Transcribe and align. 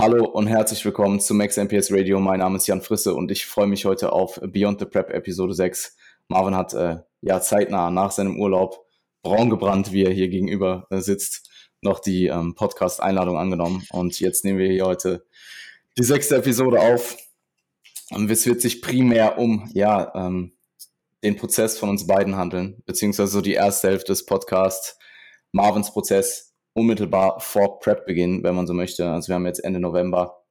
Hallo 0.00 0.24
und 0.24 0.46
herzlich 0.46 0.82
willkommen 0.86 1.20
zu 1.20 1.34
Max 1.34 1.58
MPS 1.58 1.92
Radio. 1.92 2.20
Mein 2.20 2.38
Name 2.38 2.56
ist 2.56 2.66
Jan 2.66 2.80
Frisse 2.80 3.14
und 3.14 3.30
ich 3.30 3.44
freue 3.44 3.66
mich 3.66 3.84
heute 3.84 4.12
auf 4.12 4.40
Beyond 4.42 4.80
the 4.80 4.86
Prep 4.86 5.10
Episode 5.10 5.52
6. 5.52 5.94
Marvin 6.26 6.54
hat 6.54 6.72
äh, 6.72 7.00
ja 7.20 7.42
zeitnah 7.42 7.90
nach 7.90 8.10
seinem 8.10 8.40
Urlaub 8.40 8.86
braun 9.20 9.50
gebrannt, 9.50 9.92
wie 9.92 10.04
er 10.04 10.10
hier 10.10 10.28
gegenüber 10.28 10.86
äh, 10.88 11.00
sitzt, 11.00 11.50
noch 11.82 12.00
die 12.00 12.28
ähm, 12.28 12.54
Podcast-Einladung 12.54 13.36
angenommen. 13.36 13.84
Und 13.90 14.18
jetzt 14.20 14.42
nehmen 14.42 14.58
wir 14.58 14.70
hier 14.70 14.86
heute 14.86 15.26
die 15.98 16.04
sechste 16.04 16.36
Episode 16.36 16.80
auf. 16.80 17.18
Und 18.08 18.30
es 18.30 18.46
wird 18.46 18.62
sich 18.62 18.80
primär 18.80 19.36
um 19.36 19.68
ja, 19.74 20.14
ähm, 20.14 20.54
den 21.22 21.36
Prozess 21.36 21.78
von 21.78 21.90
uns 21.90 22.06
beiden 22.06 22.36
handeln, 22.36 22.82
beziehungsweise 22.86 23.32
so 23.32 23.42
die 23.42 23.52
erste 23.52 23.88
Hälfte 23.88 24.12
des 24.12 24.24
Podcasts, 24.24 24.96
Marvins 25.52 25.92
Prozess 25.92 26.49
unmittelbar 26.80 27.40
vor 27.40 27.78
Prep-Beginn, 27.78 28.42
wenn 28.42 28.54
man 28.54 28.66
so 28.66 28.74
möchte. 28.74 29.08
Also 29.08 29.28
wir 29.28 29.36
haben 29.36 29.46
jetzt 29.46 29.62
Ende 29.64 29.80
November. 29.80 30.42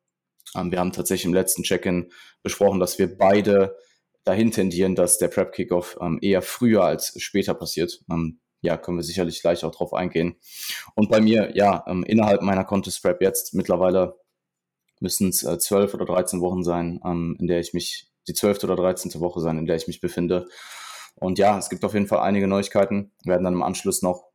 Ähm, 0.55 0.71
wir 0.71 0.79
haben 0.79 0.91
tatsächlich 0.91 1.25
im 1.25 1.33
letzten 1.33 1.63
Check-in 1.63 2.11
besprochen, 2.43 2.79
dass 2.79 2.97
wir 2.99 3.17
beide 3.17 3.75
dahin 4.23 4.51
tendieren, 4.51 4.95
dass 4.95 5.17
der 5.17 5.27
Prep-Kickoff 5.27 5.97
ähm, 6.01 6.19
eher 6.21 6.41
früher 6.41 6.83
als 6.83 7.13
später 7.21 7.53
passiert. 7.53 8.03
Ähm, 8.11 8.39
ja, 8.61 8.77
können 8.77 8.97
wir 8.97 9.03
sicherlich 9.03 9.41
gleich 9.41 9.63
auch 9.63 9.73
drauf 9.73 9.93
eingehen. 9.93 10.35
Und 10.95 11.09
bei 11.09 11.21
mir, 11.21 11.55
ja, 11.55 11.83
ähm, 11.87 12.03
innerhalb 12.03 12.41
meiner 12.41 12.65
Contest 12.65 13.01
Prep 13.01 13.21
jetzt 13.21 13.53
mittlerweile 13.53 14.17
müssen 14.99 15.29
es 15.29 15.43
äh, 15.43 15.57
zwölf 15.57 15.93
oder 15.93 16.05
dreizehn 16.05 16.41
Wochen 16.41 16.63
sein, 16.63 16.99
ähm, 17.05 17.37
in 17.39 17.47
der 17.47 17.59
ich 17.59 17.73
mich, 17.73 18.11
die 18.27 18.33
zwölfte 18.33 18.67
oder 18.67 18.75
dreizehnte 18.75 19.21
Woche 19.21 19.39
sein, 19.39 19.57
in 19.57 19.65
der 19.65 19.77
ich 19.77 19.87
mich 19.87 20.01
befinde. 20.01 20.45
Und 21.15 21.39
ja, 21.39 21.57
es 21.57 21.69
gibt 21.69 21.85
auf 21.85 21.93
jeden 21.93 22.07
Fall 22.07 22.19
einige 22.19 22.47
Neuigkeiten. 22.47 23.11
Wir 23.23 23.31
werden 23.31 23.45
dann 23.45 23.53
im 23.53 23.63
Anschluss 23.63 24.01
noch 24.01 24.28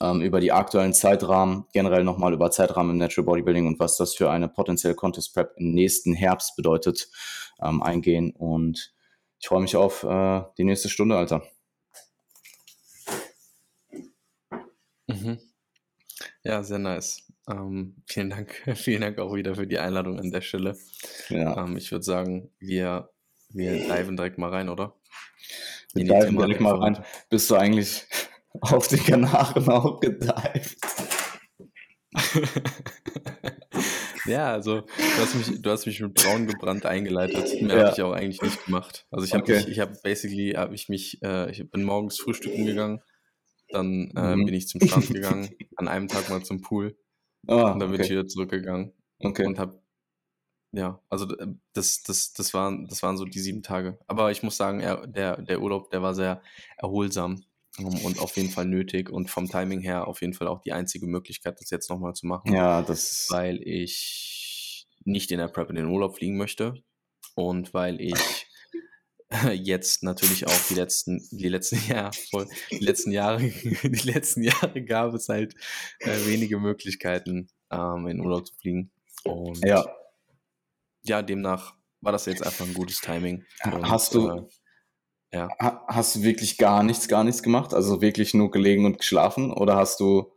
ähm, 0.00 0.20
über 0.20 0.40
die 0.40 0.52
aktuellen 0.52 0.92
Zeitrahmen, 0.94 1.66
generell 1.72 2.04
nochmal 2.04 2.32
über 2.32 2.50
Zeitrahmen 2.50 2.92
im 2.92 2.98
Natural 2.98 3.26
Bodybuilding 3.26 3.66
und 3.66 3.78
was 3.78 3.96
das 3.96 4.14
für 4.14 4.30
eine 4.30 4.48
potenzielle 4.48 4.94
Contest 4.94 5.34
Prep 5.34 5.54
im 5.56 5.72
nächsten 5.72 6.14
Herbst 6.14 6.56
bedeutet, 6.56 7.08
ähm, 7.62 7.82
eingehen. 7.82 8.32
Und 8.32 8.92
ich 9.40 9.48
freue 9.48 9.62
mich 9.62 9.76
auf 9.76 10.02
äh, 10.02 10.42
die 10.58 10.64
nächste 10.64 10.88
Stunde, 10.88 11.16
Alter. 11.16 11.42
Mhm. 15.06 15.38
Ja, 16.42 16.62
sehr 16.62 16.78
nice. 16.78 17.22
Ähm, 17.48 17.96
vielen 18.06 18.30
Dank, 18.30 18.62
vielen 18.74 19.02
Dank 19.02 19.18
auch 19.18 19.34
wieder 19.34 19.54
für 19.54 19.66
die 19.66 19.78
Einladung 19.78 20.18
an 20.18 20.30
der 20.30 20.40
Stelle. 20.40 20.76
Ja. 21.28 21.64
Ähm, 21.64 21.76
ich 21.76 21.90
würde 21.92 22.04
sagen, 22.04 22.50
wir, 22.58 23.10
wir 23.50 23.72
diven 23.72 24.16
direkt 24.16 24.38
mal 24.38 24.50
rein, 24.50 24.68
oder? 24.68 24.94
Wir 25.92 26.04
diven 26.04 26.36
direkt 26.36 26.60
mal 26.60 26.76
rein. 26.76 27.04
Bist 27.28 27.50
du 27.50 27.56
eigentlich 27.56 28.06
auf 28.60 28.88
den 28.88 29.02
Kanaren 29.02 29.68
auch 29.68 30.00
gedived. 30.00 30.76
ja, 34.26 34.52
also 34.52 34.82
du 34.82 35.18
hast, 35.18 35.34
mich, 35.34 35.62
du 35.62 35.70
hast 35.70 35.86
mich 35.86 36.00
mit 36.00 36.14
braun 36.14 36.46
gebrannt 36.46 36.86
eingeleitet. 36.86 37.60
Mehr 37.60 37.76
ja. 37.76 37.84
habe 37.84 37.94
ich 37.94 38.02
auch 38.02 38.12
eigentlich 38.12 38.42
nicht 38.42 38.66
gemacht. 38.66 39.06
Also 39.10 39.26
ich 39.26 39.34
habe 39.34 39.42
okay. 39.42 39.64
ich 39.68 39.80
habe 39.80 39.98
basically 40.02 40.52
habe 40.52 40.74
ich 40.74 40.88
mich 40.88 41.20
äh, 41.22 41.50
ich 41.50 41.68
bin 41.70 41.82
morgens 41.82 42.18
frühstücken 42.18 42.66
gegangen, 42.66 43.02
dann 43.70 44.12
äh, 44.16 44.36
mhm. 44.36 44.44
bin 44.44 44.54
ich 44.54 44.68
zum 44.68 44.80
Strand 44.80 45.08
gegangen, 45.12 45.50
an 45.76 45.88
einem 45.88 46.08
Tag 46.08 46.28
mal 46.30 46.44
zum 46.44 46.60
Pool 46.60 46.96
oh, 47.48 47.54
und 47.54 47.80
dann 47.80 47.90
bin 47.90 47.94
okay. 47.94 48.04
ich 48.04 48.10
wieder 48.10 48.28
zurückgegangen 48.28 48.92
okay. 49.18 49.46
und 49.46 49.58
habe 49.58 49.82
ja, 50.76 51.00
also 51.08 51.26
das, 51.72 52.02
das, 52.02 52.32
das, 52.32 52.52
waren, 52.52 52.88
das 52.88 53.00
waren 53.04 53.16
so 53.16 53.24
die 53.24 53.38
sieben 53.38 53.62
Tage. 53.62 53.96
Aber 54.08 54.32
ich 54.32 54.42
muss 54.42 54.56
sagen, 54.56 54.80
er, 54.80 55.06
der, 55.06 55.40
der 55.40 55.62
Urlaub, 55.62 55.90
der 55.90 56.02
war 56.02 56.14
sehr 56.14 56.42
erholsam 56.78 57.44
und 57.78 58.18
auf 58.20 58.36
jeden 58.36 58.50
Fall 58.50 58.66
nötig 58.66 59.10
und 59.10 59.30
vom 59.30 59.48
Timing 59.48 59.80
her 59.80 60.06
auf 60.06 60.20
jeden 60.20 60.34
Fall 60.34 60.46
auch 60.46 60.60
die 60.60 60.72
einzige 60.72 61.06
Möglichkeit, 61.06 61.60
das 61.60 61.70
jetzt 61.70 61.90
nochmal 61.90 62.14
zu 62.14 62.26
machen. 62.26 62.52
Ja, 62.52 62.82
das. 62.82 63.26
Weil 63.30 63.60
ich 63.62 64.86
nicht 65.04 65.30
in 65.32 65.38
der 65.38 65.48
Prep 65.48 65.70
in 65.70 65.76
den 65.76 65.86
Urlaub 65.86 66.16
fliegen 66.16 66.36
möchte 66.36 66.74
und 67.34 67.74
weil 67.74 68.00
ich 68.00 68.46
jetzt 69.52 70.02
natürlich 70.02 70.46
auch 70.46 70.68
die 70.68 70.74
letzten, 70.74 71.26
die 71.30 71.48
letzten 71.48 71.76
Jahre, 71.90 72.12
voll, 72.30 72.48
die 72.70 72.78
letzten 72.84 73.10
Jahre, 73.10 73.40
die 73.82 74.10
letzten 74.10 74.42
Jahre 74.42 74.82
gab 74.84 75.14
es 75.14 75.28
halt 75.28 75.54
äh, 76.00 76.26
wenige 76.26 76.58
Möglichkeiten, 76.58 77.48
ähm, 77.70 78.06
in 78.06 78.20
Urlaub 78.20 78.46
zu 78.46 78.54
fliegen. 78.54 78.90
Und 79.24 79.64
ja. 79.64 79.84
ja, 81.02 81.22
demnach 81.22 81.74
war 82.00 82.12
das 82.12 82.26
jetzt 82.26 82.44
einfach 82.44 82.66
ein 82.66 82.74
gutes 82.74 83.00
Timing. 83.00 83.44
Und, 83.64 83.88
Hast 83.88 84.14
du, 84.14 84.28
äh, 84.28 84.42
ja. 85.34 85.48
Hast 85.88 86.16
du 86.16 86.22
wirklich 86.22 86.58
gar 86.58 86.82
nichts, 86.82 87.08
gar 87.08 87.24
nichts 87.24 87.42
gemacht? 87.42 87.74
Also 87.74 88.00
wirklich 88.00 88.34
nur 88.34 88.50
gelegen 88.50 88.86
und 88.86 88.98
geschlafen? 88.98 89.52
Oder 89.52 89.76
hast 89.76 90.00
du 90.00 90.32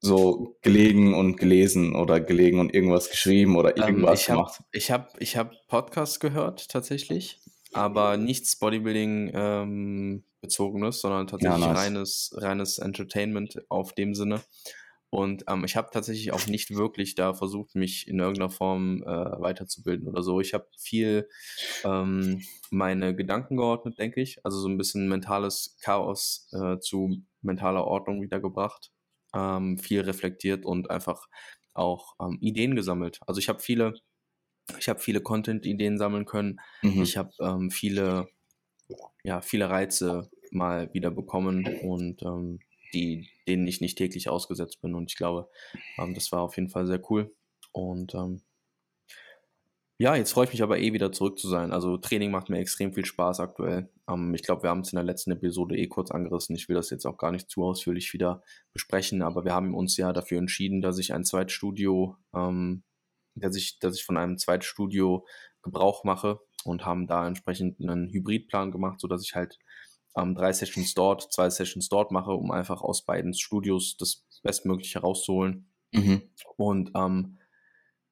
so 0.00 0.56
gelegen 0.62 1.14
und 1.14 1.36
gelesen 1.36 1.94
oder 1.94 2.20
gelegen 2.20 2.58
und 2.58 2.72
irgendwas 2.72 3.10
geschrieben 3.10 3.56
oder 3.56 3.76
ähm, 3.76 3.82
irgendwas 3.82 4.10
ähm, 4.10 4.14
ich 4.20 4.26
gemacht? 4.26 4.58
Hab, 4.58 4.66
ich 4.72 4.90
habe 4.90 5.08
ich 5.18 5.36
hab 5.36 5.52
Podcasts 5.68 6.20
gehört 6.20 6.68
tatsächlich, 6.68 7.40
aber 7.72 8.16
nichts 8.16 8.56
Bodybuilding 8.56 9.30
ähm, 9.34 10.24
bezogenes, 10.40 11.00
sondern 11.00 11.26
tatsächlich 11.26 11.60
ja, 11.60 11.72
nice. 11.72 11.78
reines, 11.78 12.34
reines 12.36 12.78
Entertainment 12.78 13.60
auf 13.68 13.92
dem 13.92 14.14
Sinne. 14.14 14.40
Und 15.10 15.44
ähm, 15.48 15.64
ich 15.64 15.74
habe 15.76 15.90
tatsächlich 15.92 16.32
auch 16.32 16.46
nicht 16.46 16.70
wirklich 16.70 17.16
da 17.16 17.34
versucht, 17.34 17.74
mich 17.74 18.06
in 18.06 18.20
irgendeiner 18.20 18.48
Form 18.50 19.02
äh, 19.02 19.06
weiterzubilden 19.06 20.06
oder 20.06 20.22
so. 20.22 20.40
Ich 20.40 20.54
habe 20.54 20.68
viel 20.78 21.28
ähm, 21.84 22.42
meine 22.70 23.16
Gedanken 23.16 23.56
geordnet, 23.56 23.98
denke 23.98 24.20
ich. 24.20 24.44
Also 24.44 24.58
so 24.60 24.68
ein 24.68 24.78
bisschen 24.78 25.08
mentales 25.08 25.76
Chaos 25.82 26.48
äh, 26.52 26.78
zu 26.78 27.22
mentaler 27.42 27.86
Ordnung 27.86 28.22
wiedergebracht. 28.22 28.92
Ähm, 29.34 29.78
viel 29.78 30.02
reflektiert 30.02 30.64
und 30.64 30.90
einfach 30.90 31.28
auch 31.74 32.14
ähm, 32.20 32.38
Ideen 32.40 32.76
gesammelt. 32.76 33.18
Also 33.26 33.40
ich 33.40 33.48
habe 33.48 33.60
viele, 33.60 33.94
ich 34.78 34.88
habe 34.88 35.00
viele 35.00 35.20
Content-Ideen 35.20 35.98
sammeln 35.98 36.24
können. 36.24 36.60
Mhm. 36.82 37.02
Ich 37.02 37.16
habe 37.16 37.32
ähm, 37.40 37.72
viele, 37.72 38.28
ja, 39.24 39.40
viele 39.40 39.70
Reize 39.70 40.30
mal 40.52 40.92
wieder 40.94 41.10
bekommen 41.10 41.66
und 41.82 42.22
ähm, 42.22 42.60
die, 42.94 43.28
denen 43.46 43.66
ich 43.66 43.80
nicht 43.80 43.98
täglich 43.98 44.28
ausgesetzt 44.28 44.80
bin. 44.80 44.94
Und 44.94 45.10
ich 45.10 45.16
glaube, 45.16 45.48
ähm, 45.98 46.14
das 46.14 46.32
war 46.32 46.42
auf 46.42 46.56
jeden 46.56 46.70
Fall 46.70 46.86
sehr 46.86 47.00
cool. 47.10 47.34
Und 47.72 48.14
ähm, 48.14 48.42
ja, 50.00 50.16
jetzt 50.16 50.32
freue 50.32 50.46
ich 50.46 50.52
mich 50.52 50.62
aber 50.62 50.78
eh 50.78 50.94
wieder 50.94 51.12
zurück 51.12 51.38
zu 51.38 51.46
sein. 51.46 51.72
Also 51.72 51.98
Training 51.98 52.30
macht 52.30 52.48
mir 52.48 52.58
extrem 52.58 52.94
viel 52.94 53.04
Spaß 53.04 53.38
aktuell. 53.38 53.90
Ähm, 54.08 54.32
ich 54.34 54.42
glaube, 54.42 54.62
wir 54.62 54.70
haben 54.70 54.80
es 54.80 54.92
in 54.92 54.96
der 54.96 55.04
letzten 55.04 55.30
Episode 55.30 55.76
eh 55.76 55.88
kurz 55.88 56.10
angerissen. 56.10 56.56
Ich 56.56 56.70
will 56.70 56.76
das 56.76 56.88
jetzt 56.88 57.04
auch 57.04 57.18
gar 57.18 57.32
nicht 57.32 57.50
zu 57.50 57.64
ausführlich 57.64 58.12
wieder 58.14 58.42
besprechen, 58.72 59.20
aber 59.20 59.44
wir 59.44 59.52
haben 59.52 59.74
uns 59.74 59.98
ja 59.98 60.14
dafür 60.14 60.38
entschieden, 60.38 60.80
dass 60.80 60.96
ich 60.98 61.12
ein 61.12 61.24
Zweitstudio, 61.24 62.16
ähm, 62.34 62.82
dass 63.34 63.56
ich, 63.56 63.78
dass 63.78 63.94
ich 63.94 64.04
von 64.04 64.16
einem 64.16 64.38
Zweitstudio 64.38 65.26
Gebrauch 65.62 66.02
mache 66.04 66.40
und 66.64 66.86
haben 66.86 67.06
da 67.06 67.26
entsprechend 67.26 67.78
einen 67.80 68.08
Hybridplan 68.08 68.70
gemacht, 68.70 69.00
sodass 69.00 69.22
ich 69.22 69.34
halt 69.34 69.58
ähm, 70.16 70.34
drei 70.34 70.52
Sessions 70.52 70.94
dort, 70.94 71.32
zwei 71.32 71.50
Sessions 71.50 71.88
dort 71.88 72.10
mache, 72.10 72.32
um 72.32 72.50
einfach 72.50 72.82
aus 72.82 73.04
beiden 73.04 73.34
Studios 73.34 73.96
das 73.96 74.26
Bestmögliche 74.42 75.00
rauszuholen. 75.00 75.70
Mhm. 75.92 76.22
Und 76.56 76.92
ähm, 76.94 77.38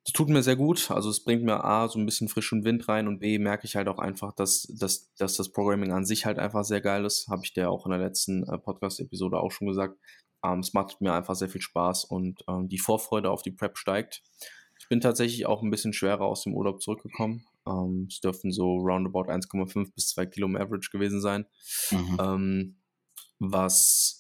das 0.05 0.13
tut 0.15 0.31
mir 0.31 0.43
sehr 0.43 0.57
gut. 0.57 0.91
Also 0.91 1.11
es 1.11 1.23
bringt 1.23 1.45
mir 1.45 1.65
A, 1.65 1.87
so 1.89 1.99
ein 1.99 2.07
bisschen 2.07 2.29
frischen 2.29 2.65
Wind 2.65 2.89
rein 2.89 3.09
und 3.09 3.19
B, 3.19 3.39
merke 3.39 3.67
ich 3.67 3.77
halt 3.77 3.89
auch 3.89 3.99
einfach, 3.99 4.33
dass, 4.33 4.63
dass, 4.79 5.13
dass 5.17 5.37
das 5.37 5.53
Programming 5.53 5.93
an 5.93 6.07
sich 6.07 6.25
halt 6.25 6.39
einfach 6.39 6.65
sehr 6.65 6.81
geil 6.81 7.05
ist. 7.05 7.29
Habe 7.29 7.43
ich 7.45 7.53
dir 7.53 7.71
auch 7.71 7.85
in 7.85 7.91
der 7.91 8.01
letzten 8.01 8.43
äh, 8.45 8.59
Podcast-Episode 8.59 9.39
auch 9.39 9.51
schon 9.51 9.69
gesagt. 9.69 9.99
Ähm, 10.43 10.61
es 10.61 10.73
macht 10.73 11.01
mir 11.01 11.13
einfach 11.13 11.35
sehr 11.35 11.49
viel 11.49 11.61
Spaß 11.61 12.05
und 12.05 12.43
ähm, 12.49 12.69
die 12.69 12.79
Vorfreude 12.79 13.31
auf 13.31 13.43
die 13.43 13.51
Prep 13.51 13.77
steigt. 13.77 14.23
Ich 14.81 14.89
bin 14.89 15.01
tatsächlich 15.01 15.47
auch 15.47 15.63
ein 15.63 15.71
bisschen 15.71 15.93
schwerer 15.93 16.25
aus 16.25 16.45
dem 16.45 16.55
Urlaub 16.55 16.81
zurückgekommen. 16.81 17.45
Ähm, 17.69 18.07
es 18.09 18.21
dürften 18.21 18.53
so 18.53 18.77
roundabout 18.77 19.31
1,5 19.31 19.95
bis 19.95 20.09
2 20.09 20.27
Kilo 20.27 20.47
im 20.47 20.57
Average 20.57 20.91
gewesen 20.91 21.21
sein. 21.21 21.47
Mhm. 21.91 22.19
Ähm, 22.21 22.77
was 23.39 24.19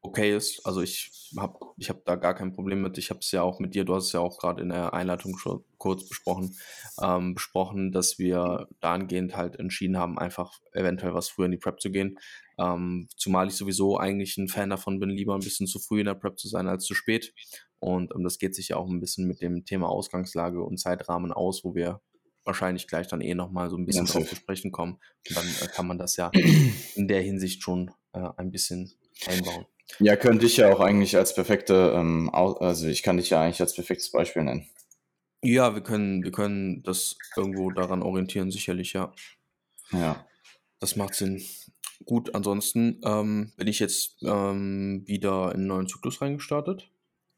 okay 0.00 0.36
ist. 0.36 0.64
Also 0.64 0.80
ich 0.80 1.10
habe 1.36 1.58
ich 1.76 1.90
hab 1.90 2.04
da 2.04 2.16
gar 2.16 2.34
kein 2.34 2.52
Problem 2.52 2.82
mit. 2.82 2.98
Ich 2.98 3.10
habe 3.10 3.20
es 3.20 3.30
ja 3.32 3.42
auch 3.42 3.58
mit 3.58 3.74
dir, 3.74 3.84
du 3.84 3.94
hast 3.94 4.06
es 4.06 4.12
ja 4.12 4.20
auch 4.20 4.38
gerade 4.38 4.62
in 4.62 4.68
der 4.68 4.94
Einleitung 4.94 5.36
schon 5.38 5.64
kurz 5.76 6.08
besprochen, 6.08 6.56
ähm, 7.02 7.34
besprochen, 7.34 7.92
dass 7.92 8.18
wir 8.18 8.68
dahingehend 8.80 9.36
halt 9.36 9.56
entschieden 9.56 9.98
haben, 9.98 10.18
einfach 10.18 10.52
eventuell 10.72 11.14
was 11.14 11.28
früher 11.28 11.46
in 11.46 11.52
die 11.52 11.58
Prep 11.58 11.80
zu 11.80 11.90
gehen. 11.90 12.18
Ähm, 12.58 13.08
zumal 13.16 13.48
ich 13.48 13.54
sowieso 13.54 13.98
eigentlich 13.98 14.36
ein 14.38 14.48
Fan 14.48 14.70
davon 14.70 14.98
bin, 15.00 15.10
lieber 15.10 15.34
ein 15.34 15.40
bisschen 15.40 15.66
zu 15.66 15.78
früh 15.78 16.00
in 16.00 16.06
der 16.06 16.14
Prep 16.14 16.38
zu 16.38 16.48
sein 16.48 16.68
als 16.68 16.84
zu 16.84 16.94
spät. 16.94 17.34
Und 17.80 18.12
ähm, 18.14 18.24
das 18.24 18.38
geht 18.38 18.54
sich 18.54 18.68
ja 18.68 18.76
auch 18.76 18.88
ein 18.88 19.00
bisschen 19.00 19.26
mit 19.26 19.40
dem 19.40 19.64
Thema 19.64 19.88
Ausgangslage 19.88 20.62
und 20.62 20.78
Zeitrahmen 20.78 21.32
aus, 21.32 21.64
wo 21.64 21.74
wir 21.74 22.00
wahrscheinlich 22.48 22.88
gleich 22.88 23.06
dann 23.06 23.20
eh 23.20 23.34
nochmal 23.34 23.70
so 23.70 23.76
ein 23.76 23.86
bisschen 23.86 24.06
ja, 24.06 24.12
drauf 24.12 24.28
zu 24.28 24.34
sprechen 24.34 24.72
kommen. 24.72 24.98
Und 25.28 25.36
dann 25.36 25.46
äh, 25.46 25.68
kann 25.68 25.86
man 25.86 25.98
das 25.98 26.16
ja 26.16 26.32
in 26.96 27.06
der 27.06 27.22
Hinsicht 27.22 27.62
schon 27.62 27.92
äh, 28.12 28.28
ein 28.36 28.50
bisschen 28.50 28.92
einbauen. 29.26 29.66
Ja, 30.00 30.16
könnte 30.16 30.46
ich 30.46 30.56
ja 30.56 30.72
auch 30.72 30.80
eigentlich 30.80 31.16
als 31.16 31.34
perfekte, 31.34 31.92
ähm, 31.94 32.30
also 32.32 32.88
ich 32.88 33.02
kann 33.02 33.18
dich 33.18 33.30
ja 33.30 33.42
eigentlich 33.42 33.60
als 33.60 33.74
perfektes 33.74 34.10
Beispiel 34.10 34.42
nennen. 34.42 34.68
Ja, 35.42 35.74
wir 35.74 35.82
können, 35.82 36.24
wir 36.24 36.32
können 36.32 36.82
das 36.82 37.16
irgendwo 37.36 37.70
daran 37.70 38.02
orientieren, 38.02 38.50
sicherlich, 38.50 38.92
ja. 38.92 39.12
Ja. 39.92 40.26
Das 40.80 40.96
macht 40.96 41.14
Sinn. 41.14 41.42
Gut, 42.04 42.34
ansonsten 42.34 43.00
ähm, 43.04 43.52
bin 43.56 43.66
ich 43.66 43.78
jetzt 43.78 44.22
ähm, 44.22 45.02
wieder 45.06 45.50
in 45.52 45.60
einen 45.60 45.66
neuen 45.66 45.88
Zyklus 45.88 46.20
reingestartet 46.20 46.90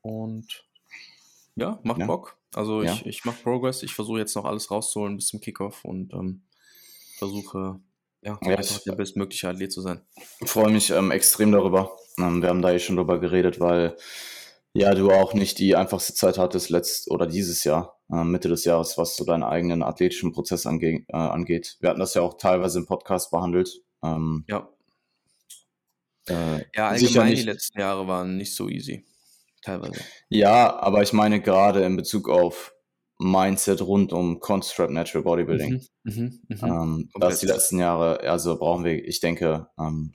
und 0.03 0.67
ja, 1.57 1.79
macht 1.83 2.01
ja. 2.01 2.07
Bock. 2.07 2.40
Also 2.55 2.83
ja. 2.83 2.93
ich, 2.93 3.07
ich 3.07 3.25
mache 3.25 3.43
Progress, 3.43 3.83
ich 3.83 3.95
versuche 3.95 4.19
jetzt 4.19 4.35
noch 4.35 4.45
alles 4.45 4.71
rauszuholen 4.71 5.17
bis 5.17 5.29
zum 5.29 5.41
Kickoff 5.41 5.85
und 5.85 6.13
ähm, 6.13 6.43
versuche 7.17 7.81
ja, 8.23 8.39
ja 8.43 8.57
einfach 8.57 8.81
der 8.83 8.93
bestmögliche 8.93 9.49
Athlet 9.49 9.73
zu 9.73 9.81
sein. 9.81 10.03
Ich 10.41 10.51
freue 10.51 10.73
mich 10.73 10.91
ähm, 10.91 11.11
extrem 11.11 11.53
darüber. 11.53 11.97
Ähm, 12.19 12.43
wir 12.43 12.49
haben 12.49 12.63
da 12.63 12.73
eh 12.73 12.79
schon 12.79 12.97
drüber 12.97 13.21
geredet, 13.21 13.61
weil 13.61 13.97
ja, 14.73 14.95
du 14.95 15.11
auch 15.11 15.35
nicht 15.35 15.59
die 15.59 15.75
einfachste 15.75 16.15
Zeit 16.15 16.39
hattest 16.39 16.71
letzt 16.71 17.11
oder 17.11 17.27
dieses 17.27 17.65
Jahr, 17.65 17.99
äh, 18.11 18.25
Mitte 18.25 18.49
des 18.49 18.65
Jahres, 18.65 18.99
was 18.99 19.17
so 19.17 19.25
deinen 19.25 19.43
eigenen 19.43 19.83
athletischen 19.83 20.33
Prozess 20.33 20.67
ange 20.67 21.05
äh, 21.09 21.17
angeht. 21.17 21.77
Wir 21.81 21.91
hatten 21.91 22.01
das 22.01 22.15
ja 22.15 22.23
auch 22.23 22.37
teilweise 22.39 22.79
im 22.79 22.87
Podcast 22.87 23.31
behandelt. 23.31 23.83
Ähm, 24.03 24.45
ja. 24.49 24.69
Äh, 26.29 26.65
ja, 26.75 26.89
allgemein 26.89 27.35
die 27.35 27.43
letzten 27.43 27.81
Jahre 27.81 28.07
waren 28.07 28.37
nicht 28.37 28.55
so 28.55 28.69
easy. 28.69 29.05
Teilweise. 29.63 30.01
Ja, 30.29 30.79
aber 30.81 31.03
ich 31.03 31.13
meine 31.13 31.41
gerade 31.41 31.85
in 31.85 31.97
Bezug 31.97 32.29
auf 32.29 32.75
Mindset 33.19 33.83
rund 33.83 34.13
um 34.13 34.41
Construct 34.41 34.91
Natural 34.91 35.23
Bodybuilding. 35.23 35.87
Mhm, 36.05 36.41
mh, 36.49 36.67
mh. 36.67 36.83
Ähm, 36.83 37.11
dass 37.21 37.41
die 37.41 37.47
letzten 37.47 37.79
Jahre, 37.79 38.21
also 38.21 38.59
brauchen 38.59 38.85
wir, 38.85 39.05
ich 39.07 39.21
denke, 39.21 39.69
ähm, 39.79 40.11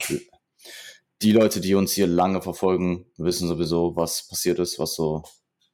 die 1.22 1.32
Leute, 1.32 1.60
die 1.60 1.74
uns 1.74 1.92
hier 1.92 2.08
lange 2.08 2.42
verfolgen, 2.42 3.06
wissen 3.16 3.46
sowieso, 3.46 3.94
was 3.94 4.26
passiert 4.28 4.58
ist, 4.58 4.78
was 4.80 4.94
so 4.94 5.22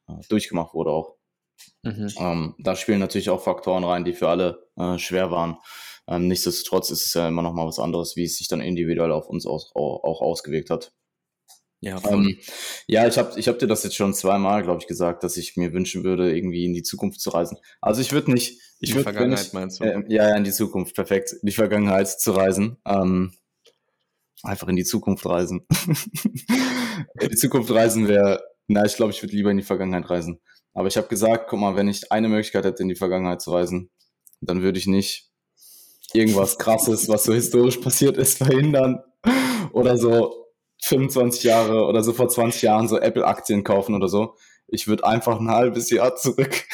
äh, 0.07 0.13
durchgemacht 0.29 0.75
wurde 0.75 0.91
auch. 0.91 1.15
Mhm. 1.81 2.11
Ähm, 2.17 2.55
da 2.59 2.75
spielen 2.75 2.99
natürlich 2.99 3.29
auch 3.29 3.41
Faktoren 3.41 3.83
rein, 3.83 4.05
die 4.05 4.13
für 4.13 4.29
alle 4.29 4.67
äh, 4.77 4.99
schwer 4.99 5.31
waren. 5.31 5.57
Ähm, 6.07 6.27
nichtsdestotrotz 6.27 6.91
ist 6.91 7.05
es 7.05 7.13
ja 7.13 7.27
immer 7.27 7.41
noch 7.41 7.53
mal 7.53 7.65
was 7.65 7.79
anderes, 7.79 8.15
wie 8.15 8.25
es 8.25 8.37
sich 8.37 8.47
dann 8.47 8.61
individuell 8.61 9.11
auf 9.11 9.27
uns 9.27 9.45
auch, 9.45 9.73
auch 9.75 10.21
ausgewirkt 10.21 10.69
hat. 10.69 10.93
Ja, 11.83 12.01
ähm, 12.09 12.37
ja, 12.87 13.05
ich 13.07 13.17
habe 13.17 13.37
ich 13.37 13.49
hab 13.49 13.59
dir 13.59 13.67
das 13.67 13.83
jetzt 13.83 13.97
schon 13.97 14.13
zweimal, 14.13 14.63
glaube 14.63 14.79
ich, 14.81 14.87
gesagt, 14.87 15.21
dass 15.25 15.35
ich 15.35 15.57
mir 15.57 15.73
wünschen 15.73 16.05
würde, 16.05 16.33
irgendwie 16.33 16.63
in 16.63 16.73
die 16.73 16.81
Zukunft 16.81 17.19
zu 17.19 17.29
reisen. 17.29 17.57
Also 17.81 17.99
ich 17.99 18.13
würde 18.13 18.31
nicht, 18.31 18.61
ich 18.79 18.93
würde 18.93 19.03
Vergangenheit 19.03 19.47
ich, 19.47 19.53
meinst 19.53 19.81
du? 19.81 19.83
Äh, 19.83 20.01
ja, 20.07 20.29
ja, 20.29 20.37
in 20.37 20.45
die 20.45 20.53
Zukunft, 20.53 20.95
perfekt, 20.95 21.33
in 21.33 21.45
die 21.45 21.51
Vergangenheit 21.51 22.07
zu 22.07 22.31
reisen. 22.31 22.77
Ähm, 22.85 23.33
einfach 24.43 24.69
in 24.69 24.77
die 24.77 24.85
Zukunft 24.85 25.25
reisen. 25.25 25.67
in 27.19 27.29
die 27.29 27.35
Zukunft 27.35 27.69
reisen 27.69 28.07
wäre, 28.07 28.41
na, 28.67 28.85
ich 28.85 28.95
glaube, 28.95 29.11
ich 29.11 29.21
würde 29.21 29.35
lieber 29.35 29.51
in 29.51 29.57
die 29.57 29.63
Vergangenheit 29.63 30.09
reisen. 30.09 30.39
Aber 30.73 30.87
ich 30.87 30.95
habe 30.95 31.09
gesagt, 31.09 31.49
guck 31.49 31.59
mal, 31.59 31.75
wenn 31.75 31.89
ich 31.89 32.13
eine 32.13 32.29
Möglichkeit 32.29 32.63
hätte, 32.63 32.81
in 32.81 32.87
die 32.87 32.95
Vergangenheit 32.95 33.41
zu 33.41 33.51
reisen, 33.51 33.91
dann 34.39 34.61
würde 34.61 34.79
ich 34.79 34.87
nicht 34.87 35.31
irgendwas 36.13 36.57
Krasses, 36.57 37.09
was 37.09 37.25
so 37.25 37.33
historisch 37.33 37.77
passiert 37.77 38.15
ist, 38.15 38.37
verhindern 38.37 39.03
oder 39.73 39.97
so 39.97 40.42
25 40.83 41.43
Jahre 41.43 41.85
oder 41.85 42.03
so 42.03 42.11
vor 42.11 42.27
20 42.27 42.61
Jahren 42.61 42.89
so 42.89 42.99
Apple-Aktien 42.99 43.63
kaufen 43.63 43.95
oder 43.95 44.09
so. 44.09 44.35
Ich 44.67 44.85
würde 44.87 45.05
einfach 45.05 45.39
ein 45.39 45.49
halbes 45.49 45.89
Jahr 45.89 46.17
zurück. 46.17 46.51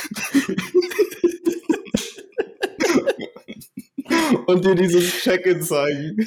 und 4.47 4.65
dir 4.65 4.73
dieses 4.73 5.11
Check-in 5.21 5.61
zeigen. 5.61 6.25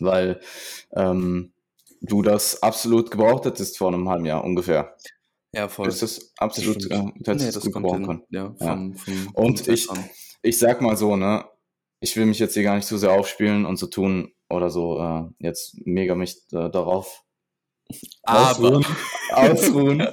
Weil 0.00 0.40
ähm, 0.92 1.52
du 2.00 2.22
das 2.22 2.62
absolut 2.62 3.10
gebraucht 3.10 3.44
hättest 3.44 3.76
vor 3.76 3.88
einem 3.88 4.08
halben 4.08 4.24
Jahr 4.24 4.42
ungefähr. 4.44 4.96
Ja, 5.52 5.68
voll. 5.68 5.84
Das 5.86 6.02
ist 6.02 6.32
absolut, 6.38 6.90
das, 6.90 6.98
äh, 6.98 7.02
nee, 7.34 7.50
das 7.50 7.60
gut 7.60 7.74
gebrauchen 7.74 8.06
können. 8.06 8.22
Ja, 8.30 8.54
vom, 8.58 8.94
ja. 8.94 8.98
Vom, 8.98 9.28
und 9.34 9.68
ich, 9.68 9.88
ich 10.40 10.58
sag 10.58 10.80
mal 10.80 10.96
so, 10.96 11.16
ne, 11.16 11.44
ich 12.00 12.16
will 12.16 12.26
mich 12.26 12.38
jetzt 12.38 12.54
hier 12.54 12.62
gar 12.62 12.76
nicht 12.76 12.86
zu 12.86 12.96
sehr 12.98 13.12
aufspielen 13.12 13.66
und 13.66 13.76
so 13.76 13.86
tun 13.86 14.32
oder 14.48 14.70
so 14.70 14.98
äh, 14.98 15.24
jetzt 15.38 15.76
mega 15.84 16.14
mich 16.14 16.36
äh, 16.52 16.70
darauf 16.70 17.24
aber. 18.22 18.50
ausruhen, 18.50 18.86
ausruhen 19.30 20.08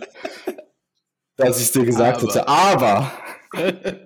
dass 1.37 1.61
ich 1.61 1.71
dir 1.71 1.85
gesagt 1.85 2.23
aber. 2.23 2.27
hätte, 2.27 2.47
aber 2.47 3.11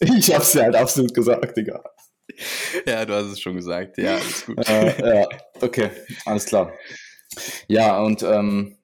ich 0.00 0.34
hab's 0.34 0.52
dir 0.52 0.62
halt 0.62 0.76
absolut 0.76 1.14
gesagt, 1.14 1.56
Digga. 1.56 1.82
Ja, 2.86 3.04
du 3.04 3.14
hast 3.14 3.26
es 3.26 3.40
schon 3.40 3.56
gesagt, 3.56 3.98
ja, 3.98 4.16
alles 4.16 4.46
gut. 4.46 4.68
Äh, 4.68 5.20
ja, 5.20 5.28
okay, 5.60 5.90
alles 6.24 6.46
klar. 6.46 6.72
Ja, 7.68 8.00
und 8.02 8.22
ähm, 8.22 8.78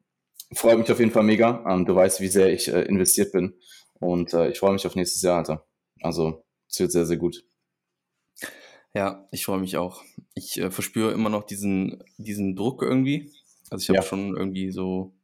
freut 0.53 0.79
mich 0.79 0.91
auf 0.91 0.99
jeden 0.99 1.11
Fall 1.11 1.23
mega. 1.23 1.65
Ähm, 1.69 1.85
du 1.85 1.95
weißt, 1.95 2.21
wie 2.21 2.29
sehr 2.29 2.53
ich 2.53 2.69
äh, 2.69 2.83
investiert 2.83 3.33
bin. 3.33 3.55
Und 4.01 4.35
äh, 4.35 4.51
ich 4.51 4.59
freue 4.59 4.73
mich 4.73 4.87
auf 4.87 4.95
nächstes 4.95 5.23
Jahr, 5.23 5.39
Alter. 5.39 5.67
Also, 6.03 6.45
es 6.69 6.79
wird 6.81 6.93
sehr, 6.93 7.07
sehr 7.07 7.17
gut. 7.17 7.45
Ja, 8.95 9.27
ich 9.31 9.45
freue 9.45 9.59
mich 9.59 9.77
auch. 9.77 10.03
Ich 10.35 10.59
äh, 10.59 10.71
verspüre 10.71 11.13
immer 11.13 11.29
noch 11.29 11.45
diesen, 11.45 12.03
diesen 12.17 12.57
Druck 12.57 12.83
irgendwie. 12.83 13.31
Also 13.71 13.83
ich 13.83 13.89
habe 13.91 13.99
ja. 13.99 14.03
schon 14.03 14.37
irgendwie 14.37 14.71
so, 14.71 15.15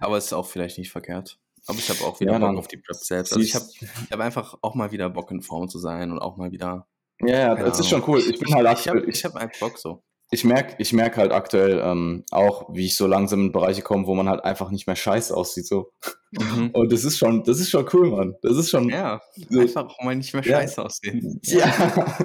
aber 0.00 0.18
es 0.18 0.26
ist 0.26 0.32
auch 0.32 0.46
vielleicht 0.46 0.78
nicht 0.78 0.90
verkehrt. 0.90 1.38
Aber 1.66 1.78
ich 1.78 1.88
habe 1.90 2.00
auch 2.04 2.20
wieder 2.20 2.32
ja, 2.32 2.38
Bock 2.38 2.56
auf 2.56 2.68
die 2.68 2.78
Prep 2.78 2.96
selbst. 2.96 3.32
Also 3.32 3.44
ich 3.44 3.54
habe 3.54 3.66
ich 3.80 4.12
hab 4.12 4.20
einfach 4.20 4.56
auch 4.62 4.74
mal 4.74 4.90
wieder 4.92 5.10
Bock 5.10 5.30
in 5.30 5.42
Form 5.42 5.68
zu 5.68 5.78
sein 5.78 6.10
und 6.10 6.18
auch 6.18 6.36
mal 6.36 6.50
wieder. 6.50 6.86
Ja, 7.20 7.36
ja, 7.36 7.54
das 7.56 7.80
ist 7.80 7.88
schon 7.88 8.02
cool. 8.06 8.20
Ich 8.20 8.38
bin 8.38 8.54
halt. 8.54 8.78
Ich 8.78 8.88
habe 8.88 9.00
hab 9.00 9.36
einfach 9.36 9.58
Bock 9.60 9.78
so. 9.78 10.02
Ich 10.30 10.44
merke 10.44 10.74
ich 10.78 10.92
merk 10.92 11.16
halt 11.16 11.32
aktuell 11.32 11.80
ähm, 11.82 12.24
auch, 12.30 12.68
wie 12.74 12.86
ich 12.86 12.96
so 12.96 13.06
langsam 13.06 13.46
in 13.46 13.52
Bereiche 13.52 13.80
komme, 13.80 14.06
wo 14.06 14.14
man 14.14 14.28
halt 14.28 14.44
einfach 14.44 14.70
nicht 14.70 14.86
mehr 14.86 14.96
scheiße 14.96 15.34
aussieht. 15.34 15.66
so. 15.66 15.92
Mhm. 16.32 16.70
Und 16.74 16.92
das 16.92 17.04
ist 17.04 17.18
schon, 17.18 17.44
das 17.44 17.60
ist 17.60 17.70
schon 17.70 17.88
cool, 17.92 18.10
Mann. 18.10 18.36
Das 18.42 18.56
ist 18.56 18.70
schon. 18.70 18.90
Ja, 18.90 19.22
so, 19.48 19.60
einfach 19.60 19.86
auch 19.86 20.02
mal 20.02 20.14
nicht 20.14 20.34
mehr 20.34 20.42
scheiße 20.42 20.76
ja. 20.76 20.84
aussehen. 20.84 21.40
Ja. 21.44 22.16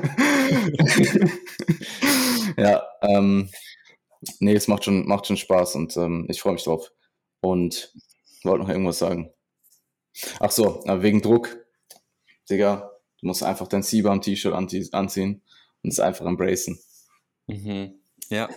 ja, 2.58 2.84
ähm, 3.02 3.50
nee, 4.40 4.54
es 4.54 4.68
macht 4.68 4.84
schon, 4.84 5.08
macht 5.08 5.28
schon 5.28 5.38
Spaß 5.38 5.76
und 5.76 5.96
ähm, 5.96 6.26
ich 6.30 6.42
freue 6.42 6.54
mich 6.54 6.64
drauf. 6.64 6.92
Und 7.40 7.94
wollte 8.44 8.64
noch 8.64 8.70
irgendwas 8.70 9.00
sagen. 9.00 9.32
Ach 10.40 10.52
so, 10.52 10.84
wegen 10.86 11.22
Druck. 11.22 11.58
Digga, 12.50 12.92
du 13.20 13.28
musst 13.28 13.44
einfach 13.44 13.68
dein 13.68 13.84
C-Bahn-T-Shirt 13.84 14.54
anziehen 14.54 15.42
und 15.82 15.92
es 15.92 16.00
einfach 16.00 16.26
embracen. 16.26 16.80
Mhm. 17.48 17.94
Ja, 18.30 18.50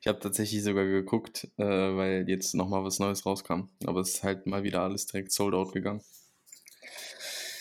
ich 0.00 0.06
habe 0.06 0.18
tatsächlich 0.18 0.62
sogar 0.62 0.84
geguckt, 0.84 1.48
äh, 1.56 1.64
weil 1.64 2.24
jetzt 2.28 2.54
nochmal 2.54 2.84
was 2.84 2.98
Neues 2.98 3.24
rauskam. 3.26 3.68
Aber 3.86 4.00
es 4.00 4.14
ist 4.14 4.22
halt 4.22 4.46
mal 4.46 4.62
wieder 4.62 4.82
alles 4.82 5.06
direkt 5.06 5.32
sold 5.32 5.54
out 5.54 5.72
gegangen. 5.72 6.02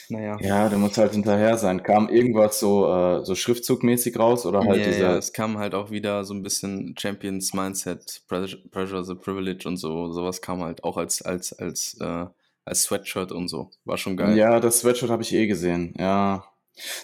Naja. 0.09 0.37
Ja, 0.41 0.69
du 0.69 0.77
musst 0.77 0.97
halt 0.97 1.13
hinterher 1.13 1.57
sein. 1.57 1.81
Kam 1.81 2.09
irgendwas 2.09 2.59
so, 2.59 2.87
äh, 2.87 3.25
so 3.25 3.35
schriftzugmäßig 3.35 4.19
raus 4.19 4.45
oder 4.45 4.59
halt 4.59 4.81
ja, 4.81 4.85
dieser. 4.85 5.11
Ja, 5.11 5.17
es 5.17 5.33
kam 5.33 5.57
halt 5.57 5.73
auch 5.73 5.91
wieder 5.91 6.25
so 6.25 6.33
ein 6.33 6.43
bisschen 6.43 6.95
Champions 6.97 7.53
Mindset, 7.53 8.21
Pressure, 8.27 9.03
the 9.03 9.15
Privilege 9.15 9.67
und 9.67 9.77
so. 9.77 10.11
Sowas 10.11 10.41
kam 10.41 10.61
halt 10.61 10.83
auch 10.83 10.97
als, 10.97 11.21
als, 11.21 11.53
als, 11.53 11.97
äh, 11.99 12.25
als 12.65 12.83
Sweatshirt 12.83 13.31
und 13.31 13.47
so. 13.47 13.71
War 13.85 13.97
schon 13.97 14.17
geil. 14.17 14.37
Ja, 14.37 14.59
das 14.59 14.81
Sweatshirt 14.81 15.09
habe 15.09 15.23
ich 15.23 15.33
eh 15.33 15.47
gesehen. 15.47 15.93
Ja. 15.97 16.45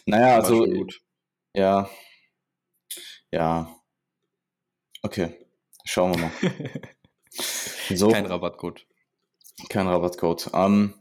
Naja, 0.06 0.28
War 0.28 0.36
also. 0.36 0.68
Ja. 1.56 1.90
Ja. 3.32 3.76
Okay. 5.02 5.46
Schauen 5.86 6.14
wir 6.14 6.22
mal. 6.22 6.32
so. 7.96 8.10
Kein 8.10 8.26
Rabattcode. 8.26 8.86
Kein 9.70 9.88
Rabattcode. 9.88 10.52
Ähm, 10.54 10.94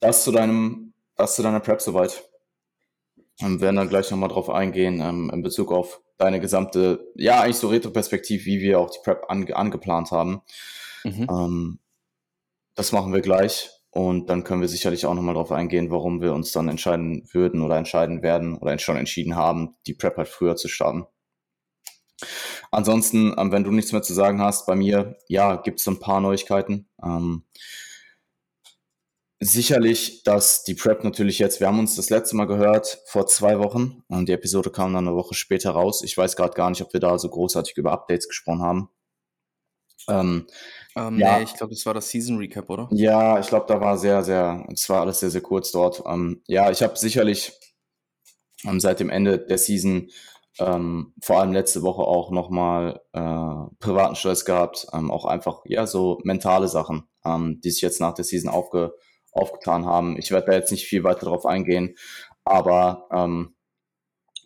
das 0.00 0.24
zu 0.24 0.32
deinem 0.32 0.88
das 1.18 1.34
zu 1.34 1.42
deiner 1.42 1.60
Prep 1.60 1.82
soweit. 1.82 2.24
Wir 3.38 3.60
werden 3.60 3.76
dann 3.76 3.88
gleich 3.88 4.10
nochmal 4.10 4.30
drauf 4.30 4.48
eingehen, 4.48 5.00
ähm, 5.00 5.30
in 5.32 5.42
Bezug 5.42 5.70
auf 5.72 6.00
deine 6.16 6.40
gesamte, 6.40 7.12
ja, 7.14 7.40
eigentlich 7.40 7.56
so 7.56 7.68
Retroperspektiv, 7.68 8.46
wie 8.46 8.60
wir 8.60 8.80
auch 8.80 8.90
die 8.90 9.00
Prep 9.04 9.24
ange 9.28 9.54
angeplant 9.54 10.10
haben. 10.10 10.42
Mhm. 11.04 11.26
Ähm, 11.30 11.78
das 12.74 12.92
machen 12.92 13.12
wir 13.12 13.20
gleich 13.20 13.70
und 13.90 14.30
dann 14.30 14.44
können 14.44 14.60
wir 14.60 14.68
sicherlich 14.68 15.06
auch 15.06 15.14
nochmal 15.14 15.34
drauf 15.34 15.52
eingehen, 15.52 15.90
warum 15.90 16.20
wir 16.20 16.32
uns 16.32 16.52
dann 16.52 16.68
entscheiden 16.68 17.28
würden 17.32 17.62
oder 17.62 17.76
entscheiden 17.76 18.22
werden 18.22 18.56
oder 18.56 18.78
schon 18.78 18.96
entschieden 18.96 19.36
haben, 19.36 19.76
die 19.86 19.94
Prep 19.94 20.16
halt 20.16 20.28
früher 20.28 20.56
zu 20.56 20.68
starten. 20.68 21.06
Ansonsten, 22.70 23.34
ähm, 23.38 23.52
wenn 23.52 23.64
du 23.64 23.70
nichts 23.70 23.92
mehr 23.92 24.02
zu 24.02 24.14
sagen 24.14 24.40
hast, 24.40 24.66
bei 24.66 24.74
mir, 24.74 25.16
ja, 25.28 25.56
gibt 25.56 25.80
es 25.80 25.86
ein 25.86 26.00
paar 26.00 26.20
Neuigkeiten. 26.20 26.88
Ähm, 27.02 27.44
sicherlich, 29.40 30.22
dass 30.24 30.64
die 30.64 30.74
Prep 30.74 31.04
natürlich 31.04 31.38
jetzt, 31.38 31.60
wir 31.60 31.68
haben 31.68 31.78
uns 31.78 31.94
das 31.94 32.10
letzte 32.10 32.36
Mal 32.36 32.46
gehört 32.46 33.00
vor 33.06 33.26
zwei 33.26 33.58
Wochen 33.58 34.02
und 34.08 34.28
die 34.28 34.32
Episode 34.32 34.70
kam 34.70 34.92
dann 34.92 35.06
eine 35.06 35.16
Woche 35.16 35.34
später 35.34 35.70
raus. 35.70 36.02
Ich 36.02 36.16
weiß 36.16 36.36
gerade 36.36 36.54
gar 36.54 36.70
nicht, 36.70 36.82
ob 36.82 36.92
wir 36.92 37.00
da 37.00 37.18
so 37.18 37.28
großartig 37.28 37.76
über 37.76 37.92
Updates 37.92 38.28
gesprochen 38.28 38.62
haben. 38.62 38.90
Ähm, 40.08 40.46
ähm, 40.96 41.18
ja, 41.18 41.38
nee, 41.38 41.44
ich 41.44 41.54
glaube, 41.54 41.74
das 41.74 41.84
war 41.86 41.94
das 41.94 42.08
Season 42.08 42.38
Recap, 42.38 42.68
oder? 42.70 42.88
Ja, 42.92 43.38
ich 43.38 43.46
glaube, 43.46 43.66
da 43.68 43.80
war 43.80 43.98
sehr, 43.98 44.24
sehr, 44.24 44.66
es 44.72 44.88
war 44.88 45.02
alles 45.02 45.20
sehr, 45.20 45.30
sehr 45.30 45.42
kurz 45.42 45.70
dort. 45.70 46.02
Ähm, 46.06 46.42
ja, 46.46 46.70
ich 46.70 46.82
habe 46.82 46.96
sicherlich 46.96 47.52
ähm, 48.64 48.80
seit 48.80 49.00
dem 49.00 49.10
Ende 49.10 49.38
der 49.38 49.58
Season 49.58 50.10
ähm, 50.58 51.14
vor 51.22 51.40
allem 51.40 51.52
letzte 51.52 51.82
Woche 51.82 52.02
auch 52.02 52.30
nochmal 52.30 53.00
äh, 53.12 53.74
privaten 53.80 54.16
Stress 54.16 54.44
gehabt, 54.44 54.86
ähm, 54.92 55.10
auch 55.10 55.24
einfach, 55.24 55.62
ja, 55.64 55.86
so 55.86 56.18
mentale 56.24 56.68
Sachen, 56.68 57.08
ähm, 57.24 57.60
die 57.62 57.70
sich 57.70 57.82
jetzt 57.82 58.00
nach 58.00 58.14
der 58.14 58.24
Season 58.24 58.50
aufge, 58.50 58.94
aufgetan 59.32 59.86
haben. 59.86 60.18
Ich 60.18 60.30
werde 60.30 60.46
da 60.46 60.52
jetzt 60.54 60.72
nicht 60.72 60.86
viel 60.86 61.04
weiter 61.04 61.26
drauf 61.26 61.46
eingehen, 61.46 61.96
aber 62.44 63.08
ähm, 63.12 63.54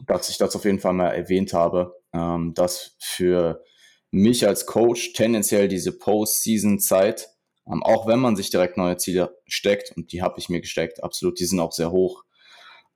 dass 0.06 0.28
ich 0.28 0.38
das 0.38 0.56
auf 0.56 0.64
jeden 0.64 0.80
Fall 0.80 0.92
mal 0.92 1.08
erwähnt 1.08 1.52
habe, 1.52 1.94
ähm, 2.12 2.54
dass 2.54 2.96
für 2.98 3.62
mich 4.10 4.46
als 4.46 4.66
Coach 4.66 5.12
tendenziell 5.14 5.68
diese 5.68 5.96
Post-Season-Zeit 5.98 7.28
Ähm, 7.64 7.84
auch 7.84 8.08
wenn 8.08 8.18
man 8.18 8.34
sich 8.34 8.50
direkt 8.50 8.76
neue 8.76 8.96
Ziele 8.96 9.38
steckt, 9.46 9.96
und 9.96 10.10
die 10.10 10.20
habe 10.20 10.34
ich 10.38 10.48
mir 10.48 10.60
gesteckt, 10.60 11.04
absolut, 11.04 11.38
die 11.38 11.44
sind 11.44 11.60
auch 11.60 11.70
sehr 11.70 11.92
hoch, 11.92 12.24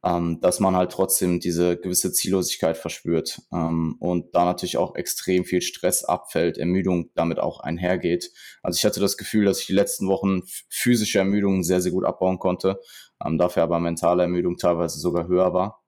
ähm, 0.05 0.41
dass 0.41 0.61
man 0.61 0.76
halt 0.76 0.93
trotzdem 0.93 1.41
diese 1.41 1.76
gewisse 1.76 2.12
Ziellosigkeit 2.12 2.76
verspürt 2.76 3.41
ähm, 3.53 3.97
und 3.99 4.35
da 4.35 4.45
natürlich 4.45 4.76
auch 4.76 4.95
extrem 4.95 5.45
viel 5.45 5.62
Stress 5.62 6.05
abfällt, 6.05 6.59
Ermüdung 6.59 7.11
damit 7.15 7.38
auch 7.38 7.61
einhergeht. 7.61 8.31
Also 8.62 8.79
ich 8.79 8.85
hatte 8.85 9.00
das 9.00 9.17
Gefühl, 9.17 9.45
dass 9.45 9.61
ich 9.61 9.67
die 9.67 9.73
letzten 9.73 10.09
Wochen 10.09 10.43
physische 10.69 11.19
Ermüdung 11.19 11.62
sehr, 11.62 11.81
sehr 11.81 11.93
gut 11.93 12.05
abbauen 12.05 12.38
konnte, 12.38 12.81
ähm, 13.25 13.38
dafür 13.38 13.62
aber 13.62 13.81
mentale 13.81 14.23
Ermüdung 14.23 14.57
teilweise 14.57 14.99
sogar 14.99 15.26
höher 15.29 15.53
war. 15.53 15.83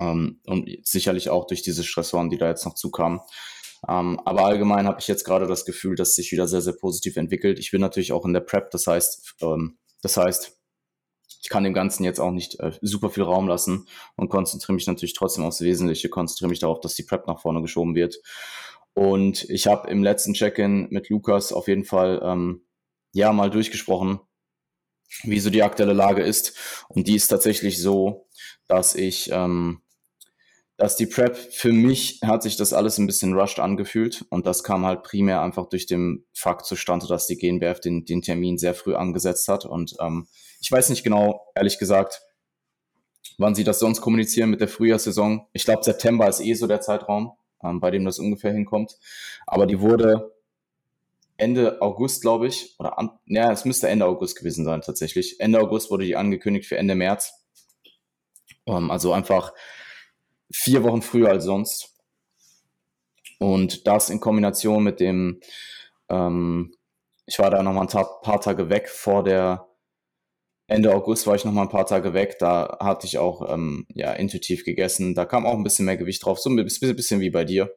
Ähm, 0.00 0.40
und 0.46 0.68
sicherlich 0.82 1.30
auch 1.30 1.46
durch 1.46 1.62
diese 1.62 1.84
Stressoren, 1.84 2.30
die 2.30 2.38
da 2.38 2.48
jetzt 2.48 2.64
noch 2.64 2.74
zukamen. 2.74 3.20
Ähm, 3.88 4.20
aber 4.24 4.44
allgemein 4.44 4.86
habe 4.86 5.00
ich 5.00 5.08
jetzt 5.08 5.24
gerade 5.24 5.46
das 5.46 5.64
Gefühl, 5.64 5.96
dass 5.96 6.14
sich 6.14 6.32
wieder 6.32 6.46
sehr, 6.46 6.60
sehr 6.60 6.74
positiv 6.74 7.16
entwickelt. 7.16 7.58
Ich 7.58 7.70
bin 7.70 7.80
natürlich 7.80 8.12
auch 8.12 8.24
in 8.24 8.32
der 8.32 8.40
Prep, 8.40 8.70
das 8.70 8.86
heißt, 8.86 9.36
ähm, 9.42 9.78
das 10.02 10.16
heißt, 10.16 10.61
ich 11.42 11.48
kann 11.48 11.64
dem 11.64 11.74
Ganzen 11.74 12.04
jetzt 12.04 12.20
auch 12.20 12.30
nicht 12.30 12.60
äh, 12.60 12.72
super 12.80 13.10
viel 13.10 13.24
Raum 13.24 13.48
lassen 13.48 13.88
und 14.16 14.28
konzentriere 14.28 14.74
mich 14.74 14.86
natürlich 14.86 15.14
trotzdem 15.14 15.44
aufs 15.44 15.60
Wesentliche, 15.60 16.08
konzentriere 16.08 16.48
mich 16.48 16.60
darauf, 16.60 16.80
dass 16.80 16.94
die 16.94 17.02
Prep 17.02 17.26
nach 17.26 17.40
vorne 17.40 17.60
geschoben 17.60 17.96
wird. 17.96 18.20
Und 18.94 19.48
ich 19.50 19.66
habe 19.66 19.90
im 19.90 20.04
letzten 20.04 20.34
Check-in 20.34 20.88
mit 20.90 21.08
Lukas 21.08 21.52
auf 21.52 21.66
jeden 21.66 21.84
Fall 21.84 22.20
ähm, 22.22 22.62
ja 23.12 23.32
mal 23.32 23.50
durchgesprochen, 23.50 24.20
wie 25.24 25.40
so 25.40 25.50
die 25.50 25.64
aktuelle 25.64 25.94
Lage 25.94 26.22
ist. 26.22 26.56
Und 26.88 27.08
die 27.08 27.16
ist 27.16 27.28
tatsächlich 27.28 27.80
so, 27.80 28.28
dass 28.68 28.94
ich 28.94 29.30
ähm, 29.32 29.82
dass 30.76 30.96
die 30.96 31.06
Prep 31.06 31.36
für 31.36 31.72
mich 31.72 32.20
hat 32.24 32.42
sich 32.42 32.56
das 32.56 32.72
alles 32.72 32.98
ein 32.98 33.06
bisschen 33.06 33.34
rushed 33.34 33.60
angefühlt 33.60 34.24
und 34.30 34.46
das 34.46 34.64
kam 34.64 34.84
halt 34.84 35.02
primär 35.02 35.40
einfach 35.40 35.68
durch 35.68 35.86
den 35.86 36.24
Fakt 36.32 36.66
zustande, 36.66 37.06
dass 37.06 37.26
die 37.26 37.36
GNBF 37.36 37.80
den, 37.80 38.04
den 38.04 38.22
Termin 38.22 38.58
sehr 38.58 38.74
früh 38.74 38.94
angesetzt 38.94 39.48
hat 39.48 39.64
und 39.64 39.94
ähm, 40.00 40.26
ich 40.62 40.70
weiß 40.70 40.88
nicht 40.90 41.02
genau, 41.02 41.44
ehrlich 41.54 41.78
gesagt, 41.78 42.22
wann 43.36 43.54
sie 43.54 43.64
das 43.64 43.80
sonst 43.80 44.00
kommunizieren 44.00 44.48
mit 44.48 44.60
der 44.60 44.68
Frühjahrssaison. 44.68 45.46
Ich 45.52 45.64
glaube, 45.64 45.82
September 45.82 46.28
ist 46.28 46.40
eh 46.40 46.54
so 46.54 46.66
der 46.66 46.80
Zeitraum, 46.80 47.32
ähm, 47.62 47.80
bei 47.80 47.90
dem 47.90 48.04
das 48.04 48.20
ungefähr 48.20 48.52
hinkommt, 48.52 48.96
aber 49.46 49.66
die 49.66 49.80
wurde 49.80 50.32
Ende 51.36 51.82
August, 51.82 52.22
glaube 52.22 52.46
ich, 52.46 52.76
oder 52.78 52.98
an, 52.98 53.10
ja, 53.26 53.50
es 53.50 53.64
müsste 53.64 53.88
Ende 53.88 54.06
August 54.06 54.38
gewesen 54.38 54.64
sein 54.64 54.80
tatsächlich. 54.80 55.40
Ende 55.40 55.58
August 55.58 55.90
wurde 55.90 56.04
die 56.04 56.14
angekündigt 56.14 56.66
für 56.66 56.76
Ende 56.76 56.94
März. 56.94 57.32
Ähm, 58.66 58.90
also 58.92 59.12
einfach 59.12 59.52
vier 60.52 60.84
Wochen 60.84 61.02
früher 61.02 61.30
als 61.30 61.44
sonst. 61.44 61.98
Und 63.40 63.88
das 63.88 64.10
in 64.10 64.20
Kombination 64.20 64.84
mit 64.84 65.00
dem, 65.00 65.40
ähm, 66.08 66.76
ich 67.26 67.40
war 67.40 67.50
da 67.50 67.60
nochmal 67.64 67.88
ein 67.88 68.06
paar 68.22 68.40
Tage 68.40 68.68
weg 68.68 68.88
vor 68.88 69.24
der, 69.24 69.66
Ende 70.72 70.94
August 70.94 71.26
war 71.26 71.34
ich 71.34 71.44
nochmal 71.44 71.66
ein 71.66 71.70
paar 71.70 71.86
Tage 71.86 72.14
weg, 72.14 72.38
da 72.38 72.78
hatte 72.80 73.06
ich 73.06 73.18
auch 73.18 73.52
ähm, 73.52 73.86
ja, 73.94 74.12
intuitiv 74.12 74.64
gegessen, 74.64 75.14
da 75.14 75.24
kam 75.24 75.46
auch 75.46 75.54
ein 75.54 75.64
bisschen 75.64 75.84
mehr 75.84 75.96
Gewicht 75.96 76.24
drauf, 76.24 76.40
so 76.40 76.50
ein 76.50 76.56
bisschen, 76.56 76.96
bisschen 76.96 77.20
wie 77.20 77.30
bei 77.30 77.44
dir. 77.44 77.74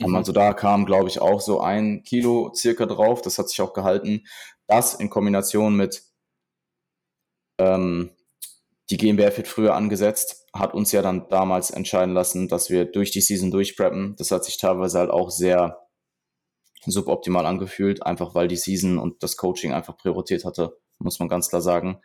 Mhm. 0.00 0.14
Also 0.14 0.32
da 0.32 0.54
kam, 0.54 0.86
glaube 0.86 1.08
ich, 1.08 1.20
auch 1.20 1.40
so 1.40 1.60
ein 1.60 2.02
Kilo 2.02 2.52
circa 2.54 2.86
drauf, 2.86 3.22
das 3.22 3.38
hat 3.38 3.48
sich 3.48 3.60
auch 3.60 3.72
gehalten. 3.72 4.24
Das 4.66 4.94
in 4.94 5.10
Kombination 5.10 5.76
mit 5.76 6.02
ähm, 7.58 8.10
die 8.90 8.96
GmbF 8.96 9.36
wird 9.36 9.48
früher 9.48 9.74
angesetzt, 9.74 10.46
hat 10.52 10.74
uns 10.74 10.92
ja 10.92 11.02
dann 11.02 11.28
damals 11.28 11.70
entscheiden 11.70 12.14
lassen, 12.14 12.48
dass 12.48 12.70
wir 12.70 12.84
durch 12.84 13.10
die 13.10 13.20
Season 13.20 13.50
durchpreppen. 13.50 14.14
Das 14.16 14.30
hat 14.30 14.44
sich 14.44 14.58
teilweise 14.58 14.98
halt 14.98 15.10
auch 15.10 15.30
sehr 15.30 15.86
suboptimal 16.84 17.46
angefühlt, 17.46 18.04
einfach 18.04 18.34
weil 18.34 18.48
die 18.48 18.56
Season 18.56 18.98
und 18.98 19.22
das 19.22 19.36
Coaching 19.36 19.72
einfach 19.72 19.96
Priorität 19.96 20.44
hatte, 20.44 20.78
muss 20.98 21.18
man 21.18 21.28
ganz 21.28 21.48
klar 21.48 21.62
sagen. 21.62 22.00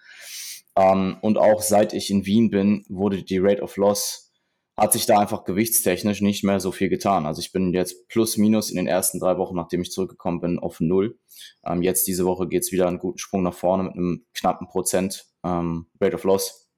Ähm, 0.75 1.17
und 1.21 1.37
auch 1.37 1.61
seit 1.61 1.93
ich 1.93 2.09
in 2.09 2.25
Wien 2.25 2.49
bin, 2.49 2.85
wurde 2.89 3.23
die 3.23 3.39
Rate 3.39 3.61
of 3.61 3.77
Loss, 3.77 4.31
hat 4.77 4.93
sich 4.93 5.05
da 5.05 5.19
einfach 5.19 5.43
gewichtstechnisch 5.43 6.21
nicht 6.21 6.43
mehr 6.43 6.59
so 6.59 6.71
viel 6.71 6.89
getan. 6.89 7.25
Also 7.25 7.41
ich 7.41 7.51
bin 7.51 7.73
jetzt 7.73 8.07
plus 8.07 8.37
minus 8.37 8.69
in 8.69 8.77
den 8.77 8.87
ersten 8.87 9.19
drei 9.19 9.37
Wochen, 9.37 9.55
nachdem 9.55 9.81
ich 9.81 9.91
zurückgekommen 9.91 10.39
bin, 10.39 10.59
auf 10.59 10.79
Null. 10.79 11.19
Ähm, 11.65 11.81
jetzt 11.81 12.07
diese 12.07 12.25
Woche 12.25 12.47
geht's 12.47 12.71
wieder 12.71 12.87
einen 12.87 12.99
guten 12.99 13.17
Sprung 13.17 13.43
nach 13.43 13.53
vorne 13.53 13.83
mit 13.83 13.93
einem 13.93 14.25
knappen 14.33 14.67
Prozent 14.67 15.25
ähm, 15.43 15.87
Rate 15.99 16.15
of 16.15 16.23
Loss. 16.23 16.69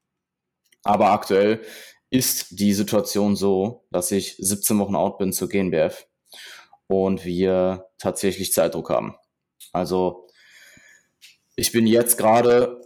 Aber 0.84 1.12
aktuell 1.12 1.62
ist 2.10 2.60
die 2.60 2.74
Situation 2.74 3.36
so, 3.36 3.86
dass 3.92 4.12
ich 4.12 4.36
17 4.38 4.80
Wochen 4.80 4.96
out 4.96 5.18
bin 5.18 5.32
zur 5.32 5.48
GNBF 5.48 6.08
und 6.88 7.24
wir 7.24 7.86
tatsächlich 8.00 8.52
Zeitdruck 8.52 8.90
haben. 8.90 9.16
Also 9.72 10.28
ich 11.62 11.72
bin 11.72 11.86
jetzt 11.86 12.18
gerade 12.18 12.82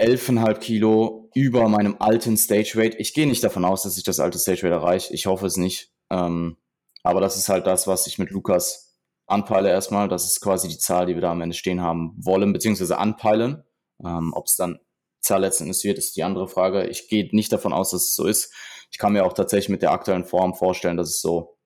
11,5 0.00 0.58
Kilo 0.58 1.30
über 1.34 1.68
meinem 1.68 1.98
alten 2.00 2.36
Stage 2.36 2.72
Weight. 2.74 2.96
Ich 2.98 3.14
gehe 3.14 3.28
nicht 3.28 3.44
davon 3.44 3.64
aus, 3.64 3.84
dass 3.84 3.96
ich 3.96 4.02
das 4.02 4.18
alte 4.18 4.40
Stage 4.40 4.64
Weight 4.64 4.72
erreiche. 4.72 5.14
Ich 5.14 5.26
hoffe 5.26 5.46
es 5.46 5.56
nicht. 5.56 5.92
Ähm, 6.10 6.56
aber 7.04 7.20
das 7.20 7.36
ist 7.36 7.48
halt 7.48 7.64
das, 7.68 7.86
was 7.86 8.08
ich 8.08 8.18
mit 8.18 8.30
Lukas 8.30 8.98
anpeile 9.28 9.70
erstmal. 9.70 10.08
Das 10.08 10.24
ist 10.24 10.40
quasi 10.40 10.66
die 10.66 10.78
Zahl, 10.78 11.06
die 11.06 11.14
wir 11.14 11.20
da 11.20 11.30
am 11.30 11.42
Ende 11.42 11.54
stehen 11.54 11.80
haben 11.80 12.12
wollen, 12.16 12.52
beziehungsweise 12.52 12.98
anpeilen. 12.98 13.62
Ähm, 14.04 14.32
Ob 14.34 14.46
es 14.46 14.56
dann 14.56 14.80
Zahl 15.20 15.42
letzten 15.42 15.64
Endes 15.64 15.84
wird, 15.84 15.98
ist 15.98 16.16
die 16.16 16.24
andere 16.24 16.48
Frage. 16.48 16.88
Ich 16.88 17.06
gehe 17.06 17.28
nicht 17.30 17.52
davon 17.52 17.72
aus, 17.72 17.92
dass 17.92 18.02
es 18.02 18.16
so 18.16 18.26
ist. 18.26 18.52
Ich 18.90 18.98
kann 18.98 19.12
mir 19.12 19.24
auch 19.24 19.32
tatsächlich 19.32 19.68
mit 19.68 19.82
der 19.82 19.92
aktuellen 19.92 20.24
Form 20.24 20.54
vorstellen, 20.54 20.96
dass 20.96 21.08
es 21.08 21.20
so, 21.20 21.56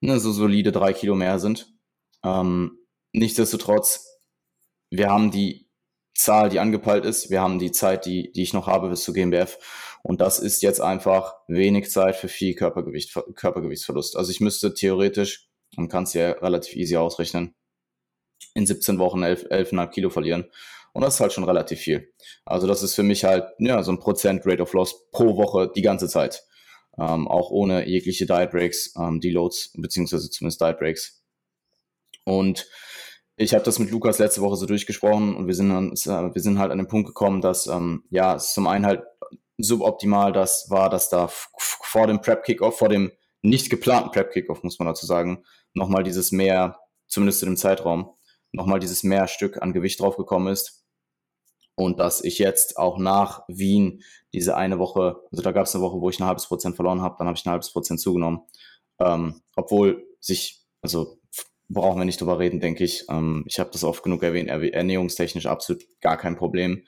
ne, 0.00 0.18
so 0.18 0.32
solide 0.32 0.72
drei 0.72 0.94
Kilo 0.94 1.14
mehr 1.14 1.38
sind. 1.38 1.70
Ähm, 2.24 2.78
nichtsdestotrotz, 3.12 4.13
wir 4.96 5.10
haben 5.10 5.30
die 5.30 5.68
Zahl, 6.14 6.48
die 6.48 6.60
angepeilt 6.60 7.04
ist. 7.04 7.30
Wir 7.30 7.40
haben 7.40 7.58
die 7.58 7.72
Zeit, 7.72 8.06
die, 8.06 8.30
die 8.32 8.42
ich 8.42 8.52
noch 8.52 8.66
habe 8.66 8.88
bis 8.88 9.02
zu 9.02 9.12
GmbF. 9.12 9.58
Und 10.02 10.20
das 10.20 10.38
ist 10.38 10.62
jetzt 10.62 10.80
einfach 10.80 11.34
wenig 11.48 11.90
Zeit 11.90 12.16
für 12.16 12.28
viel 12.28 12.54
Körpergewicht, 12.54 13.14
Körpergewichtsverlust. 13.34 14.16
Also 14.16 14.30
ich 14.30 14.40
müsste 14.40 14.74
theoretisch, 14.74 15.48
man 15.76 15.88
kann 15.88 16.04
es 16.04 16.12
ja 16.14 16.32
relativ 16.32 16.76
easy 16.76 16.96
ausrechnen, 16.96 17.54
in 18.54 18.66
17 18.66 18.98
Wochen 18.98 19.22
11, 19.22 19.46
11,5 19.46 19.88
Kilo 19.88 20.10
verlieren. 20.10 20.50
Und 20.92 21.02
das 21.02 21.14
ist 21.14 21.20
halt 21.20 21.32
schon 21.32 21.44
relativ 21.44 21.80
viel. 21.80 22.12
Also 22.44 22.68
das 22.68 22.82
ist 22.84 22.94
für 22.94 23.02
mich 23.02 23.24
halt 23.24 23.46
ja, 23.58 23.82
so 23.82 23.90
ein 23.90 23.98
Prozent 23.98 24.46
Rate 24.46 24.62
of 24.62 24.72
Loss 24.74 25.10
pro 25.10 25.36
Woche 25.36 25.72
die 25.74 25.82
ganze 25.82 26.08
Zeit. 26.08 26.44
Ähm, 26.96 27.26
auch 27.26 27.50
ohne 27.50 27.88
jegliche 27.88 28.26
Diet 28.26 28.52
Breaks, 28.52 28.94
ähm, 28.96 29.20
Deloads, 29.20 29.72
beziehungsweise 29.74 30.30
zumindest 30.30 30.60
Diet 30.60 30.78
Breaks. 30.78 31.24
Und 32.24 32.68
ich 33.36 33.54
habe 33.54 33.64
das 33.64 33.78
mit 33.78 33.90
Lukas 33.90 34.18
letzte 34.18 34.40
Woche 34.40 34.56
so 34.56 34.66
durchgesprochen 34.66 35.34
und 35.36 35.46
wir 35.46 35.54
sind, 35.54 35.70
dann, 35.70 35.92
wir 36.34 36.42
sind 36.42 36.58
halt 36.58 36.70
an 36.70 36.78
den 36.78 36.88
Punkt 36.88 37.08
gekommen, 37.08 37.40
dass 37.40 37.66
ähm, 37.66 38.04
ja, 38.10 38.36
es 38.36 38.54
zum 38.54 38.66
einen 38.66 38.86
halt 38.86 39.02
suboptimal 39.58 40.32
das 40.32 40.66
war, 40.70 40.90
dass 40.90 41.08
da 41.08 41.28
vor 41.28 42.06
dem 42.06 42.20
Prep-Kickoff, 42.20 42.78
vor 42.78 42.88
dem 42.88 43.12
nicht 43.42 43.70
geplanten 43.70 44.10
Prep-Kickoff, 44.10 44.62
muss 44.62 44.78
man 44.78 44.86
dazu 44.86 45.06
sagen, 45.06 45.44
nochmal 45.74 46.02
dieses 46.02 46.32
mehr, 46.32 46.78
zumindest 47.06 47.42
in 47.42 47.50
dem 47.50 47.56
Zeitraum, 47.56 48.14
nochmal 48.52 48.80
dieses 48.80 49.02
mehr 49.02 49.26
Stück 49.26 49.60
an 49.62 49.72
Gewicht 49.72 50.00
draufgekommen 50.00 50.52
ist 50.52 50.84
und 51.76 51.98
dass 51.98 52.22
ich 52.22 52.38
jetzt 52.38 52.78
auch 52.78 52.98
nach 52.98 53.42
Wien 53.48 54.02
diese 54.32 54.56
eine 54.56 54.78
Woche, 54.78 55.16
also 55.30 55.42
da 55.42 55.52
gab 55.52 55.66
es 55.66 55.74
eine 55.74 55.82
Woche, 55.82 56.00
wo 56.00 56.08
ich 56.08 56.20
ein 56.20 56.26
halbes 56.26 56.46
Prozent 56.46 56.76
verloren 56.76 57.02
habe, 57.02 57.16
dann 57.18 57.26
habe 57.26 57.36
ich 57.36 57.44
ein 57.44 57.50
halbes 57.50 57.72
Prozent 57.72 58.00
zugenommen. 58.00 58.42
Ähm, 59.00 59.42
obwohl 59.56 60.06
sich, 60.20 60.64
also 60.82 61.18
brauchen 61.68 61.98
wir 62.00 62.04
nicht 62.04 62.20
drüber 62.20 62.38
reden, 62.38 62.60
denke 62.60 62.84
ich. 62.84 63.04
Ähm, 63.10 63.44
ich 63.46 63.58
habe 63.58 63.70
das 63.72 63.84
oft 63.84 64.02
genug 64.02 64.22
erwähnt, 64.22 64.48
ernährungstechnisch 64.48 65.46
absolut 65.46 65.84
gar 66.00 66.16
kein 66.16 66.36
Problem. 66.36 66.84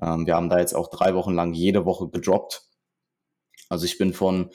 Ähm, 0.00 0.26
wir 0.26 0.34
haben 0.34 0.48
da 0.48 0.58
jetzt 0.58 0.74
auch 0.74 0.90
drei 0.90 1.14
Wochen 1.14 1.34
lang 1.34 1.52
jede 1.52 1.84
Woche 1.84 2.08
gedroppt. 2.08 2.62
Also 3.68 3.84
ich 3.84 3.98
bin 3.98 4.12
von, 4.12 4.50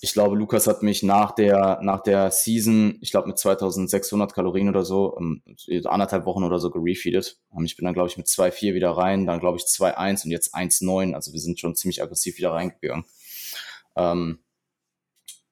ich 0.00 0.14
glaube, 0.14 0.34
Lukas 0.34 0.66
hat 0.66 0.82
mich 0.82 1.02
nach 1.02 1.32
der, 1.32 1.78
nach 1.82 2.02
der 2.02 2.30
Season, 2.30 2.96
ich 3.02 3.10
glaube 3.10 3.28
mit 3.28 3.38
2600 3.38 4.32
Kalorien 4.32 4.70
oder 4.70 4.82
so, 4.82 5.12
um, 5.14 5.42
ähm, 5.68 5.86
anderthalb 5.86 6.24
Wochen 6.24 6.42
oder 6.42 6.58
so 6.58 6.70
gerefeedet. 6.70 7.38
Ähm, 7.54 7.66
ich 7.66 7.76
bin 7.76 7.84
dann, 7.84 7.92
glaube 7.92 8.08
ich, 8.08 8.16
mit 8.16 8.28
2,4 8.28 8.72
wieder 8.72 8.92
rein, 8.92 9.26
dann, 9.26 9.40
glaube 9.40 9.58
ich, 9.58 9.64
2,1 9.64 10.24
und 10.24 10.30
jetzt 10.30 10.54
1,9. 10.54 11.12
Also 11.12 11.34
wir 11.34 11.40
sind 11.40 11.60
schon 11.60 11.74
ziemlich 11.74 12.02
aggressiv 12.02 12.38
wieder 12.38 12.52
reingegangen. 12.52 13.04
Ähm, 13.94 14.38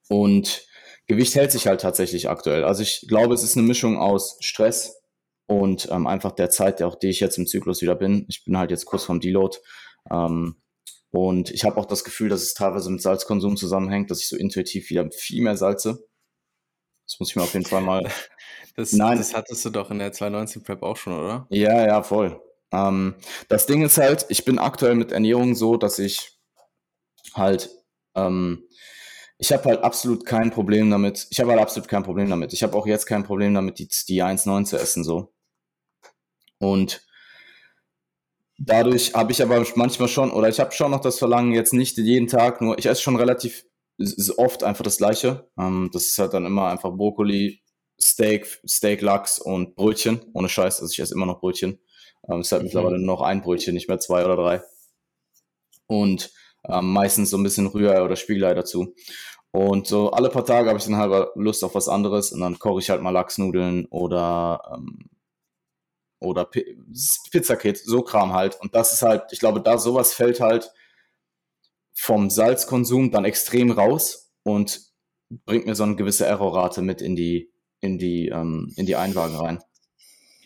und 0.09 0.65
Gewicht 1.07 1.35
hält 1.35 1.51
sich 1.51 1.67
halt 1.67 1.81
tatsächlich 1.81 2.29
aktuell. 2.29 2.63
Also 2.63 2.81
ich 2.81 3.05
glaube, 3.07 3.33
es 3.33 3.43
ist 3.43 3.57
eine 3.57 3.67
Mischung 3.67 3.97
aus 3.97 4.37
Stress 4.39 5.01
und 5.47 5.87
ähm, 5.91 6.07
einfach 6.07 6.31
der 6.31 6.49
Zeit, 6.49 6.81
auch 6.81 6.95
die 6.95 7.09
ich 7.09 7.19
jetzt 7.19 7.37
im 7.37 7.45
Zyklus 7.45 7.81
wieder 7.81 7.95
bin. 7.95 8.25
Ich 8.29 8.43
bin 8.43 8.57
halt 8.57 8.71
jetzt 8.71 8.85
kurz 8.85 9.03
vom 9.03 9.19
Deload. 9.19 9.57
Ähm, 10.11 10.55
und 11.11 11.51
ich 11.51 11.63
habe 11.63 11.77
auch 11.77 11.85
das 11.85 12.03
Gefühl, 12.03 12.29
dass 12.29 12.41
es 12.41 12.55
teilweise 12.55 12.89
mit 12.89 13.01
Salzkonsum 13.01 13.55
zusammenhängt, 13.55 14.11
dass 14.11 14.19
ich 14.19 14.27
so 14.27 14.35
intuitiv 14.35 14.89
wieder 14.89 15.09
viel 15.11 15.43
mehr 15.43 15.55
salze. 15.55 16.05
Das 17.07 17.19
muss 17.19 17.29
ich 17.29 17.35
mir 17.35 17.43
auf 17.43 17.53
jeden 17.53 17.65
Fall 17.65 17.81
mal. 17.81 18.09
Das, 18.77 18.91
Nein. 18.91 19.17
das 19.17 19.33
hattest 19.33 19.63
du 19.63 19.69
doch 19.69 19.89
in 19.89 19.99
der 19.99 20.11
219 20.11 20.61
Prep 20.61 20.83
auch 20.83 20.97
schon, 20.97 21.13
oder? 21.13 21.47
Ja, 21.49 21.87
ja, 21.87 22.03
voll. 22.03 22.41
Ähm, 22.73 23.15
das 23.47 23.67
Ding 23.67 23.83
ist 23.83 23.97
halt, 23.97 24.25
ich 24.27 24.43
bin 24.43 24.59
aktuell 24.59 24.95
mit 24.95 25.13
Ernährung 25.13 25.55
so, 25.55 25.77
dass 25.77 25.97
ich 25.97 26.37
halt, 27.33 27.69
ähm, 28.15 28.67
ich 29.37 29.51
habe 29.51 29.65
halt 29.65 29.83
absolut 29.83 30.25
kein 30.25 30.51
Problem 30.51 30.89
damit. 30.89 31.27
Ich 31.29 31.39
habe 31.39 31.51
halt 31.51 31.61
absolut 31.61 31.89
kein 31.89 32.03
Problem 32.03 32.29
damit. 32.29 32.53
Ich 32.53 32.63
habe 32.63 32.75
auch 32.75 32.87
jetzt 32.87 33.05
kein 33.05 33.23
Problem 33.23 33.53
damit, 33.53 33.79
die, 33.79 33.87
die 34.07 34.23
1,9 34.23 34.65
zu 34.65 34.77
essen 34.77 35.03
so. 35.03 35.33
Und 36.59 37.05
dadurch 38.57 39.13
habe 39.13 39.31
ich 39.31 39.41
aber 39.41 39.65
manchmal 39.75 40.07
schon, 40.07 40.31
oder 40.31 40.47
ich 40.47 40.59
habe 40.59 40.71
schon 40.71 40.91
noch 40.91 41.01
das 41.01 41.19
Verlangen, 41.19 41.51
jetzt 41.51 41.73
nicht 41.73 41.97
jeden 41.97 42.27
Tag 42.27 42.61
nur, 42.61 42.77
ich 42.79 42.85
esse 42.85 43.01
schon 43.01 43.17
relativ 43.17 43.65
oft 44.37 44.63
einfach 44.63 44.83
das 44.83 44.97
Gleiche. 44.97 45.49
Ähm, 45.57 45.89
das 45.91 46.05
ist 46.05 46.17
halt 46.17 46.33
dann 46.33 46.45
immer 46.45 46.69
einfach 46.69 46.91
Brokkoli, 46.91 47.61
Steak, 48.01 48.61
Steak, 48.67 49.01
Lachs 49.01 49.39
und 49.39 49.75
Brötchen. 49.75 50.21
Ohne 50.33 50.49
Scheiß, 50.49 50.81
also 50.81 50.91
ich 50.91 50.99
esse 50.99 51.13
immer 51.13 51.25
noch 51.25 51.39
Brötchen. 51.39 51.79
Ähm, 52.29 52.39
es 52.39 52.47
ist 52.47 52.51
halt 52.53 52.61
mhm. 52.61 52.67
mittlerweile 52.67 52.97
nur 52.97 53.17
noch 53.17 53.21
ein 53.21 53.41
Brötchen, 53.41 53.73
nicht 53.73 53.89
mehr 53.89 53.99
zwei 53.99 54.23
oder 54.25 54.35
drei. 54.35 54.61
Und 55.87 56.31
ähm, 56.69 56.91
meistens 56.91 57.29
so 57.29 57.37
ein 57.37 57.43
bisschen 57.43 57.67
Rührei 57.67 58.01
oder 58.03 58.15
Spiegelei 58.15 58.53
dazu. 58.53 58.93
Und 59.51 59.87
so 59.87 60.11
alle 60.11 60.29
paar 60.29 60.45
Tage 60.45 60.67
habe 60.67 60.79
ich 60.79 60.85
dann 60.85 60.97
halt 60.97 61.29
Lust 61.35 61.63
auf 61.63 61.75
was 61.75 61.87
anderes 61.87 62.33
und 62.33 62.41
dann 62.41 62.59
koche 62.59 62.81
ich 62.81 62.89
halt 62.89 63.01
mal 63.01 63.11
Lachsnudeln 63.11 63.85
oder 63.85 64.61
ähm, 64.75 65.09
oder 66.19 66.45
P 66.45 66.77
Pizzakit, 67.31 67.77
so 67.77 68.01
Kram 68.01 68.33
halt. 68.33 68.59
Und 68.59 68.75
das 68.75 68.93
ist 68.93 69.01
halt, 69.01 69.23
ich 69.31 69.39
glaube, 69.39 69.61
da 69.61 69.77
sowas 69.77 70.13
fällt 70.13 70.39
halt 70.41 70.71
vom 71.93 72.29
Salzkonsum 72.29 73.11
dann 73.11 73.25
extrem 73.25 73.71
raus 73.71 74.31
und 74.43 74.81
bringt 75.29 75.65
mir 75.65 75.75
so 75.75 75.83
eine 75.83 75.95
gewisse 75.95 76.25
Errorrate 76.25 76.81
mit 76.81 77.01
in 77.01 77.15
die, 77.15 77.51
in 77.79 77.97
die, 77.97 78.27
ähm, 78.27 78.73
in 78.75 78.85
die 78.85 78.95
Einwaage 78.95 79.39
rein. 79.39 79.63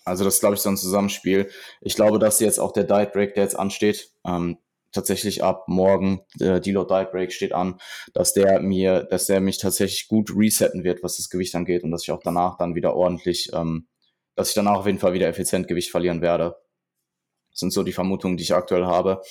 Also 0.05 0.23
das 0.23 0.35
ist, 0.35 0.39
glaube 0.39 0.55
ich, 0.55 0.61
so 0.61 0.69
ein 0.69 0.77
Zusammenspiel. 0.77 1.49
Ich 1.81 1.95
glaube, 1.95 2.19
dass 2.19 2.39
jetzt 2.39 2.59
auch 2.59 2.71
der 2.71 2.83
Diet 2.83 3.13
Break, 3.13 3.35
der 3.35 3.43
jetzt 3.43 3.57
ansteht, 3.57 4.11
ähm, 4.25 4.57
tatsächlich 4.91 5.43
ab 5.43 5.65
morgen, 5.67 6.21
der 6.39 6.59
Deload 6.59 6.93
Diet 6.93 7.11
Break 7.11 7.31
steht 7.31 7.53
an, 7.53 7.79
dass 8.13 8.33
der 8.33 8.59
mir, 8.61 9.03
dass 9.03 9.25
der 9.25 9.41
mich 9.41 9.57
tatsächlich 9.57 10.07
gut 10.07 10.31
resetten 10.35 10.83
wird, 10.83 11.03
was 11.03 11.17
das 11.17 11.29
Gewicht 11.29 11.55
angeht 11.55 11.83
und 11.83 11.91
dass 11.91 12.03
ich 12.03 12.11
auch 12.11 12.21
danach 12.23 12.57
dann 12.57 12.75
wieder 12.75 12.95
ordentlich, 12.95 13.49
ähm, 13.53 13.87
dass 14.35 14.49
ich 14.49 14.55
danach 14.55 14.77
auf 14.77 14.85
jeden 14.85 14.99
Fall 14.99 15.13
wieder 15.13 15.27
effizient 15.27 15.67
Gewicht 15.67 15.91
verlieren 15.91 16.21
werde. 16.21 16.55
Das 17.51 17.59
sind 17.59 17.73
so 17.73 17.83
die 17.83 17.93
Vermutungen, 17.93 18.37
die 18.37 18.43
ich 18.43 18.53
aktuell 18.53 18.85
habe. 18.85 19.21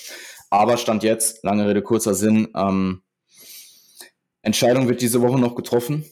Aber 0.49 0.77
Stand 0.77 1.03
jetzt, 1.03 1.43
lange 1.43 1.67
Rede, 1.67 1.81
kurzer 1.81 2.13
Sinn, 2.13 2.49
ähm, 2.55 3.03
Entscheidung 4.41 4.87
wird 4.87 5.01
diese 5.01 5.21
Woche 5.21 5.39
noch 5.39 5.55
getroffen. 5.55 6.05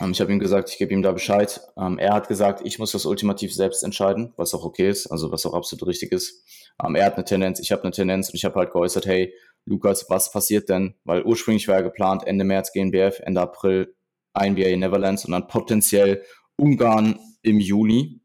Ähm, 0.00 0.12
ich 0.12 0.20
habe 0.20 0.32
ihm 0.32 0.38
gesagt, 0.38 0.70
ich 0.70 0.78
gebe 0.78 0.92
ihm 0.92 1.02
da 1.02 1.12
Bescheid. 1.12 1.60
Ähm, 1.76 1.98
er 1.98 2.14
hat 2.14 2.28
gesagt, 2.28 2.62
ich 2.64 2.78
muss 2.78 2.92
das 2.92 3.06
ultimativ 3.06 3.54
selbst 3.54 3.82
entscheiden, 3.82 4.32
was 4.36 4.54
auch 4.54 4.64
okay 4.64 4.88
ist, 4.88 5.06
also 5.06 5.32
was 5.32 5.44
auch 5.46 5.54
absolut 5.54 5.86
richtig 5.86 6.12
ist. 6.12 6.44
Ähm, 6.82 6.94
er 6.94 7.06
hat 7.06 7.14
eine 7.14 7.24
Tendenz, 7.24 7.60
ich 7.60 7.72
habe 7.72 7.82
eine 7.82 7.92
Tendenz 7.92 8.28
und 8.28 8.34
ich 8.34 8.44
habe 8.44 8.58
halt 8.58 8.72
geäußert, 8.72 9.06
hey, 9.06 9.34
Lukas, 9.64 10.08
was 10.08 10.32
passiert 10.32 10.68
denn? 10.68 10.94
Weil 11.04 11.24
ursprünglich 11.24 11.68
war 11.68 11.76
ja 11.76 11.82
geplant, 11.82 12.26
Ende 12.26 12.44
März 12.44 12.72
GNBF, 12.72 13.20
Ende 13.20 13.40
April 13.40 13.94
INBA 14.34 14.76
Neverlands 14.76 15.24
und 15.24 15.32
dann 15.32 15.46
potenziell 15.46 16.24
Ungarn 16.56 17.18
im 17.42 17.60
Juni. 17.60 18.20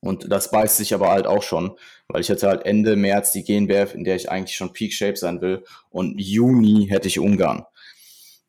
Und 0.00 0.30
das 0.30 0.50
beißt 0.50 0.76
sich 0.76 0.92
aber 0.92 1.10
halt 1.10 1.26
auch 1.26 1.42
schon, 1.42 1.78
weil 2.08 2.20
ich 2.20 2.28
hätte 2.28 2.46
halt 2.46 2.66
Ende 2.66 2.94
März 2.94 3.32
die 3.32 3.42
GNBF, 3.42 3.94
in 3.94 4.04
der 4.04 4.16
ich 4.16 4.30
eigentlich 4.30 4.56
schon 4.56 4.72
Peak 4.72 4.92
Shape 4.92 5.16
sein 5.16 5.40
will, 5.40 5.64
und 5.88 6.20
Juni 6.20 6.86
hätte 6.88 7.08
ich 7.08 7.18
Ungarn. 7.18 7.64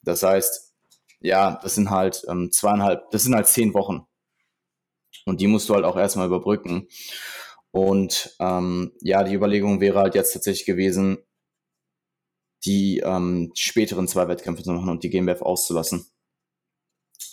Das 0.04 0.22
heißt, 0.22 0.65
ja, 1.26 1.60
das 1.62 1.76
sind 1.76 1.90
halt 1.90 2.24
ähm, 2.30 2.52
zweieinhalb, 2.52 3.10
das 3.12 3.24
sind 3.24 3.36
halt 3.36 3.48
zehn 3.48 3.74
Wochen. 3.74 4.06
Und 5.26 5.42
die 5.42 5.48
musst 5.48 5.70
du 5.70 5.74
halt 5.74 5.86
auch 5.86 5.98
erstmal 5.98 6.28
überbrücken. 6.28 6.88
Und 7.72 8.36
ähm, 8.40 8.94
ja, 9.02 9.24
die 9.24 9.34
Überlegung 9.34 9.82
wäre 9.82 10.00
halt 10.00 10.16
jetzt 10.16 10.34
tatsächlich 10.34 10.66
gewesen, 10.66 11.18
die 12.66 13.00
ähm, 13.00 13.52
späteren 13.56 14.08
zwei 14.08 14.28
Wettkämpfe 14.28 14.64
zu 14.64 14.72
machen 14.72 14.90
und 14.90 15.04
die 15.04 15.10
GmbF 15.10 15.42
auszulassen. 15.42 16.06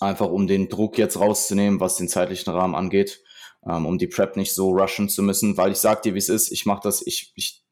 Einfach 0.00 0.28
um 0.28 0.46
den 0.46 0.68
Druck 0.68 0.98
jetzt 0.98 1.18
rauszunehmen, 1.18 1.80
was 1.80 1.96
den 1.96 2.08
zeitlichen 2.08 2.52
Rahmen 2.52 2.74
angeht 2.74 3.22
ähm, 3.66 3.86
um 3.86 3.98
die 3.98 4.06
Prep 4.06 4.36
nicht 4.36 4.54
so 4.54 4.70
rushen 4.70 5.08
zu 5.08 5.22
müssen, 5.22 5.56
weil 5.56 5.72
ich 5.72 5.78
sag 5.78 6.02
dir, 6.02 6.14
wie 6.14 6.18
es 6.18 6.28
ist, 6.28 6.50
ich 6.50 6.66
mache 6.66 6.80
das, 6.82 7.06
ich, 7.06 7.32
ich, 7.36 7.64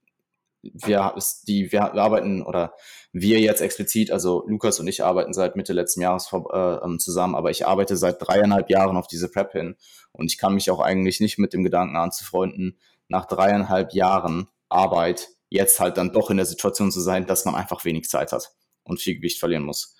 wir, 0.62 1.14
die, 1.46 1.72
wir 1.72 1.94
arbeiten 1.94 2.42
oder 2.42 2.74
wir 3.12 3.40
jetzt 3.40 3.60
explizit, 3.60 4.10
also 4.10 4.44
Lukas 4.46 4.78
und 4.78 4.86
ich 4.86 5.02
arbeiten 5.02 5.32
seit 5.32 5.56
Mitte 5.56 5.72
letzten 5.72 6.00
Jahres 6.00 6.32
äh, 6.32 6.56
ähm, 6.84 6.98
zusammen, 6.98 7.34
aber 7.34 7.50
ich 7.50 7.66
arbeite 7.66 7.96
seit 7.96 8.16
dreieinhalb 8.20 8.70
Jahren 8.70 8.96
auf 8.96 9.08
diese 9.08 9.28
Prep 9.28 9.52
hin 9.52 9.76
und 10.12 10.30
ich 10.30 10.38
kann 10.38 10.54
mich 10.54 10.70
auch 10.70 10.80
eigentlich 10.80 11.20
nicht 11.20 11.38
mit 11.38 11.52
dem 11.52 11.64
Gedanken 11.64 11.96
anzufreunden, 11.96 12.78
nach 13.08 13.26
dreieinhalb 13.26 13.92
Jahren 13.92 14.48
Arbeit 14.68 15.28
jetzt 15.48 15.80
halt 15.80 15.96
dann 15.96 16.12
doch 16.12 16.30
in 16.30 16.36
der 16.36 16.46
Situation 16.46 16.92
zu 16.92 17.00
sein, 17.00 17.26
dass 17.26 17.44
man 17.44 17.56
einfach 17.56 17.84
wenig 17.84 18.08
Zeit 18.08 18.30
hat 18.32 18.52
und 18.84 19.00
viel 19.00 19.16
Gewicht 19.16 19.40
verlieren 19.40 19.64
muss. 19.64 19.96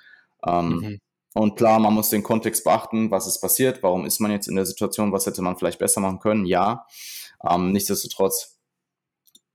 Ähm, 0.47 0.69
mhm. 0.69 1.01
Und 1.35 1.57
klar, 1.57 1.79
man 1.79 1.95
muss 1.95 2.11
den 2.11 2.23
Kontext 2.23 2.65
beachten, 2.65 3.11
was 3.11 3.27
ist 3.27 3.41
passiert, 3.41 3.83
warum 3.83 4.05
ist 4.05 4.21
man 4.21 4.31
jetzt 4.31 4.49
in 4.49 4.57
der 4.57 4.67
Situation, 4.67 5.13
was 5.13 5.27
hätte 5.27 5.43
man 5.43 5.57
vielleicht 5.57 5.79
besser 5.79 6.01
machen 6.01 6.19
können, 6.19 6.45
ja. 6.45 6.87
Ähm, 7.49 7.73
nichtsdestotrotz, 7.73 8.60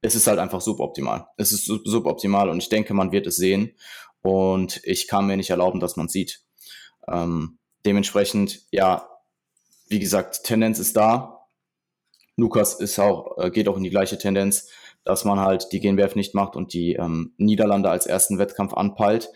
es 0.06 0.16
ist 0.16 0.28
halt 0.28 0.40
einfach 0.40 0.62
suboptimal. 0.62 1.28
Es 1.38 1.52
ist 1.52 1.66
suboptimal 1.66 2.50
und 2.50 2.60
ich 2.60 2.70
denke, 2.70 2.94
man 2.94 3.12
wird 3.12 3.28
es 3.28 3.38
sehen 3.38 3.76
und 4.22 4.82
ich 4.84 5.08
kann 5.08 5.26
mir 5.26 5.38
nicht 5.38 5.50
erlauben, 5.50 5.80
dass 5.80 5.96
man 5.96 6.08
sieht. 6.08 6.44
Ähm, 7.08 7.58
dementsprechend, 7.86 8.62
ja, 8.72 9.10
wie 9.88 10.00
gesagt, 10.00 10.44
Tendenz 10.44 10.80
ist 10.80 10.96
da. 10.96 11.48
Lukas 12.38 12.76
ist 12.76 13.00
auch, 13.00 13.38
äh, 13.38 13.50
geht 13.50 13.68
auch 13.68 13.78
in 13.78 13.84
die 13.84 13.90
gleiche 13.90 14.18
Tendenz, 14.18 14.70
dass 15.04 15.26
man 15.26 15.40
halt 15.40 15.72
die 15.72 15.80
GNBF 15.80 16.16
nicht 16.16 16.36
macht 16.36 16.56
und 16.56 16.74
die 16.74 16.94
ähm, 16.94 17.34
Niederlande 17.38 17.90
als 17.90 18.06
ersten 18.06 18.38
Wettkampf 18.38 18.74
anpeilt. 18.74 19.32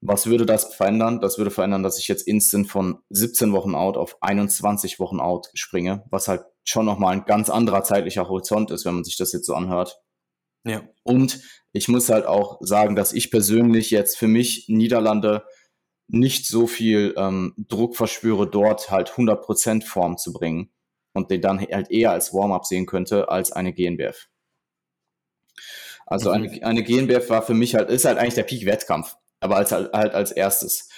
Was 0.00 0.26
würde 0.26 0.46
das 0.46 0.74
verändern? 0.74 1.20
Das 1.20 1.38
würde 1.38 1.50
verändern, 1.50 1.82
dass 1.82 1.98
ich 1.98 2.06
jetzt 2.08 2.26
instant 2.26 2.68
von 2.68 2.98
17 3.10 3.52
Wochen 3.52 3.74
out 3.74 3.96
auf 3.96 4.18
21 4.20 5.00
Wochen 5.00 5.20
out 5.20 5.48
springe, 5.54 6.04
was 6.10 6.28
halt 6.28 6.42
schon 6.64 6.84
nochmal 6.84 7.14
ein 7.14 7.24
ganz 7.24 7.48
anderer 7.48 7.82
zeitlicher 7.82 8.28
Horizont 8.28 8.70
ist, 8.70 8.84
wenn 8.84 8.94
man 8.94 9.04
sich 9.04 9.16
das 9.16 9.32
jetzt 9.32 9.46
so 9.46 9.54
anhört. 9.54 10.00
Ja. 10.64 10.82
Und 11.02 11.40
ich 11.72 11.88
muss 11.88 12.08
halt 12.08 12.26
auch 12.26 12.58
sagen, 12.60 12.96
dass 12.96 13.12
ich 13.12 13.30
persönlich 13.30 13.90
jetzt 13.90 14.18
für 14.18 14.28
mich 14.28 14.66
Niederlande 14.68 15.44
nicht 16.08 16.46
so 16.46 16.66
viel 16.66 17.14
ähm, 17.16 17.54
Druck 17.56 17.96
verspüre, 17.96 18.48
dort 18.48 18.90
halt 18.90 19.10
100% 19.10 19.84
Form 19.84 20.18
zu 20.18 20.32
bringen 20.32 20.70
und 21.14 21.30
den 21.30 21.40
dann 21.40 21.60
halt 21.60 21.90
eher 21.90 22.10
als 22.12 22.32
Warm-up 22.32 22.66
sehen 22.66 22.86
könnte 22.86 23.28
als 23.28 23.52
eine 23.52 23.72
GNBF. 23.72 24.28
Also 26.04 26.30
mhm. 26.30 26.34
eine, 26.34 26.62
eine 26.64 26.82
GNBF 26.82 27.30
war 27.30 27.42
für 27.42 27.54
mich 27.54 27.74
halt, 27.74 27.90
ist 27.90 28.04
halt 28.04 28.18
eigentlich 28.18 28.34
der 28.34 28.44
Peak-Wettkampf 28.44 29.16
aber 29.46 29.56
als, 29.56 29.72
halt 29.72 29.92
als 29.92 30.32
erstes. 30.32 30.88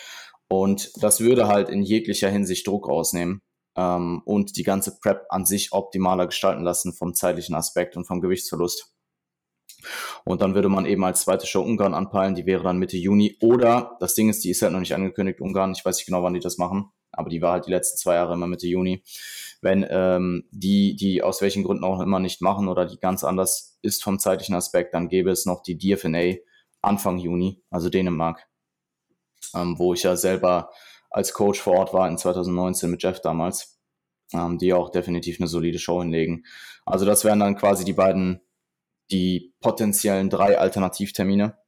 Und 0.49 0.91
das 1.03 1.21
würde 1.21 1.47
halt 1.47 1.69
in 1.69 1.83
jeglicher 1.83 2.31
Hinsicht 2.31 2.67
Druck 2.67 2.89
rausnehmen 2.89 3.43
ähm, 3.77 4.23
und 4.25 4.57
die 4.57 4.63
ganze 4.63 4.99
Prep 4.99 5.27
an 5.29 5.45
sich 5.45 5.73
optimaler 5.73 6.27
gestalten 6.27 6.65
lassen 6.65 6.95
vom 6.95 7.15
zeitlichen 7.15 7.55
Aspekt 7.55 7.97
und 7.97 8.07
vom 8.07 8.21
Gewichtsverlust. 8.21 8.95
Und 10.25 10.41
dann 10.41 10.55
würde 10.55 10.69
man 10.69 10.87
eben 10.87 11.05
als 11.05 11.23
zweite 11.23 11.47
Show 11.47 11.61
Ungarn 11.61 11.95
anpeilen, 11.95 12.35
die 12.35 12.47
wäre 12.47 12.65
dann 12.65 12.79
Mitte 12.79 12.97
Juni. 12.97 13.37
Oder 13.41 13.97
das 14.01 14.15
Ding 14.15 14.29
ist, 14.29 14.43
die 14.43 14.51
ist 14.51 14.63
halt 14.63 14.73
noch 14.73 14.81
nicht 14.81 14.95
angekündigt, 14.95 15.41
Ungarn. 15.41 15.73
Ich 15.73 15.85
weiß 15.85 15.97
nicht 15.97 16.07
genau, 16.07 16.23
wann 16.23 16.35
die 16.35 16.41
das 16.41 16.59
machen, 16.59 16.91
aber 17.13 17.29
die 17.29 17.43
war 17.43 17.53
halt 17.53 17.67
die 17.67 17.71
letzten 17.71 17.99
zwei 17.99 18.15
Jahre 18.15 18.35
immer 18.35 18.47
Mitte 18.47 18.67
Juni. 18.67 19.05
Wenn 19.61 19.87
ähm, 19.89 20.45
die, 20.51 20.97
die 20.97 21.23
aus 21.23 21.43
welchen 21.43 21.65
Gründen 21.65 21.85
auch 21.85 22.01
immer 22.01 22.21
nicht 22.21 22.41
machen 22.41 22.69
oder 22.69 22.87
die 22.87 22.99
ganz 22.99 23.23
anders 23.23 23.79
ist 23.83 24.03
vom 24.03 24.19
zeitlichen 24.19 24.55
Aspekt, 24.55 24.95
dann 24.95 25.09
gäbe 25.09 25.31
es 25.31 25.47
noch 25.47 25.63
die 25.63 25.77
DFNA, 25.77 26.37
Anfang 26.83 27.19
Juni, 27.19 27.63
also 27.71 27.91
Dänemark, 27.91 28.47
ähm, 29.55 29.79
wo 29.79 29.95
ich 29.95 30.03
ja 30.03 30.17
selber 30.17 30.71
als 31.11 31.33
Coach 31.33 31.61
vor 31.61 31.75
Ort 31.75 31.95
war 31.95 32.09
in 32.09 32.19
2019 32.19 32.91
mit 32.91 33.03
Jeff 33.03 33.21
damals, 33.21 33.79
ähm, 34.33 34.59
die 34.59 34.73
auch 34.73 34.91
definitiv 34.91 35.41
eine 35.41 35.49
solide 35.49 35.79
Show 35.79 36.01
hinlegen. 36.01 36.45
Also 36.85 37.05
das 37.07 37.25
wären 37.25 37.41
dann 37.41 37.57
quasi 37.57 37.85
die 37.85 37.93
beiden, 37.93 38.41
die 39.11 39.55
potenziellen 39.61 40.31
drei 40.31 40.59
Alternativtermine. 40.59 41.59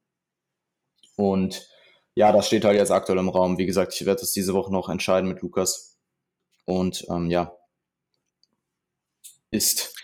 Und 1.17 1.69
ja, 2.15 2.33
das 2.33 2.47
steht 2.47 2.65
halt 2.65 2.77
jetzt 2.77 2.91
aktuell 2.91 3.19
im 3.19 3.29
Raum. 3.29 3.59
Wie 3.59 3.67
gesagt, 3.67 3.95
ich 3.95 4.07
werde 4.07 4.21
das 4.21 4.33
diese 4.33 4.55
Woche 4.55 4.73
noch 4.73 4.89
entscheiden 4.89 5.29
mit 5.29 5.41
Lukas. 5.43 5.99
Und 6.65 7.07
ähm, 7.09 7.31
ja, 7.31 7.57
ist 9.51 9.95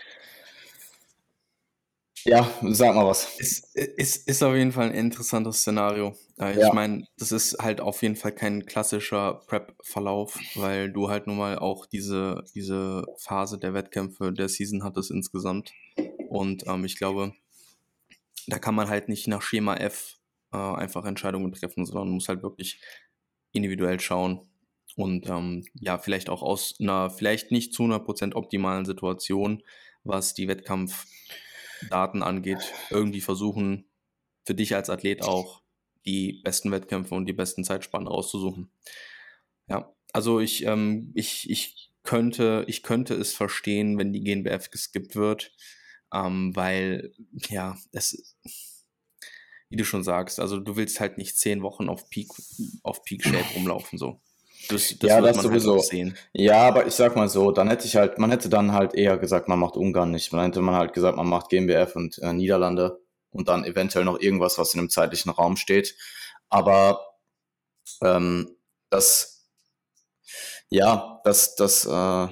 ja, 2.26 2.50
sag 2.62 2.94
mal 2.94 3.06
was. 3.06 3.38
Ist, 3.38 3.74
ist, 3.74 4.28
ist 4.28 4.42
auf 4.42 4.54
jeden 4.54 4.72
Fall 4.72 4.86
ein 4.88 4.94
interessantes 4.94 5.58
Szenario. 5.60 6.14
Ich 6.38 6.56
ja. 6.56 6.72
meine, 6.72 7.06
das 7.18 7.32
ist 7.32 7.58
halt 7.60 7.80
auf 7.80 8.02
jeden 8.02 8.16
Fall 8.16 8.32
kein 8.32 8.66
klassischer 8.66 9.42
Prep-Verlauf, 9.46 10.38
weil 10.54 10.92
du 10.92 11.08
halt 11.08 11.26
nun 11.26 11.38
mal 11.38 11.58
auch 11.58 11.86
diese, 11.86 12.44
diese 12.54 13.04
Phase 13.16 13.58
der 13.58 13.74
Wettkämpfe 13.74 14.32
der 14.32 14.48
Season 14.48 14.82
hattest 14.82 15.10
insgesamt. 15.10 15.72
Und 16.28 16.66
ähm, 16.66 16.84
ich 16.84 16.98
glaube, 16.98 17.32
da 18.46 18.58
kann 18.58 18.74
man 18.74 18.88
halt 18.88 19.08
nicht 19.08 19.28
nach 19.28 19.42
Schema 19.42 19.76
F 19.76 20.18
äh, 20.52 20.56
einfach 20.56 21.04
Entscheidungen 21.04 21.52
treffen, 21.52 21.86
sondern 21.86 22.10
muss 22.10 22.28
halt 22.28 22.42
wirklich 22.42 22.80
individuell 23.52 24.00
schauen. 24.00 24.48
Und 24.96 25.28
ähm, 25.28 25.64
ja, 25.74 25.98
vielleicht 25.98 26.28
auch 26.28 26.42
aus 26.42 26.74
einer 26.80 27.10
vielleicht 27.10 27.52
nicht 27.52 27.72
zu 27.72 27.84
100% 27.84 28.34
optimalen 28.34 28.84
Situation, 28.84 29.62
was 30.04 30.34
die 30.34 30.48
Wettkampf- 30.48 31.06
Daten 31.90 32.22
angeht, 32.22 32.72
irgendwie 32.90 33.20
versuchen, 33.20 33.86
für 34.44 34.54
dich 34.54 34.74
als 34.74 34.90
Athlet 34.90 35.22
auch 35.22 35.62
die 36.04 36.40
besten 36.44 36.70
Wettkämpfe 36.70 37.14
und 37.14 37.26
die 37.26 37.32
besten 37.32 37.64
Zeitspannen 37.64 38.08
rauszusuchen. 38.08 38.70
Ja, 39.68 39.92
also 40.12 40.40
ich, 40.40 40.64
ähm, 40.64 41.12
ich, 41.14 41.50
ich 41.50 41.92
könnte, 42.04 42.64
ich 42.68 42.82
könnte 42.82 43.14
es 43.14 43.34
verstehen, 43.34 43.98
wenn 43.98 44.12
die 44.12 44.22
GNBF 44.22 44.70
geskippt 44.70 45.16
wird, 45.16 45.52
ähm, 46.14 46.54
weil, 46.54 47.12
ja, 47.48 47.76
es, 47.92 48.36
wie 49.68 49.76
du 49.76 49.84
schon 49.84 50.04
sagst, 50.04 50.38
also 50.38 50.60
du 50.60 50.76
willst 50.76 51.00
halt 51.00 51.18
nicht 51.18 51.36
zehn 51.36 51.62
Wochen 51.62 51.88
auf 51.88 52.08
Peak, 52.08 52.28
auf 52.82 53.02
Peak 53.02 53.24
Shape 53.24 53.54
rumlaufen, 53.56 53.98
so. 53.98 54.20
Das, 54.68 54.94
das 54.98 55.09
ja, 55.09 55.20
das 55.20 55.37
halt 55.37 55.46
sowieso. 55.46 55.74
Halt 55.74 55.85
sehen. 55.85 56.16
Ja, 56.33 56.62
aber 56.62 56.87
ich 56.87 56.94
sag 56.94 57.16
mal 57.16 57.29
so, 57.29 57.50
dann 57.50 57.68
hätte 57.68 57.87
ich 57.87 57.96
halt, 57.96 58.18
man 58.18 58.31
hätte 58.31 58.48
dann 58.48 58.72
halt 58.72 58.94
eher 58.94 59.16
gesagt, 59.18 59.48
man 59.48 59.59
macht 59.59 59.76
Ungarn 59.76 60.11
nicht. 60.11 60.33
Dann 60.33 60.44
hätte 60.44 60.61
man 60.61 60.74
halt 60.74 60.92
gesagt, 60.92 61.16
man 61.16 61.29
macht 61.29 61.48
GmbF 61.50 61.94
und 61.96 62.18
äh, 62.18 62.33
Niederlande 62.33 63.00
und 63.31 63.48
dann 63.48 63.64
eventuell 63.64 64.05
noch 64.05 64.20
irgendwas, 64.20 64.59
was 64.59 64.74
in 64.74 64.81
einem 64.81 64.90
zeitlichen 64.90 65.31
Raum 65.31 65.57
steht. 65.57 65.96
Aber 66.48 67.05
ähm, 68.02 68.57
das, 68.90 69.48
ja, 70.68 71.20
das, 71.24 71.55
das 71.55 71.85
äh, 71.87 72.29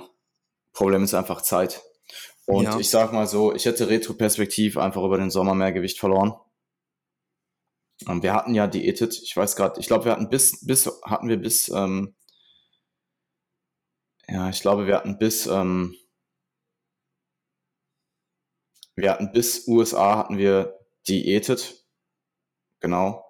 Problem 0.73 1.05
ist 1.05 1.15
einfach 1.15 1.43
Zeit. 1.43 1.83
Und 2.47 2.65
ja. 2.65 2.79
ich 2.79 2.91
sag 2.91 3.13
mal 3.13 3.27
so, 3.27 3.55
ich 3.55 3.65
hätte 3.65 3.89
retroperspektiv 3.89 4.77
einfach 4.77 5.03
über 5.03 5.19
den 5.19 5.31
Sommer 5.31 5.55
mehr 5.55 5.73
Gewicht 5.73 5.99
verloren. 5.99 6.35
Und 8.07 8.23
wir 8.23 8.35
hatten 8.35 8.55
ja 8.55 8.67
diätet, 8.67 9.19
ich 9.23 9.37
weiß 9.37 9.57
gerade, 9.57 9.81
ich 9.81 9.87
glaube, 9.87 10.07
wir 10.07 10.13
hatten 10.13 10.29
bis, 10.29 10.65
bis, 10.67 10.91
hatten 11.05 11.29
wir 11.29 11.37
bis, 11.37 11.69
ähm, 11.69 12.15
ja, 14.29 14.49
ich 14.49 14.61
glaube, 14.61 14.87
wir 14.87 14.97
hatten 14.97 15.19
bis, 15.19 15.47
ähm, 15.47 15.97
wir 18.97 19.11
hatten 19.11 19.33
bis 19.33 19.67
USA 19.69 20.17
hatten 20.19 20.39
wir 20.39 20.79
diätet, 21.09 21.85
genau, 22.81 23.25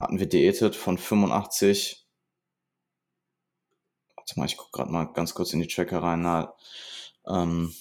hatten 0.00 0.18
wir 0.18 0.28
diätet 0.28 0.76
von 0.76 0.98
85, 0.98 2.08
warte 4.16 4.38
mal, 4.38 4.46
ich 4.46 4.56
gucke 4.56 4.72
gerade 4.72 4.90
mal 4.90 5.04
ganz 5.12 5.34
kurz 5.34 5.52
in 5.52 5.60
die 5.60 5.68
Tracker 5.68 6.02
rein, 6.02 6.22
na, 6.22 6.54
ähm, 7.26 7.74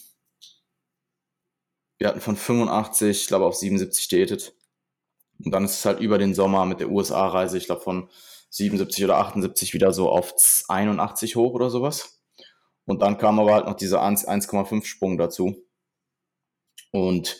wir 1.99 2.07
hatten 2.07 2.21
von 2.21 2.37
85, 2.37 3.21
ich 3.21 3.27
glaube, 3.27 3.45
auf 3.45 3.55
77 3.55 4.07
diätet. 4.07 4.53
Und 5.43 5.51
dann 5.51 5.65
ist 5.65 5.79
es 5.79 5.85
halt 5.85 5.99
über 5.99 6.17
den 6.17 6.33
Sommer 6.33 6.65
mit 6.65 6.79
der 6.79 6.89
USA-Reise, 6.89 7.57
ich 7.57 7.65
glaube, 7.65 7.81
von 7.81 8.09
77 8.49 9.03
oder 9.03 9.17
78 9.17 9.73
wieder 9.73 9.93
so 9.93 10.09
auf 10.09 10.33
81 10.67 11.35
hoch 11.35 11.53
oder 11.53 11.69
sowas. 11.69 12.18
Und 12.89 13.03
dann 13.03 13.19
kam 13.19 13.39
aber 13.39 13.53
halt 13.53 13.67
noch 13.67 13.75
dieser 13.75 14.01
1,5 14.01 14.83
Sprung 14.83 15.19
dazu. 15.19 15.63
Und 16.91 17.39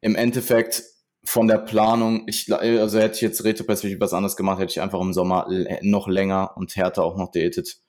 im 0.00 0.16
Endeffekt 0.16 0.82
von 1.22 1.46
der 1.46 1.58
Planung, 1.58 2.24
ich, 2.26 2.50
also 2.50 2.98
hätte 2.98 3.16
ich 3.16 3.20
jetzt 3.20 3.44
retroperspektiv 3.44 4.00
was 4.00 4.14
anderes 4.14 4.34
gemacht, 4.34 4.60
hätte 4.60 4.70
ich 4.70 4.80
einfach 4.80 5.02
im 5.02 5.12
Sommer 5.12 5.46
noch 5.82 6.08
länger 6.08 6.56
und 6.56 6.74
härter 6.74 7.04
auch 7.04 7.18
noch 7.18 7.30
diätet 7.30 7.82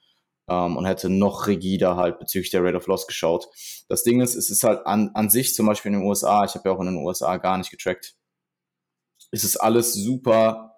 ähm, 0.46 0.76
und 0.76 0.84
hätte 0.84 1.08
noch 1.08 1.46
rigider 1.46 1.96
halt 1.96 2.18
bezüglich 2.18 2.50
der 2.50 2.62
Rate 2.62 2.76
of 2.76 2.86
Loss 2.86 3.06
geschaut. 3.06 3.48
Das 3.88 4.02
Ding 4.02 4.20
ist, 4.20 4.34
es 4.34 4.50
ist 4.50 4.62
halt 4.62 4.86
an, 4.86 5.10
an 5.14 5.30
sich 5.30 5.54
zum 5.54 5.64
Beispiel 5.64 5.94
in 5.94 6.00
den 6.00 6.06
USA, 6.06 6.44
ich 6.44 6.54
habe 6.54 6.68
ja 6.68 6.74
auch 6.74 6.80
in 6.80 6.86
den 6.86 7.02
USA 7.02 7.38
gar 7.38 7.56
nicht 7.56 7.70
getrackt, 7.70 8.14
ist 9.30 9.44
es 9.44 9.56
alles 9.56 9.94
super, 9.94 10.76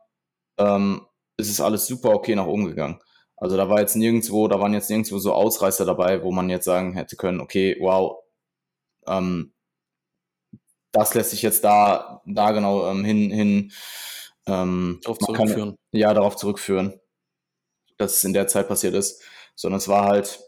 ähm, 0.57 1.05
ist 1.37 1.51
es 1.51 1.61
alles 1.61 1.89
super 1.89 2.11
okay 2.11 2.37
nach 2.37 2.47
oben 2.47 2.67
gegangen. 2.67 3.01
Also 3.43 3.57
da 3.57 3.69
war 3.69 3.81
jetzt 3.81 3.97
nirgendwo, 3.97 4.47
da 4.47 4.61
waren 4.61 4.73
jetzt 4.73 4.89
nirgendwo 4.89 5.19
so 5.19 5.33
Ausreißer 5.33 5.85
dabei, 5.85 6.23
wo 6.23 6.31
man 6.31 6.49
jetzt 6.49 6.65
sagen 6.65 6.95
hätte 6.95 7.17
können, 7.17 7.41
okay, 7.41 7.77
wow, 7.81 8.23
ähm, 9.09 9.53
das 10.93 11.15
lässt 11.15 11.31
sich 11.31 11.43
jetzt 11.43 11.65
da, 11.65 12.23
da 12.25 12.53
genau 12.53 12.89
ähm, 12.89 13.05
hin, 13.05 13.33
hin 13.33 13.73
ähm, 14.47 15.01
darauf 15.03 15.19
zurückführen. 15.19 15.71
Kann, 15.71 15.77
ja, 15.91 16.15
darauf 16.15 16.37
zurückführen, 16.37 17.01
dass 17.99 18.15
es 18.15 18.23
in 18.23 18.33
der 18.33 18.47
Zeit 18.47 18.69
passiert 18.69 18.95
ist. 18.95 19.21
Sondern 19.57 19.79
es 19.79 19.89
war 19.89 20.05
halt, 20.05 20.39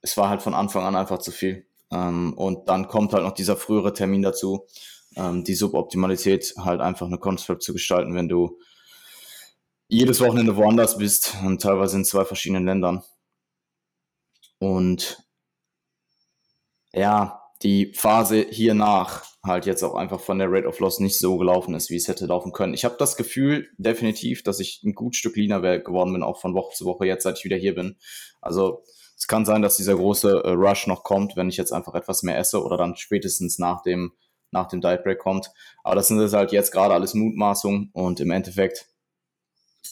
es 0.00 0.16
war 0.16 0.30
halt 0.30 0.40
von 0.40 0.54
Anfang 0.54 0.84
an 0.84 0.96
einfach 0.96 1.18
zu 1.18 1.30
viel. 1.30 1.66
Ähm, 1.92 2.32
und 2.38 2.70
dann 2.70 2.88
kommt 2.88 3.12
halt 3.12 3.24
noch 3.24 3.34
dieser 3.34 3.58
frühere 3.58 3.92
Termin 3.92 4.22
dazu, 4.22 4.66
ähm, 5.14 5.44
die 5.44 5.54
Suboptimalität 5.54 6.54
halt 6.56 6.80
einfach 6.80 7.06
eine 7.06 7.18
Construct 7.18 7.60
zu 7.60 7.74
gestalten, 7.74 8.14
wenn 8.14 8.30
du 8.30 8.58
jedes 9.90 10.20
Wochenende 10.20 10.56
woanders 10.56 10.98
bist 10.98 11.36
und 11.44 11.60
teilweise 11.60 11.96
in 11.96 12.04
zwei 12.04 12.24
verschiedenen 12.24 12.64
Ländern. 12.64 13.02
Und 14.58 15.22
ja, 16.92 17.42
die 17.62 17.92
Phase 17.92 18.46
hier 18.48 18.74
nach 18.74 19.24
halt 19.44 19.66
jetzt 19.66 19.82
auch 19.82 19.94
einfach 19.94 20.20
von 20.20 20.38
der 20.38 20.50
Rate 20.50 20.68
of 20.68 20.78
Loss 20.78 21.00
nicht 21.00 21.18
so 21.18 21.36
gelaufen 21.38 21.74
ist, 21.74 21.90
wie 21.90 21.96
es 21.96 22.08
hätte 22.08 22.26
laufen 22.26 22.52
können. 22.52 22.74
Ich 22.74 22.84
habe 22.84 22.96
das 22.98 23.16
Gefühl 23.16 23.68
definitiv, 23.78 24.42
dass 24.42 24.60
ich 24.60 24.82
ein 24.84 24.94
gut 24.94 25.16
Stück 25.16 25.36
leaner 25.36 25.60
geworden 25.80 26.12
bin, 26.12 26.22
auch 26.22 26.40
von 26.40 26.54
Woche 26.54 26.74
zu 26.74 26.84
Woche 26.84 27.06
jetzt, 27.06 27.24
seit 27.24 27.38
ich 27.38 27.44
wieder 27.44 27.56
hier 27.56 27.74
bin. 27.74 27.96
Also 28.40 28.84
es 29.16 29.26
kann 29.26 29.44
sein, 29.44 29.60
dass 29.60 29.76
dieser 29.76 29.96
große 29.96 30.44
äh, 30.44 30.50
Rush 30.50 30.86
noch 30.86 31.02
kommt, 31.02 31.36
wenn 31.36 31.48
ich 31.48 31.56
jetzt 31.56 31.72
einfach 31.72 31.94
etwas 31.94 32.22
mehr 32.22 32.38
esse 32.38 32.62
oder 32.62 32.76
dann 32.76 32.96
spätestens 32.96 33.58
nach 33.58 33.82
dem 33.82 34.12
nach 34.52 34.68
dem 34.68 34.80
Diet 34.80 35.04
Break 35.04 35.18
kommt. 35.18 35.50
Aber 35.84 35.94
das 35.94 36.08
sind 36.08 36.20
jetzt 36.20 36.32
halt 36.32 36.52
jetzt 36.52 36.72
gerade 36.72 36.94
alles 36.94 37.14
Mutmaßungen 37.14 37.90
und 37.92 38.20
im 38.20 38.30
Endeffekt 38.30 38.89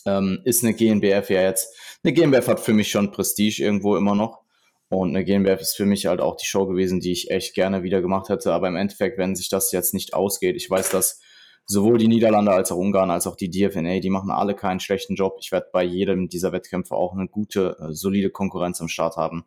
ähm, 0.07 0.41
ist 0.45 0.65
eine 0.65 0.75
GNBF 0.75 1.31
ja 1.31 1.43
jetzt, 1.43 1.75
eine 2.03 2.13
GNBF 2.13 2.49
hat 2.49 2.61
für 2.61 2.73
mich 2.73 2.91
schon 2.91 3.11
Prestige 3.11 3.63
irgendwo 3.63 3.97
immer 3.97 4.15
noch. 4.15 4.43
Und 4.91 5.11
eine 5.11 5.25
GNBF 5.25 5.61
ist 5.61 5.77
für 5.77 5.85
mich 5.85 6.07
halt 6.07 6.21
auch 6.21 6.37
die 6.37 6.47
Show 6.47 6.67
gewesen, 6.67 7.01
die 7.01 7.13
ich 7.13 7.31
echt 7.31 7.55
gerne 7.55 7.83
wieder 7.83 8.01
gemacht 8.01 8.31
hätte. 8.31 8.55
Aber 8.55 8.69
im 8.69 8.77
Endeffekt, 8.77 9.19
wenn 9.19 9.37
sich 9.37 9.51
das 9.51 9.71
jetzt 9.71 9.93
nicht 9.93 10.15
ausgeht, 10.15 10.57
ich 10.57 10.71
weiß, 10.71 10.91
dass 10.91 11.21
sowohl 11.67 11.99
die 11.99 12.09
Niederlande 12.09 12.53
als 12.53 12.73
auch 12.73 12.79
Ungarn 12.79 13.11
als 13.11 13.27
auch 13.27 13.37
die 13.37 13.51
DFNA, 13.51 14.01
die 14.01 14.09
machen 14.09 14.31
alle 14.31 14.55
keinen 14.55 14.81
schlechten 14.81 15.15
Job. 15.15 15.37
Ich 15.41 15.53
werde 15.53 15.69
bei 15.73 15.85
jedem 15.85 16.29
dieser 16.29 16.53
Wettkämpfe 16.53 16.95
auch 16.95 17.13
eine 17.13 17.29
gute, 17.29 17.77
äh, 17.79 17.93
solide 17.93 18.31
Konkurrenz 18.31 18.81
am 18.81 18.89
Start 18.89 19.17
haben. 19.17 19.45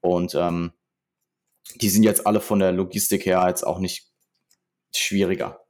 Und 0.00 0.36
ähm, 0.36 0.72
die 1.80 1.88
sind 1.88 2.04
jetzt 2.04 2.26
alle 2.26 2.40
von 2.40 2.60
der 2.60 2.70
Logistik 2.70 3.26
her 3.26 3.44
jetzt 3.48 3.66
auch 3.66 3.80
nicht 3.80 4.08
schwieriger 4.94 5.60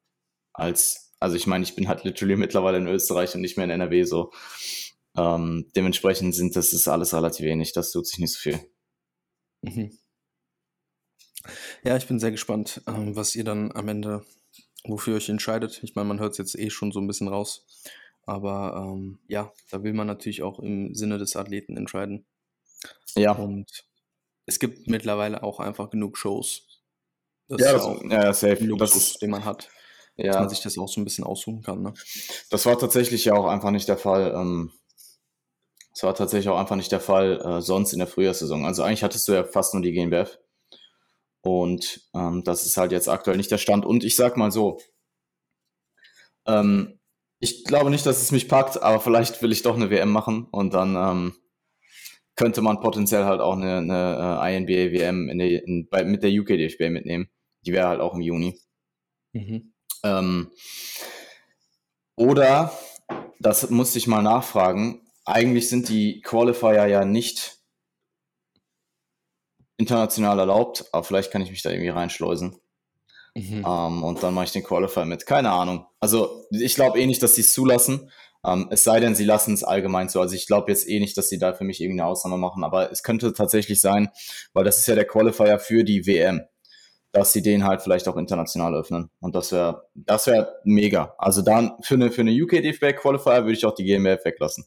als, 0.52 1.07
also 1.20 1.36
ich 1.36 1.46
meine, 1.46 1.64
ich 1.64 1.74
bin 1.74 1.88
halt 1.88 2.04
literally 2.04 2.36
mittlerweile 2.36 2.78
in 2.78 2.86
Österreich 2.86 3.34
und 3.34 3.40
nicht 3.40 3.56
mehr 3.56 3.64
in 3.64 3.70
NRW 3.70 4.04
so. 4.04 4.32
Ähm, 5.16 5.70
dementsprechend 5.74 6.34
sind 6.34 6.54
das 6.54 6.72
ist 6.72 6.88
alles 6.88 7.14
relativ 7.14 7.44
wenig, 7.44 7.72
das 7.72 7.90
tut 7.90 8.06
sich 8.06 8.18
nicht 8.18 8.32
so 8.32 8.38
viel. 8.38 8.60
Mhm. 9.62 9.98
Ja, 11.82 11.96
ich 11.96 12.06
bin 12.06 12.18
sehr 12.18 12.30
gespannt, 12.30 12.82
ähm, 12.86 13.16
was 13.16 13.34
ihr 13.34 13.44
dann 13.44 13.72
am 13.72 13.88
Ende, 13.88 14.24
wofür 14.84 15.14
ihr 15.14 15.16
euch 15.16 15.28
entscheidet. 15.28 15.82
Ich 15.82 15.94
meine, 15.94 16.08
man 16.08 16.20
hört 16.20 16.32
es 16.32 16.38
jetzt 16.38 16.58
eh 16.58 16.70
schon 16.70 16.92
so 16.92 17.00
ein 17.00 17.06
bisschen 17.06 17.28
raus. 17.28 17.66
Aber 18.26 18.76
ähm, 18.76 19.18
ja, 19.26 19.52
da 19.70 19.82
will 19.82 19.94
man 19.94 20.06
natürlich 20.06 20.42
auch 20.42 20.58
im 20.58 20.94
Sinne 20.94 21.16
des 21.16 21.34
Athleten 21.34 21.76
entscheiden. 21.76 22.26
Ja. 23.14 23.32
Und 23.32 23.86
es 24.44 24.58
gibt 24.58 24.86
mittlerweile 24.86 25.42
auch 25.42 25.60
einfach 25.60 25.88
genug 25.88 26.18
Shows, 26.18 26.68
das 27.48 27.62
ja, 27.62 27.76
ist 27.76 27.82
auch 27.82 28.04
ja, 28.04 28.32
safe. 28.32 28.62
Luxus, 28.64 29.12
das, 29.12 29.18
den 29.20 29.30
man 29.30 29.44
hat. 29.44 29.70
Ja. 30.18 30.32
Dass 30.32 30.36
man 30.40 30.48
sich 30.48 30.60
das 30.60 30.76
auch 30.78 30.88
so 30.88 31.00
ein 31.00 31.04
bisschen 31.04 31.24
aussuchen 31.24 31.62
kann. 31.62 31.82
Ne? 31.82 31.94
Das 32.50 32.66
war 32.66 32.76
tatsächlich 32.78 33.24
ja 33.24 33.34
auch 33.34 33.46
einfach 33.46 33.70
nicht 33.70 33.88
der 33.88 33.96
Fall. 33.96 34.32
Ähm, 34.34 34.72
das 35.92 36.02
war 36.02 36.14
tatsächlich 36.14 36.48
auch 36.48 36.58
einfach 36.58 36.76
nicht 36.76 36.92
der 36.92 37.00
Fall 37.00 37.40
äh, 37.40 37.60
sonst 37.62 37.92
in 37.92 38.00
der 38.00 38.08
Frühjahrssaison. 38.08 38.64
Also 38.64 38.82
eigentlich 38.82 39.04
hattest 39.04 39.26
du 39.28 39.32
ja 39.32 39.44
fast 39.44 39.74
nur 39.74 39.82
die 39.82 39.92
GmbF. 39.92 40.38
Und 41.40 42.08
ähm, 42.14 42.42
das 42.44 42.66
ist 42.66 42.76
halt 42.76 42.92
jetzt 42.92 43.08
aktuell 43.08 43.36
nicht 43.36 43.50
der 43.50 43.58
Stand. 43.58 43.86
Und 43.86 44.04
ich 44.04 44.16
sag 44.16 44.36
mal 44.36 44.50
so, 44.50 44.78
ähm, 46.46 46.98
ich 47.40 47.64
glaube 47.64 47.90
nicht, 47.90 48.04
dass 48.04 48.20
es 48.20 48.32
mich 48.32 48.48
packt, 48.48 48.82
aber 48.82 49.00
vielleicht 49.00 49.40
will 49.42 49.52
ich 49.52 49.62
doch 49.62 49.76
eine 49.76 49.90
WM 49.90 50.10
machen 50.10 50.48
und 50.50 50.74
dann 50.74 50.96
ähm, 50.96 51.34
könnte 52.34 52.62
man 52.62 52.80
potenziell 52.80 53.24
halt 53.24 53.40
auch 53.40 53.56
eine, 53.56 53.78
eine 53.78 54.40
uh, 54.40 54.56
INBA 54.56 54.92
WM 54.92 55.28
in 55.28 55.38
der, 55.38 55.64
in, 55.64 55.88
bei, 55.88 56.04
mit 56.04 56.22
der 56.22 56.30
UK 56.30 56.48
DFB 56.48 56.90
mitnehmen. 56.90 57.28
Die 57.66 57.72
wäre 57.72 57.88
halt 57.88 58.00
auch 58.00 58.14
im 58.14 58.20
Juni. 58.20 58.58
Mhm. 59.32 59.72
Ähm, 60.02 60.50
oder, 62.16 62.72
das 63.38 63.70
musste 63.70 63.98
ich 63.98 64.06
mal 64.06 64.22
nachfragen, 64.22 65.06
eigentlich 65.24 65.68
sind 65.68 65.88
die 65.88 66.20
Qualifier 66.22 66.86
ja 66.86 67.04
nicht 67.04 67.58
international 69.76 70.38
erlaubt, 70.38 70.86
aber 70.92 71.04
vielleicht 71.04 71.30
kann 71.30 71.42
ich 71.42 71.50
mich 71.50 71.62
da 71.62 71.70
irgendwie 71.70 71.90
reinschleusen. 71.90 72.56
Mhm. 73.34 73.64
Ähm, 73.66 74.02
und 74.02 74.22
dann 74.22 74.34
mache 74.34 74.46
ich 74.46 74.52
den 74.52 74.64
Qualifier 74.64 75.04
mit. 75.04 75.26
Keine 75.26 75.50
Ahnung. 75.50 75.86
Also 76.00 76.44
ich 76.50 76.74
glaube 76.74 76.98
eh 76.98 77.06
nicht, 77.06 77.22
dass 77.22 77.36
sie 77.36 77.42
es 77.42 77.52
zulassen. 77.52 78.10
Ähm, 78.44 78.68
es 78.70 78.84
sei 78.84 79.00
denn, 79.00 79.14
sie 79.14 79.24
lassen 79.24 79.54
es 79.54 79.62
allgemein 79.62 80.08
so. 80.08 80.20
Also 80.20 80.34
ich 80.34 80.46
glaube 80.46 80.70
jetzt 80.70 80.88
eh 80.88 80.98
nicht, 80.98 81.16
dass 81.16 81.28
sie 81.28 81.38
da 81.38 81.52
für 81.52 81.64
mich 81.64 81.80
irgendeine 81.80 82.08
Ausnahme 82.08 82.38
machen, 82.38 82.64
aber 82.64 82.90
es 82.90 83.02
könnte 83.02 83.32
tatsächlich 83.32 83.80
sein, 83.80 84.08
weil 84.52 84.64
das 84.64 84.78
ist 84.78 84.88
ja 84.88 84.94
der 84.94 85.06
Qualifier 85.06 85.58
für 85.58 85.84
die 85.84 86.06
WM 86.06 86.42
dass 87.18 87.32
sie 87.32 87.42
den 87.42 87.64
halt 87.64 87.82
vielleicht 87.82 88.06
auch 88.08 88.16
international 88.16 88.74
öffnen. 88.74 89.10
Und 89.20 89.34
das 89.34 89.50
wäre 89.50 89.88
das 89.94 90.26
wäre 90.28 90.54
mega. 90.64 91.14
Also 91.18 91.42
dann 91.42 91.72
für 91.82 91.94
eine, 91.94 92.12
für 92.12 92.20
eine 92.20 92.30
UK 92.30 92.62
DFB 92.62 92.96
Qualifier 92.96 93.42
würde 93.44 93.52
ich 93.52 93.66
auch 93.66 93.74
die 93.74 93.84
GmbF 93.84 94.24
weglassen. 94.24 94.64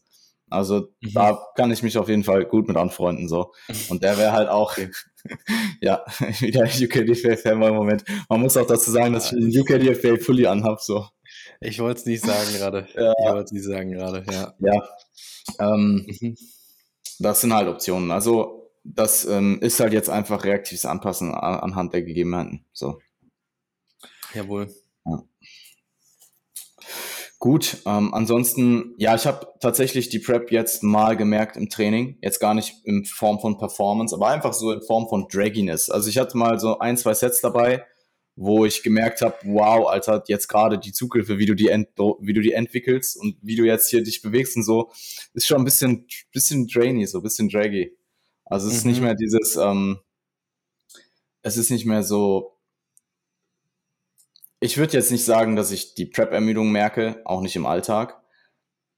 Also 0.49 0.89
mhm. 0.99 1.13
da 1.13 1.47
kann 1.55 1.71
ich 1.71 1.81
mich 1.81 1.97
auf 1.97 2.09
jeden 2.09 2.25
Fall 2.25 2.43
gut 2.45 2.67
mit 2.67 2.75
anfreunden 2.75 3.29
so. 3.29 3.53
Und 3.89 4.03
der 4.03 4.17
wäre 4.17 4.33
halt 4.33 4.49
auch 4.49 4.77
ja 5.81 6.03
wieder 6.39 6.63
UK 6.63 7.05
DFB 7.05 7.41
Fan 7.41 7.61
im 7.61 7.73
Moment. 7.73 8.03
Man 8.27 8.41
muss 8.41 8.57
auch 8.57 8.67
dazu 8.67 8.91
sagen, 8.91 9.13
dass 9.13 9.31
ich 9.31 9.39
den 9.39 9.57
UK 9.57 9.79
DFB 9.79 10.21
Fully 10.21 10.47
anhab 10.47 10.81
so. 10.81 11.07
Ich 11.61 11.79
wollte 11.79 12.01
es 12.01 12.05
nicht 12.05 12.25
sagen 12.25 12.53
gerade. 12.57 12.87
Ja. 12.95 13.13
Ich 13.17 13.31
wollte 13.31 13.45
es 13.45 13.51
nicht 13.53 13.65
sagen 13.65 13.91
gerade. 13.91 14.25
Ja. 14.29 14.53
Ja. 14.59 15.73
Ähm, 15.73 16.05
mhm. 16.05 16.35
Das 17.19 17.39
sind 17.39 17.53
halt 17.53 17.69
Optionen. 17.69 18.11
Also 18.11 18.60
das 18.83 19.25
ähm, 19.25 19.59
ist 19.61 19.79
halt 19.79 19.93
jetzt 19.93 20.09
einfach 20.09 20.43
reaktives 20.43 20.85
Anpassen 20.85 21.33
an, 21.33 21.59
anhand 21.59 21.93
der 21.93 22.03
Gegebenheiten. 22.03 22.65
So. 22.73 22.99
Jawohl. 24.33 24.73
Ja. 25.05 25.23
Gut, 27.39 27.77
ähm, 27.87 28.13
ansonsten, 28.13 28.93
ja, 28.97 29.15
ich 29.15 29.25
habe 29.25 29.47
tatsächlich 29.59 30.09
die 30.09 30.19
Prep 30.19 30.51
jetzt 30.51 30.83
mal 30.83 31.17
gemerkt 31.17 31.57
im 31.57 31.69
Training, 31.69 32.19
jetzt 32.21 32.39
gar 32.39 32.53
nicht 32.53 32.75
in 32.83 33.03
Form 33.03 33.39
von 33.39 33.57
Performance, 33.57 34.13
aber 34.13 34.27
einfach 34.27 34.53
so 34.53 34.71
in 34.71 34.83
Form 34.83 35.07
von 35.09 35.27
Dragginess. 35.27 35.89
Also 35.89 36.07
ich 36.07 36.19
hatte 36.19 36.37
mal 36.37 36.59
so 36.59 36.77
ein, 36.77 36.97
zwei 36.97 37.15
Sets 37.15 37.41
dabei, 37.41 37.83
wo 38.35 38.65
ich 38.65 38.83
gemerkt 38.83 39.21
habe, 39.21 39.35
wow, 39.43 39.87
Alter, 39.87 40.23
jetzt 40.27 40.49
gerade 40.49 40.77
die 40.77 40.93
Zughilfe, 40.93 41.39
wie 41.39 41.47
du 41.47 41.55
die, 41.55 41.69
ent 41.69 41.89
wie 42.19 42.33
du 42.33 42.41
die 42.41 42.53
entwickelst 42.53 43.17
und 43.17 43.37
wie 43.41 43.55
du 43.55 43.63
jetzt 43.63 43.89
hier 43.89 44.03
dich 44.03 44.21
bewegst 44.21 44.55
und 44.55 44.63
so, 44.63 44.91
ist 45.33 45.47
schon 45.47 45.57
ein 45.57 45.65
bisschen, 45.65 46.05
bisschen 46.31 46.67
drainy, 46.67 47.07
so 47.07 47.19
ein 47.19 47.23
bisschen 47.23 47.49
draggy. 47.49 47.91
Also 48.51 48.67
es 48.67 48.73
mhm. 48.73 48.77
ist 48.77 48.85
nicht 48.85 48.97
mhm. 48.97 49.05
mehr 49.05 49.15
dieses, 49.15 49.55
ähm, 49.55 49.99
es 51.41 51.55
ist 51.55 51.71
nicht 51.71 51.85
mehr 51.85 52.03
so, 52.03 52.59
ich 54.59 54.77
würde 54.77 54.93
jetzt 54.93 55.09
nicht 55.09 55.23
sagen, 55.23 55.55
dass 55.55 55.71
ich 55.71 55.95
die 55.95 56.05
Prep-Ermüdung 56.05 56.69
merke, 56.69 57.21
auch 57.23 57.41
nicht 57.41 57.55
im 57.55 57.65
Alltag. 57.65 58.21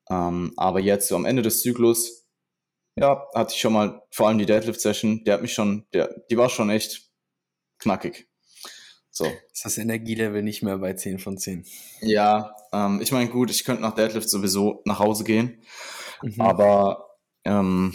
Ähm, 0.10 0.54
aber 0.58 0.80
jetzt 0.80 1.08
so 1.08 1.16
am 1.16 1.26
Ende 1.26 1.44
des 1.44 1.62
Zyklus, 1.62 2.28
ja, 2.96 3.28
hatte 3.36 3.54
ich 3.54 3.62
schon 3.62 3.74
mal, 3.74 4.02
vor 4.10 4.28
allem 4.28 4.40
die 4.40 4.48
Deadlift-Session, 4.48 5.24
der 5.24 5.36
hat 5.36 5.42
mich 5.44 5.54
schon, 5.54 5.86
der, 5.94 6.24
die 6.30 6.38
war 6.38 6.50
schon 6.50 6.72
echt 6.72 7.12
knackig. 7.78 8.28
So. 9.12 9.26
Ist 9.54 9.66
das 9.66 9.78
Energielevel 9.78 10.42
nicht 10.42 10.64
mehr 10.64 10.80
bei 10.80 10.94
10 10.94 11.20
von 11.20 11.38
10? 11.38 11.64
Ja, 12.02 12.56
ähm, 12.72 13.00
ich 13.02 13.12
meine, 13.12 13.30
gut, 13.30 13.52
ich 13.52 13.64
könnte 13.64 13.84
nach 13.84 13.94
Deadlift 13.94 14.30
sowieso 14.30 14.82
nach 14.86 14.98
Hause 14.98 15.24
gehen, 15.24 15.64
mhm. 16.24 16.42
aber 16.42 17.20
ähm, 17.46 17.94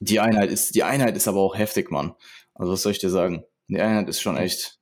die 0.00 0.20
Einheit 0.20 0.50
ist, 0.50 0.74
die 0.74 0.82
Einheit 0.82 1.16
ist 1.16 1.28
aber 1.28 1.40
auch 1.40 1.56
heftig, 1.56 1.90
Mann. 1.90 2.14
Also 2.54 2.72
was 2.72 2.82
soll 2.82 2.92
ich 2.92 2.98
dir 2.98 3.10
sagen? 3.10 3.44
Die 3.68 3.80
Einheit 3.80 4.08
ist 4.08 4.20
schon 4.20 4.36
echt. 4.36 4.78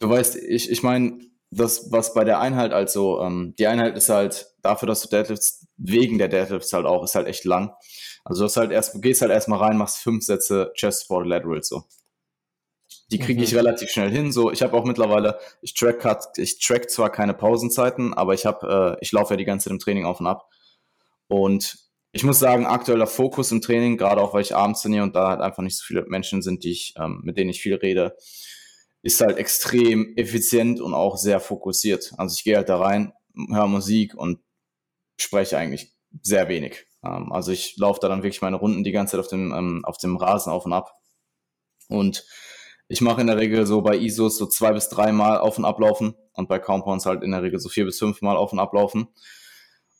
Du 0.00 0.08
weißt, 0.08 0.36
ich, 0.36 0.70
ich 0.70 0.82
meine, 0.82 1.20
das, 1.50 1.90
was 1.90 2.12
bei 2.14 2.24
der 2.24 2.40
Einheit 2.40 2.72
also, 2.72 3.20
ähm, 3.22 3.54
die 3.58 3.66
Einheit 3.66 3.96
ist 3.96 4.08
halt 4.08 4.54
dafür, 4.62 4.88
dass 4.88 5.02
du 5.02 5.08
Deadlifts, 5.08 5.66
wegen 5.76 6.18
der 6.18 6.28
Deadlifts 6.28 6.72
halt 6.72 6.86
auch, 6.86 7.04
ist 7.04 7.14
halt 7.14 7.26
echt 7.26 7.44
lang. 7.44 7.72
Also 8.24 8.42
du 8.42 8.44
hast 8.46 8.56
halt 8.56 8.72
erst, 8.72 8.94
du 8.94 9.00
gehst 9.00 9.22
halt 9.22 9.30
erstmal 9.30 9.60
rein, 9.60 9.76
machst 9.76 9.98
fünf 9.98 10.24
Sätze 10.24 10.72
Chest 10.74 11.06
for 11.06 11.24
Lateral 11.24 11.62
so. 11.62 11.84
Die 13.12 13.18
kriege 13.18 13.42
ich 13.42 13.52
mhm. 13.52 13.58
relativ 13.58 13.90
schnell 13.90 14.10
hin. 14.10 14.32
So, 14.32 14.50
ich 14.50 14.62
habe 14.62 14.76
auch 14.76 14.84
mittlerweile, 14.84 15.38
ich 15.62 15.74
track 15.74 16.04
ich 16.36 16.58
track 16.58 16.90
zwar 16.90 17.10
keine 17.10 17.34
Pausenzeiten, 17.34 18.12
aber 18.14 18.34
ich 18.34 18.44
habe, 18.44 18.96
äh, 18.96 19.04
ich 19.04 19.12
laufe 19.12 19.34
ja 19.34 19.36
die 19.36 19.44
ganze 19.44 19.64
Zeit 19.64 19.72
im 19.72 19.78
Training 19.78 20.04
auf 20.04 20.18
und 20.18 20.26
ab. 20.26 20.50
Und 21.28 21.85
ich 22.16 22.24
muss 22.24 22.38
sagen, 22.38 22.64
aktueller 22.64 23.06
Fokus 23.06 23.52
im 23.52 23.60
Training, 23.60 23.98
gerade 23.98 24.22
auch 24.22 24.32
weil 24.32 24.40
ich 24.40 24.56
abends 24.56 24.80
trainiere 24.80 25.02
und 25.02 25.14
da 25.14 25.28
halt 25.28 25.42
einfach 25.42 25.62
nicht 25.62 25.76
so 25.76 25.84
viele 25.84 26.06
Menschen 26.06 26.40
sind, 26.40 26.64
die 26.64 26.70
ich, 26.70 26.94
ähm, 26.96 27.20
mit 27.22 27.36
denen 27.36 27.50
ich 27.50 27.60
viel 27.60 27.74
rede, 27.74 28.16
ist 29.02 29.20
halt 29.20 29.36
extrem 29.36 30.14
effizient 30.16 30.80
und 30.80 30.94
auch 30.94 31.18
sehr 31.18 31.40
fokussiert. 31.40 32.14
Also 32.16 32.34
ich 32.34 32.42
gehe 32.42 32.56
halt 32.56 32.70
da 32.70 32.78
rein, 32.78 33.12
höre 33.52 33.66
Musik 33.66 34.14
und 34.14 34.40
spreche 35.20 35.58
eigentlich 35.58 35.92
sehr 36.22 36.48
wenig. 36.48 36.86
Ähm, 37.04 37.32
also 37.32 37.52
ich 37.52 37.76
laufe 37.76 38.00
da 38.00 38.08
dann 38.08 38.22
wirklich 38.22 38.40
meine 38.40 38.56
Runden 38.56 38.82
die 38.82 38.92
ganze 38.92 39.12
Zeit 39.12 39.20
auf 39.20 39.28
dem, 39.28 39.52
ähm, 39.52 39.84
auf 39.84 39.98
dem 39.98 40.16
Rasen 40.16 40.50
auf 40.50 40.64
und 40.64 40.72
ab. 40.72 40.94
Und 41.88 42.24
ich 42.88 43.02
mache 43.02 43.20
in 43.20 43.26
der 43.26 43.36
Regel 43.36 43.66
so 43.66 43.82
bei 43.82 43.94
ISOs 43.94 44.38
so 44.38 44.46
zwei 44.46 44.72
bis 44.72 44.88
drei 44.88 45.12
Mal 45.12 45.36
auf 45.36 45.58
und 45.58 45.66
ablaufen 45.66 46.14
und 46.32 46.48
bei 46.48 46.58
Compounds 46.58 47.04
halt 47.04 47.22
in 47.22 47.32
der 47.32 47.42
Regel 47.42 47.60
so 47.60 47.68
vier 47.68 47.84
bis 47.84 47.98
fünf 47.98 48.22
Mal 48.22 48.38
auf 48.38 48.54
und 48.54 48.58
ablaufen. 48.58 49.08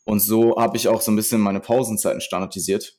Und 0.07 0.21
so 0.21 0.55
habe 0.55 0.77
ich 0.77 0.87
auch 0.87 1.01
so 1.01 1.11
ein 1.11 1.17
bisschen 1.17 1.41
meine 1.41 1.59
Pausenzeiten 1.59 2.21
standardisiert 2.21 2.97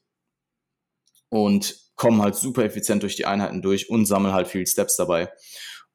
und 1.30 1.74
komme 1.96 2.22
halt 2.22 2.34
super 2.34 2.64
effizient 2.64 3.02
durch 3.02 3.16
die 3.16 3.24
Einheiten 3.24 3.62
durch 3.62 3.88
und 3.88 4.04
sammle 4.04 4.34
halt 4.34 4.46
viel 4.46 4.66
Steps 4.66 4.96
dabei. 4.96 5.32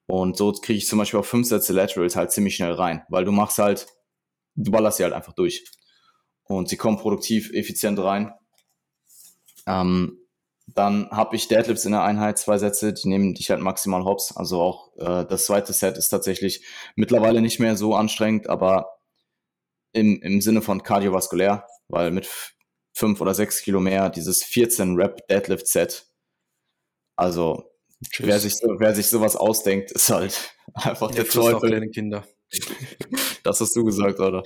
Und 0.08 0.38
so 0.38 0.52
kriege 0.54 0.80
ich 0.80 0.88
zum 0.88 0.98
Beispiel 0.98 1.20
auch 1.20 1.26
fünf 1.26 1.48
Sätze 1.48 1.72
Laterals 1.72 2.16
halt 2.16 2.32
ziemlich 2.32 2.56
schnell 2.56 2.72
rein, 2.72 3.04
weil 3.10 3.26
du 3.26 3.32
machst 3.32 3.60
halt, 3.60 3.86
du 4.56 4.72
ballerst 4.72 4.98
sie 4.98 5.04
halt 5.04 5.14
einfach 5.14 5.34
durch. 5.34 5.64
Und 6.46 6.68
sie 6.68 6.78
kommen 6.78 6.98
produktiv, 6.98 7.52
effizient 7.54 8.00
rein. 8.00 8.34
Ähm, 9.68 10.18
dann 10.66 11.12
habe 11.12 11.36
ich 11.36 11.48
Deadlifts 11.48 11.86
in 11.86 11.92
der 11.92 12.02
Einheit, 12.02 12.40
zwei 12.40 12.58
Sätze, 12.58 12.92
die 12.92 13.08
nehmen 13.08 13.36
dich 13.36 13.52
halt 13.52 13.62
maximal 13.62 14.04
hops. 14.04 14.36
Also 14.36 14.60
auch 14.62 14.98
äh, 14.98 15.26
das 15.28 15.46
zweite 15.46 15.74
Set 15.74 15.96
ist 15.96 16.10
tatsächlich 16.10 16.66
mittlerweile 16.96 17.40
nicht 17.40 17.60
mehr 17.60 17.78
so 17.78 17.94
anstrengend, 17.94 18.50
aber 18.50 18.93
im, 19.94 20.22
im 20.22 20.42
Sinne 20.42 20.62
von 20.62 20.84
kardiovaskulär, 20.84 21.66
weil 21.88 22.12
mit 22.12 22.30
fünf 22.94 23.22
oder 23.22 23.34
sechs 23.34 23.62
Kilo 23.62 23.80
mehr 23.80 24.10
dieses 24.10 24.44
14 24.44 24.96
Rep 24.96 25.28
Deadlift 25.28 25.68
Set, 25.68 26.06
also 27.16 27.64
wer 28.20 28.40
sich, 28.40 28.54
wer 28.78 28.96
sich 28.96 29.08
sowas 29.08 29.36
ausdenkt, 29.36 29.92
ist 29.92 30.10
halt 30.10 30.56
einfach 30.74 31.12
der, 31.12 31.24
der 31.24 31.32
Teufel. 31.32 31.70
kleine 31.70 31.90
Kinder. 31.90 32.26
das 33.44 33.60
hast 33.62 33.76
du 33.76 33.84
gesagt, 33.84 34.20
oder? 34.20 34.44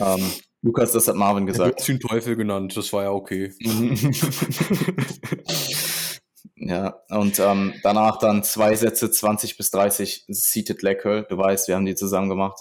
Ähm, 0.00 0.30
Lukas, 0.62 0.92
das 0.92 1.06
hat 1.06 1.14
Marvin 1.14 1.46
gesagt. 1.46 1.80
Ich 1.80 1.86
den 1.86 2.00
Teufel 2.00 2.34
genannt, 2.34 2.76
das 2.76 2.92
war 2.92 3.04
ja 3.04 3.12
okay. 3.12 3.52
ja, 6.68 7.00
und 7.08 7.38
ähm, 7.38 7.72
danach 7.82 8.18
dann 8.18 8.44
zwei 8.44 8.74
Sätze, 8.74 9.10
20 9.10 9.56
bis 9.56 9.70
30 9.70 10.26
Seated 10.28 10.82
Leg 10.82 11.00
Curl. 11.00 11.24
Du 11.26 11.38
weißt, 11.38 11.66
wir 11.66 11.74
haben 11.74 11.86
die 11.86 11.94
zusammen 11.94 12.28
gemacht. 12.28 12.60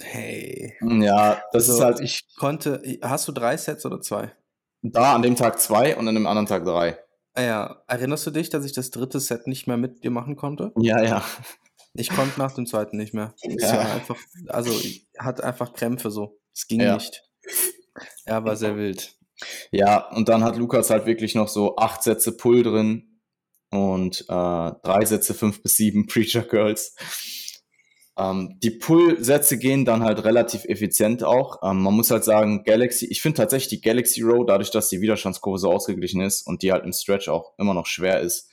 Hey. 0.00 0.74
Ja, 0.82 1.40
das 1.52 1.70
also, 1.70 1.72
ist 1.72 1.80
halt. 1.80 2.00
Ich 2.00 2.20
konnte. 2.36 2.82
Hast 3.00 3.26
du 3.28 3.32
drei 3.32 3.56
Sets 3.56 3.86
oder 3.86 4.02
zwei? 4.02 4.30
Da 4.82 5.14
an 5.14 5.22
dem 5.22 5.36
Tag 5.36 5.58
zwei 5.58 5.96
und 5.96 6.06
an 6.06 6.14
dem 6.14 6.26
anderen 6.26 6.46
Tag 6.46 6.64
drei. 6.64 6.98
Ah 7.32 7.42
ja, 7.42 7.82
erinnerst 7.86 8.26
du 8.26 8.30
dich, 8.30 8.50
dass 8.50 8.62
ich 8.66 8.72
das 8.72 8.90
dritte 8.90 9.20
Set 9.20 9.46
nicht 9.46 9.66
mehr 9.66 9.78
mit 9.78 10.04
dir 10.04 10.10
machen 10.10 10.36
konnte? 10.36 10.72
Ja, 10.76 11.02
ja. 11.02 11.24
Ich 11.94 12.10
konnte 12.10 12.38
nach 12.38 12.52
dem 12.52 12.66
zweiten 12.66 12.98
nicht 12.98 13.14
mehr. 13.14 13.32
Ja. 13.42 13.80
Einfach, 13.80 14.18
also 14.48 14.70
hat 15.18 15.40
einfach 15.40 15.72
Krämpfe 15.72 16.10
so. 16.10 16.38
Es 16.54 16.66
ging 16.66 16.82
ja. 16.82 16.94
nicht. 16.94 17.22
Er 18.26 18.44
war 18.44 18.54
sehr 18.56 18.76
wild. 18.76 19.16
Ja, 19.70 20.10
und 20.10 20.28
dann 20.28 20.44
hat 20.44 20.56
Lukas 20.56 20.90
halt 20.90 21.06
wirklich 21.06 21.34
noch 21.34 21.48
so 21.48 21.76
acht 21.76 22.02
Sätze 22.02 22.36
Pull 22.36 22.62
drin 22.62 23.15
und 23.76 24.22
äh, 24.22 24.24
drei 24.82 25.04
Sätze 25.04 25.34
fünf 25.34 25.62
bis 25.62 25.76
sieben 25.76 26.06
Preacher 26.08 26.42
Girls. 26.42 26.94
Ähm, 28.18 28.58
die 28.62 28.70
Pull-Sätze 28.70 29.58
gehen 29.58 29.84
dann 29.84 30.02
halt 30.02 30.24
relativ 30.24 30.64
effizient 30.64 31.22
auch. 31.22 31.60
Ähm, 31.62 31.82
man 31.82 31.94
muss 31.94 32.10
halt 32.10 32.24
sagen, 32.24 32.64
Galaxy, 32.64 33.06
ich 33.06 33.20
finde 33.20 33.36
tatsächlich 33.36 33.80
die 33.80 33.86
Galaxy 33.86 34.22
Row, 34.22 34.44
dadurch, 34.46 34.70
dass 34.70 34.88
die 34.88 35.02
Widerstandskurve 35.02 35.58
so 35.58 35.70
ausgeglichen 35.70 36.22
ist 36.22 36.46
und 36.46 36.62
die 36.62 36.72
halt 36.72 36.84
im 36.84 36.92
Stretch 36.92 37.28
auch 37.28 37.52
immer 37.58 37.74
noch 37.74 37.86
schwer 37.86 38.20
ist, 38.20 38.50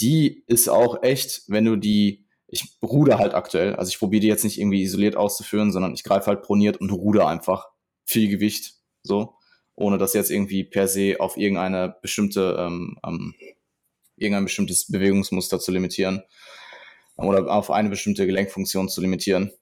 die 0.00 0.44
ist 0.46 0.68
auch 0.68 1.02
echt, 1.02 1.42
wenn 1.48 1.64
du 1.66 1.76
die, 1.76 2.26
ich 2.46 2.78
ruder 2.82 3.18
halt 3.18 3.34
aktuell, 3.34 3.76
also 3.76 3.90
ich 3.90 3.98
probiere 3.98 4.20
die 4.22 4.28
jetzt 4.28 4.44
nicht 4.44 4.58
irgendwie 4.58 4.82
isoliert 4.82 5.16
auszuführen, 5.16 5.72
sondern 5.72 5.94
ich 5.94 6.04
greife 6.04 6.26
halt 6.26 6.42
proniert 6.42 6.78
und 6.78 6.90
ruder 6.90 7.28
einfach 7.28 7.66
viel 8.04 8.28
Gewicht, 8.28 8.76
so, 9.02 9.34
ohne 9.74 9.98
das 9.98 10.14
jetzt 10.14 10.30
irgendwie 10.30 10.64
per 10.64 10.88
se 10.88 11.16
auf 11.18 11.36
irgendeine 11.36 11.96
bestimmte, 12.00 12.56
ähm, 12.58 12.98
ähm, 13.06 13.34
irgendein 14.22 14.44
bestimmtes 14.44 14.90
Bewegungsmuster 14.90 15.60
zu 15.60 15.72
limitieren 15.72 16.22
oder 17.16 17.50
auf 17.52 17.70
eine 17.70 17.90
bestimmte 17.90 18.26
Gelenkfunktion 18.26 18.88
zu 18.88 19.00
limitieren. 19.00 19.52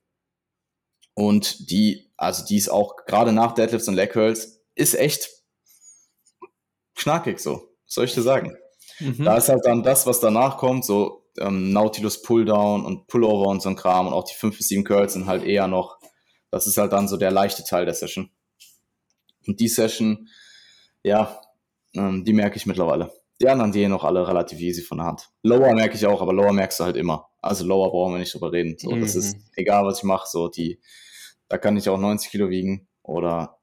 Und 1.14 1.70
die, 1.70 2.10
also 2.16 2.44
die 2.44 2.56
ist 2.56 2.68
auch 2.68 3.04
gerade 3.06 3.32
nach 3.32 3.52
Deadlifts 3.52 3.88
und 3.88 3.94
Leg 3.94 4.12
Curls, 4.12 4.62
ist 4.74 4.94
echt 4.94 5.28
knackig 6.94 7.40
so. 7.40 7.68
Was 7.84 7.94
soll 7.94 8.04
ich 8.04 8.14
dir 8.14 8.22
sagen? 8.22 8.56
Mhm. 9.00 9.24
Da 9.24 9.36
ist 9.36 9.48
halt 9.48 9.64
dann 9.64 9.82
das, 9.82 10.06
was 10.06 10.20
danach 10.20 10.58
kommt, 10.58 10.84
so 10.84 11.20
ähm, 11.38 11.72
Nautilus 11.72 12.22
Pulldown 12.22 12.84
und 12.84 13.06
Pullover 13.06 13.48
und 13.50 13.62
so 13.62 13.68
ein 13.68 13.76
Kram 13.76 14.06
und 14.06 14.12
auch 14.12 14.24
die 14.24 14.34
5 14.34 14.56
bis 14.56 14.68
7 14.68 14.84
Curls 14.84 15.14
sind 15.14 15.26
halt 15.26 15.44
eher 15.44 15.66
noch, 15.66 15.98
das 16.50 16.66
ist 16.66 16.76
halt 16.76 16.92
dann 16.92 17.08
so 17.08 17.16
der 17.16 17.30
leichte 17.30 17.64
Teil 17.64 17.84
der 17.84 17.94
Session. 17.94 18.30
Und 19.46 19.60
die 19.60 19.68
Session, 19.68 20.28
ja, 21.02 21.40
ähm, 21.94 22.24
die 22.24 22.32
merke 22.32 22.56
ich 22.56 22.66
mittlerweile. 22.66 23.12
Die 23.40 23.48
anderen 23.48 23.72
gehen 23.72 23.90
noch 23.90 24.04
alle 24.04 24.26
relativ 24.26 24.60
easy 24.60 24.82
von 24.82 24.98
der 24.98 25.06
Hand. 25.06 25.30
Lower 25.42 25.72
merke 25.72 25.94
ich 25.94 26.06
auch, 26.06 26.20
aber 26.20 26.32
Lower 26.32 26.52
merkst 26.52 26.80
du 26.80 26.84
halt 26.84 26.96
immer. 26.96 27.28
Also 27.40 27.64
Lower 27.64 27.90
brauchen 27.90 28.14
wir 28.14 28.18
nicht 28.18 28.34
drüber 28.34 28.52
reden. 28.52 28.76
So, 28.78 28.90
mhm. 28.90 29.00
das 29.00 29.14
ist 29.14 29.36
egal, 29.56 29.84
was 29.84 29.98
ich 29.98 30.04
mache. 30.04 30.26
So, 30.28 30.48
die, 30.48 30.78
da 31.48 31.56
kann 31.56 31.76
ich 31.76 31.88
auch 31.88 31.98
90 31.98 32.30
Kilo 32.30 32.50
wiegen 32.50 32.88
oder 33.02 33.60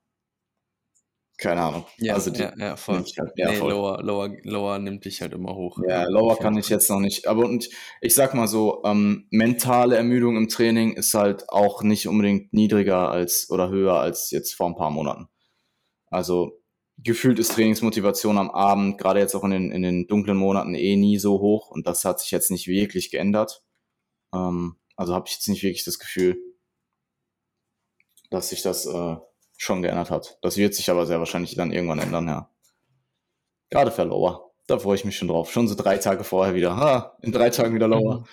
keine 1.37 1.61
Ahnung. 1.61 1.85
Ja, 1.99 2.15
also 2.15 2.31
die, 2.31 2.41
ja, 2.41 2.51
ja, 2.57 2.75
voll. 2.75 2.95
Halt, 2.95 3.13
ja, 3.35 3.51
nee, 3.51 3.57
voll. 3.57 3.71
Lower, 3.71 4.01
Lower, 4.01 4.29
Lower 4.41 4.79
nimmt 4.79 5.05
dich 5.05 5.21
halt 5.21 5.33
immer 5.33 5.53
hoch. 5.53 5.77
Ja, 5.87 6.05
Lower 6.05 6.39
kann 6.39 6.57
ich 6.57 6.67
jetzt 6.69 6.89
noch 6.89 6.99
nicht. 6.99 7.27
Aber 7.27 7.45
und 7.45 7.69
ich 8.01 8.15
sag 8.15 8.33
mal 8.33 8.47
so, 8.47 8.81
ähm, 8.83 9.27
mentale 9.29 9.95
Ermüdung 9.95 10.35
im 10.35 10.47
Training 10.47 10.93
ist 10.93 11.13
halt 11.13 11.47
auch 11.49 11.83
nicht 11.83 12.07
unbedingt 12.07 12.53
niedriger 12.53 13.11
als 13.11 13.51
oder 13.51 13.69
höher 13.69 13.99
als 13.99 14.31
jetzt 14.31 14.55
vor 14.55 14.65
ein 14.65 14.75
paar 14.75 14.89
Monaten. 14.89 15.27
Also 16.09 16.59
gefühlt 16.97 17.39
ist 17.39 17.53
Trainingsmotivation 17.53 18.37
am 18.37 18.49
Abend, 18.49 18.97
gerade 18.97 19.19
jetzt 19.19 19.35
auch 19.35 19.43
in 19.43 19.51
den, 19.51 19.71
in 19.71 19.83
den 19.83 20.07
dunklen 20.07 20.37
Monaten, 20.37 20.73
eh 20.73 20.95
nie 20.95 21.19
so 21.19 21.39
hoch 21.39 21.69
und 21.69 21.87
das 21.87 22.05
hat 22.05 22.19
sich 22.19 22.31
jetzt 22.31 22.51
nicht 22.51 22.67
wirklich 22.67 23.11
geändert. 23.11 23.63
Ähm, 24.33 24.77
also 24.95 25.13
habe 25.13 25.27
ich 25.27 25.35
jetzt 25.35 25.47
nicht 25.47 25.63
wirklich 25.63 25.83
das 25.83 25.99
Gefühl, 25.99 26.37
dass 28.29 28.49
sich 28.49 28.61
das 28.61 28.85
äh, 28.85 29.17
schon 29.57 29.81
geändert 29.81 30.11
hat. 30.11 30.37
Das 30.41 30.57
wird 30.57 30.73
sich 30.73 30.89
aber 30.89 31.05
sehr 31.05 31.19
wahrscheinlich 31.19 31.55
dann 31.55 31.71
irgendwann 31.71 31.99
ändern, 31.99 32.27
ja. 32.27 32.51
Gerade 33.69 33.91
für 33.91 34.03
Lower. 34.03 34.46
Da 34.67 34.77
freue 34.77 34.95
ich 34.95 35.05
mich 35.05 35.17
schon 35.17 35.29
drauf. 35.29 35.51
Schon 35.51 35.67
so 35.67 35.75
drei 35.75 35.97
Tage 35.97 36.23
vorher 36.25 36.53
wieder. 36.53 36.75
Ha, 36.75 37.17
in 37.21 37.31
drei 37.31 37.49
Tagen 37.49 37.73
wieder 37.73 37.87
Lower. 37.87 38.25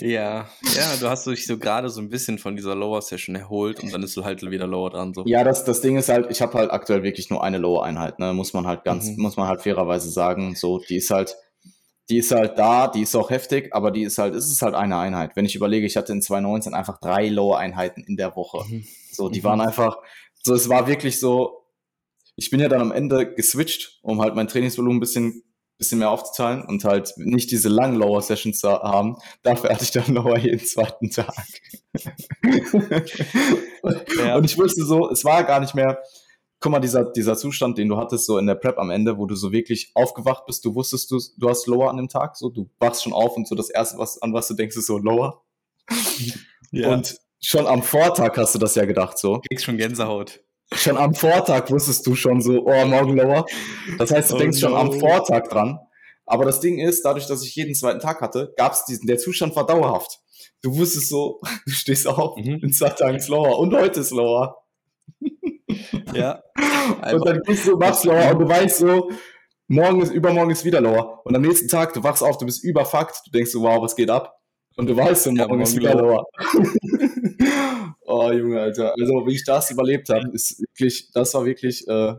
ja, 0.00 0.48
ja, 0.74 0.96
du 0.98 1.08
hast 1.08 1.28
dich 1.28 1.46
so 1.46 1.58
gerade 1.58 1.88
so 1.88 2.00
ein 2.00 2.10
bisschen 2.10 2.38
von 2.38 2.56
dieser 2.56 2.74
Lower 2.74 3.00
Session 3.00 3.36
erholt 3.36 3.80
und 3.80 3.92
dann 3.92 4.02
ist 4.02 4.16
du 4.16 4.24
halt 4.24 4.42
wieder 4.42 4.66
Lower 4.66 4.90
dran. 4.90 5.14
So. 5.14 5.22
Ja, 5.26 5.44
das, 5.44 5.64
das 5.64 5.80
Ding 5.80 5.96
ist 5.96 6.08
halt, 6.08 6.28
ich 6.30 6.42
habe 6.42 6.58
halt 6.58 6.72
aktuell 6.72 7.04
wirklich 7.04 7.30
nur 7.30 7.44
eine 7.44 7.58
Lower 7.58 7.84
Einheit, 7.84 8.18
ne? 8.18 8.32
Muss 8.34 8.52
man 8.52 8.66
halt 8.66 8.82
ganz, 8.82 9.06
mhm. 9.06 9.22
muss 9.22 9.36
man 9.36 9.46
halt 9.46 9.62
fairerweise 9.62 10.10
sagen. 10.10 10.56
So, 10.56 10.80
die 10.80 10.96
ist 10.96 11.10
halt, 11.10 11.36
die 12.10 12.18
ist 12.18 12.32
halt 12.32 12.58
da, 12.58 12.88
die 12.88 13.02
ist 13.02 13.14
auch 13.14 13.30
heftig, 13.30 13.72
aber 13.72 13.92
die 13.92 14.02
ist 14.02 14.18
halt, 14.18 14.34
es 14.34 14.50
ist 14.50 14.60
halt 14.60 14.74
eine 14.74 14.98
Einheit. 14.98 15.36
Wenn 15.36 15.44
ich 15.44 15.54
überlege, 15.54 15.86
ich 15.86 15.96
hatte 15.96 16.12
in 16.12 16.20
2019 16.20 16.74
einfach 16.74 16.98
drei 16.98 17.28
Lower 17.28 17.58
Einheiten 17.58 18.02
in 18.02 18.16
der 18.16 18.34
Woche. 18.34 18.64
Mhm. 18.68 18.84
So, 19.12 19.28
die 19.28 19.38
mhm. 19.38 19.44
waren 19.44 19.60
einfach, 19.60 19.98
so, 20.42 20.52
es 20.52 20.68
war 20.68 20.88
wirklich 20.88 21.20
so, 21.20 21.63
ich 22.36 22.50
bin 22.50 22.60
ja 22.60 22.68
dann 22.68 22.80
am 22.80 22.92
Ende 22.92 23.34
geswitcht, 23.34 23.98
um 24.02 24.20
halt 24.20 24.34
mein 24.34 24.48
Trainingsvolumen 24.48 24.98
ein 24.98 25.00
bisschen 25.00 25.42
bisschen 25.78 25.98
mehr 25.98 26.10
aufzuteilen 26.10 26.62
und 26.64 26.84
halt 26.84 27.14
nicht 27.16 27.50
diese 27.50 27.68
langen 27.68 27.96
Lower 27.96 28.22
Sessions 28.22 28.60
zu 28.60 28.70
haben. 28.70 29.16
Dafür 29.42 29.70
hatte 29.70 29.84
ich 29.84 29.90
dann 29.90 30.06
Lower 30.14 30.38
jeden 30.38 30.64
zweiten 30.64 31.10
Tag. 31.10 31.34
ja. 34.18 34.36
Und 34.36 34.44
ich 34.44 34.56
wusste 34.56 34.84
so, 34.84 35.10
es 35.10 35.24
war 35.24 35.42
gar 35.44 35.60
nicht 35.60 35.74
mehr, 35.74 35.98
guck 36.60 36.72
mal, 36.72 36.80
dieser, 36.80 37.04
dieser 37.04 37.36
Zustand, 37.36 37.76
den 37.76 37.88
du 37.88 37.96
hattest, 37.96 38.26
so 38.26 38.38
in 38.38 38.46
der 38.46 38.54
Prep 38.54 38.78
am 38.78 38.90
Ende, 38.90 39.18
wo 39.18 39.26
du 39.26 39.34
so 39.34 39.50
wirklich 39.52 39.90
aufgewacht 39.94 40.46
bist, 40.46 40.64
du 40.64 40.74
wusstest, 40.74 41.10
du, 41.10 41.18
du 41.36 41.48
hast 41.48 41.66
Lower 41.66 41.90
an 41.90 41.96
dem 41.96 42.08
Tag, 42.08 42.36
so, 42.36 42.50
du 42.50 42.70
wachst 42.78 43.02
schon 43.02 43.12
auf 43.12 43.36
und 43.36 43.48
so 43.48 43.54
das 43.54 43.68
erste, 43.68 43.98
was, 43.98 44.22
an 44.22 44.32
was 44.32 44.46
du 44.48 44.54
denkst, 44.54 44.76
ist 44.76 44.86
so 44.86 44.98
Lower. 44.98 45.42
Ja. 46.70 46.92
Und 46.92 47.18
schon 47.40 47.66
am 47.66 47.82
Vortag 47.82 48.36
hast 48.36 48.54
du 48.54 48.58
das 48.58 48.76
ja 48.76 48.84
gedacht, 48.84 49.18
so. 49.18 49.40
Kriegst 49.48 49.64
schon 49.64 49.76
Gänsehaut. 49.76 50.43
Schon 50.76 50.96
am 50.96 51.14
Vortag 51.14 51.70
wusstest 51.70 52.06
du 52.06 52.14
schon 52.14 52.40
so, 52.40 52.64
oh, 52.66 52.84
morgen 52.84 53.16
lower. 53.16 53.46
Das 53.98 54.10
heißt, 54.10 54.30
du 54.30 54.36
oh 54.36 54.38
denkst 54.38 54.60
no. 54.60 54.68
schon 54.68 54.76
am 54.76 54.92
Vortag 54.92 55.48
dran. 55.48 55.78
Aber 56.26 56.44
das 56.44 56.60
Ding 56.60 56.78
ist, 56.78 57.04
dadurch, 57.04 57.26
dass 57.26 57.44
ich 57.44 57.54
jeden 57.54 57.74
zweiten 57.74 58.00
Tag 58.00 58.20
hatte, 58.20 58.52
gab 58.56 58.72
es 58.72 58.84
diesen, 58.84 59.06
der 59.06 59.18
Zustand 59.18 59.54
war 59.56 59.66
dauerhaft. 59.66 60.20
Du 60.62 60.76
wusstest 60.76 61.08
so, 61.08 61.40
du 61.66 61.72
stehst 61.72 62.06
auf, 62.06 62.36
mhm. 62.36 62.60
in 62.62 62.72
zwei 62.72 62.90
Tagen 62.90 63.16
ist 63.16 63.28
lower 63.28 63.58
und 63.58 63.74
heute 63.74 64.00
ist 64.00 64.10
lower. 64.10 64.62
Ja. 66.14 66.42
und 67.12 67.26
dann 67.26 67.40
gehst 67.42 67.66
du, 67.66 67.76
machst 67.76 68.04
lower 68.04 68.30
und 68.30 68.38
du 68.38 68.48
weißt 68.48 68.78
so, 68.78 69.10
morgen 69.66 70.02
ist, 70.02 70.12
übermorgen 70.12 70.50
ist 70.50 70.64
wieder 70.64 70.80
lower. 70.80 71.20
Und 71.24 71.34
am 71.34 71.42
nächsten 71.42 71.66
Tag, 71.66 71.92
du 71.92 72.02
wachst 72.02 72.22
auf, 72.22 72.38
du 72.38 72.46
bist 72.46 72.62
überfuckt, 72.62 73.20
du 73.26 73.32
denkst 73.32 73.50
so, 73.50 73.62
wow, 73.62 73.82
was 73.82 73.96
geht 73.96 74.10
ab? 74.10 74.32
Und 74.76 74.88
du 74.88 74.96
weißt, 74.96 75.24
so, 75.24 75.30
morgen, 75.30 75.40
ja, 75.40 75.48
morgen 75.48 75.62
ist 75.62 75.76
wieder 75.76 75.94
lower. 75.94 76.24
Oh, 78.16 78.30
Junge, 78.30 78.60
Alter. 78.60 78.94
Also, 78.96 79.26
wie 79.26 79.34
ich 79.34 79.44
das 79.44 79.72
überlebt 79.72 80.08
habe, 80.08 80.30
ist 80.32 80.60
wirklich, 80.60 81.10
das 81.12 81.34
war 81.34 81.44
wirklich. 81.44 81.86
Äh, 81.88 82.14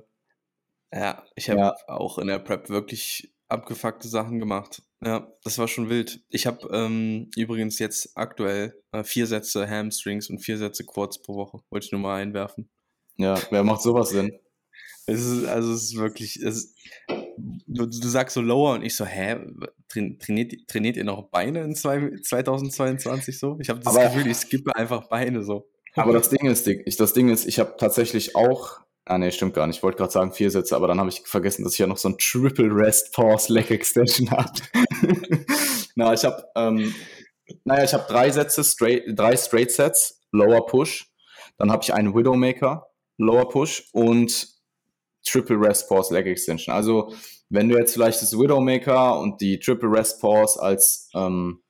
ja, 0.93 1.23
ich 1.35 1.49
habe 1.49 1.59
ja. 1.61 1.75
auch 1.87 2.17
in 2.17 2.27
der 2.27 2.39
Prep 2.39 2.69
wirklich 2.69 3.33
abgefuckte 3.47 4.09
Sachen 4.09 4.39
gemacht. 4.39 4.83
Ja, 5.01 5.31
das 5.45 5.57
war 5.57 5.69
schon 5.69 5.89
wild. 5.89 6.21
Ich 6.29 6.47
habe 6.47 6.67
ähm, 6.73 7.29
übrigens 7.37 7.79
jetzt 7.79 8.11
aktuell 8.15 8.75
äh, 8.91 9.05
vier 9.05 9.25
Sätze 9.25 9.69
Hamstrings 9.69 10.29
und 10.29 10.39
vier 10.39 10.57
Sätze 10.57 10.85
Quads 10.85 11.21
pro 11.21 11.35
Woche. 11.35 11.59
Wollte 11.69 11.85
ich 11.85 11.91
nur 11.93 12.01
mal 12.01 12.21
einwerfen. 12.21 12.69
Ja, 13.15 13.39
wer 13.49 13.63
macht 13.63 13.81
sowas 13.81 14.09
denn? 14.09 14.37
Es 15.05 15.21
ist, 15.23 15.45
also 15.45 15.71
es 15.71 15.83
ist 15.83 15.95
wirklich, 15.95 16.37
es 16.37 16.57
ist, 16.57 16.77
du, 17.67 17.85
du, 17.85 18.07
sagst 18.09 18.33
so 18.33 18.41
lower 18.41 18.73
und 18.73 18.83
ich 18.83 18.95
so, 18.95 19.05
hä, 19.05 19.37
trainiert, 19.87 20.67
trainiert 20.67 20.97
ihr 20.97 21.05
noch 21.05 21.29
Beine 21.29 21.61
in 21.61 21.75
zwei, 21.75 22.11
2022 22.21 23.39
so? 23.39 23.57
Ich 23.61 23.69
habe 23.69 23.79
das 23.79 23.95
Aber, 23.95 24.05
Gefühl, 24.05 24.27
ich 24.29 24.37
skippe 24.37 24.75
einfach 24.75 25.07
Beine 25.07 25.43
so. 25.43 25.69
Aber 25.95 26.13
das 26.13 26.29
Ding 26.29 26.45
ist, 26.45 26.67
ich, 26.67 26.95
das 26.97 27.13
Ding 27.13 27.29
ist, 27.29 27.45
ich 27.45 27.59
habe 27.59 27.75
tatsächlich 27.77 28.35
auch, 28.35 28.79
ah 29.05 29.17
nee, 29.17 29.31
stimmt 29.31 29.53
gar 29.53 29.67
nicht, 29.67 29.77
ich 29.77 29.83
wollte 29.83 29.97
gerade 29.97 30.11
sagen 30.11 30.33
vier 30.33 30.51
Sätze, 30.51 30.75
aber 30.75 30.87
dann 30.87 30.99
habe 30.99 31.09
ich 31.09 31.21
vergessen, 31.25 31.63
dass 31.63 31.73
ich 31.73 31.79
ja 31.79 31.87
noch 31.87 31.97
so 31.97 32.09
ein 32.09 32.17
Triple 32.17 32.69
Rest 32.71 33.13
Pause 33.13 33.53
Leg 33.53 33.71
Extension 33.71 34.29
habe. 34.31 34.51
Na, 35.95 36.13
ich 36.13 36.25
habe, 36.25 36.45
ähm, 36.55 36.93
naja, 37.63 37.83
ich 37.83 37.93
habe 37.93 38.05
drei 38.07 38.29
Sätze, 38.29 38.63
straight, 38.63 39.03
drei 39.07 39.37
Straight 39.37 39.71
Sets, 39.71 40.21
Lower 40.31 40.65
Push, 40.65 41.09
dann 41.57 41.71
habe 41.71 41.83
ich 41.83 41.93
einen 41.93 42.13
Widowmaker, 42.13 42.87
Lower 43.17 43.47
Push 43.47 43.89
und 43.93 44.49
Triple 45.25 45.59
Rest 45.59 45.87
Pause 45.87 46.13
Leg 46.13 46.27
Extension. 46.27 46.75
Also 46.75 47.13
wenn 47.49 47.69
du 47.69 47.77
jetzt 47.77 47.93
vielleicht 47.93 48.21
das 48.21 48.37
Widowmaker 48.37 49.19
und 49.19 49.39
die 49.39 49.59
Triple 49.59 49.91
Rest 49.91 50.19
Pause 50.19 50.61
als, 50.61 51.09
ähm, 51.13 51.63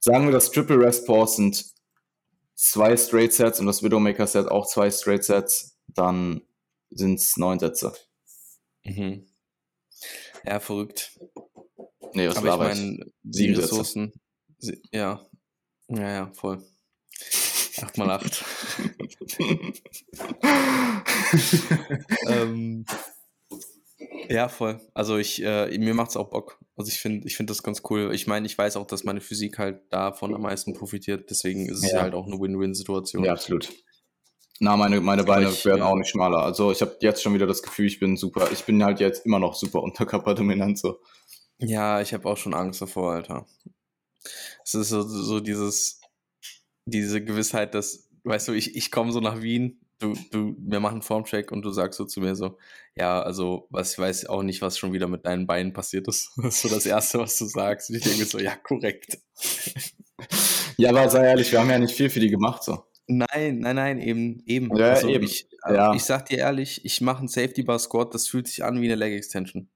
sagen 0.00 0.24
wir, 0.26 0.32
das 0.32 0.50
Triple 0.50 0.78
Rest 0.78 1.06
Pause 1.06 1.36
sind 1.36 1.73
zwei 2.54 2.96
Straight 2.96 3.32
Sets 3.32 3.60
und 3.60 3.66
das 3.66 3.82
Widowmaker 3.82 4.26
Set 4.26 4.48
auch 4.48 4.66
zwei 4.66 4.90
Straight 4.90 5.24
Sets, 5.24 5.78
dann 5.88 6.42
sind 6.90 7.18
es 7.18 7.36
neun 7.36 7.58
Sätze. 7.58 7.92
Mhm. 8.84 9.26
Ja, 10.44 10.60
verrückt. 10.60 11.18
Nee, 12.12 12.28
was 12.28 12.42
war 12.42 12.70
ich 12.70 12.78
meine, 12.78 13.06
die 13.22 13.52
Ressourcen, 13.52 14.12
sie, 14.58 14.80
ja, 14.92 15.26
ja, 15.88 16.10
ja, 16.10 16.32
voll. 16.34 16.62
8 17.76 17.98
mal 17.98 18.10
8. 18.10 18.44
ähm, 22.28 22.84
ja, 24.28 24.48
voll. 24.48 24.80
Also 24.94 25.16
ich, 25.16 25.42
äh, 25.42 25.76
mir 25.78 25.94
macht's 25.94 26.16
auch 26.16 26.30
Bock. 26.30 26.58
Also 26.76 26.90
ich 26.90 27.00
finde, 27.00 27.26
ich 27.26 27.36
finde 27.36 27.52
das 27.52 27.62
ganz 27.62 27.82
cool. 27.90 28.10
Ich 28.14 28.26
meine, 28.26 28.46
ich 28.46 28.56
weiß 28.56 28.76
auch, 28.76 28.86
dass 28.86 29.04
meine 29.04 29.20
Physik 29.20 29.58
halt 29.58 29.82
davon 29.90 30.34
am 30.34 30.42
meisten 30.42 30.74
profitiert. 30.74 31.30
Deswegen 31.30 31.68
ist 31.68 31.84
es 31.84 31.92
ja. 31.92 32.02
halt 32.02 32.14
auch 32.14 32.26
eine 32.26 32.40
Win-Win-Situation. 32.40 33.24
Ja, 33.24 33.32
absolut. 33.32 33.72
Na, 34.60 34.76
meine, 34.76 35.00
meine 35.00 35.24
Beine 35.24 35.48
ich, 35.48 35.64
werden 35.64 35.80
ja. 35.80 35.86
auch 35.86 35.96
nicht 35.96 36.08
schmaler. 36.08 36.42
Also 36.42 36.70
ich 36.70 36.80
habe 36.80 36.96
jetzt 37.00 37.22
schon 37.22 37.34
wieder 37.34 37.46
das 37.46 37.62
Gefühl, 37.62 37.86
ich 37.86 37.98
bin 37.98 38.16
super. 38.16 38.48
Ich 38.52 38.64
bin 38.64 38.82
halt 38.84 39.00
jetzt 39.00 39.26
immer 39.26 39.38
noch 39.38 39.54
super 39.54 39.82
unterkörperdominant 39.82 40.78
so. 40.78 41.00
Ja, 41.58 42.00
ich 42.00 42.12
habe 42.12 42.28
auch 42.28 42.36
schon 42.36 42.54
Angst 42.54 42.82
davor, 42.82 43.12
Alter. 43.14 43.46
Es 44.64 44.74
ist 44.74 44.88
so, 44.88 45.02
so 45.02 45.40
dieses, 45.40 46.00
diese 46.86 47.22
Gewissheit, 47.22 47.74
dass, 47.74 48.08
weißt 48.24 48.48
du, 48.48 48.52
ich, 48.52 48.76
ich 48.76 48.90
komme 48.90 49.12
so 49.12 49.20
nach 49.20 49.42
Wien 49.42 49.83
du, 49.98 50.14
du, 50.30 50.56
wir 50.58 50.80
machen 50.80 51.02
Formcheck 51.02 51.52
und 51.52 51.62
du 51.62 51.70
sagst 51.70 51.98
so 51.98 52.04
zu 52.04 52.20
mir 52.20 52.34
so, 52.34 52.58
ja, 52.96 53.22
also, 53.22 53.66
was, 53.70 53.92
ich 53.92 53.98
weiß 53.98 54.26
auch 54.26 54.42
nicht, 54.42 54.62
was 54.62 54.78
schon 54.78 54.92
wieder 54.92 55.08
mit 55.08 55.26
deinen 55.26 55.46
Beinen 55.46 55.72
passiert 55.72 56.08
ist. 56.08 56.30
Das 56.42 56.56
ist 56.56 56.62
so 56.62 56.68
das 56.68 56.86
Erste, 56.86 57.18
was 57.18 57.36
du 57.36 57.46
sagst. 57.46 57.90
Und 57.90 57.96
ich 57.96 58.02
denke 58.02 58.24
so, 58.24 58.38
ja, 58.38 58.54
korrekt. 58.56 59.18
Ja, 60.76 60.90
aber 60.90 61.08
sei 61.08 61.24
ehrlich, 61.24 61.52
wir 61.52 61.60
haben 61.60 61.70
ja 61.70 61.78
nicht 61.78 61.94
viel 61.94 62.10
für 62.10 62.18
die 62.18 62.30
gemacht, 62.30 62.64
so. 62.64 62.84
Nein, 63.06 63.58
nein, 63.60 63.76
nein, 63.76 64.00
eben, 64.00 64.42
eben. 64.46 64.74
Ja, 64.76 64.90
also 64.90 65.08
eben. 65.08 65.24
Ich, 65.24 65.48
ja. 65.68 65.94
ich 65.94 66.02
sag 66.02 66.26
dir 66.26 66.38
ehrlich, 66.38 66.84
ich 66.84 67.00
mache 67.00 67.18
einen 67.18 67.28
Safety 67.28 67.62
Bar 67.62 67.78
Squat, 67.78 68.12
das 68.14 68.26
fühlt 68.26 68.48
sich 68.48 68.64
an 68.64 68.80
wie 68.80 68.86
eine 68.86 68.96
Leg 68.96 69.12
Extension. 69.12 69.68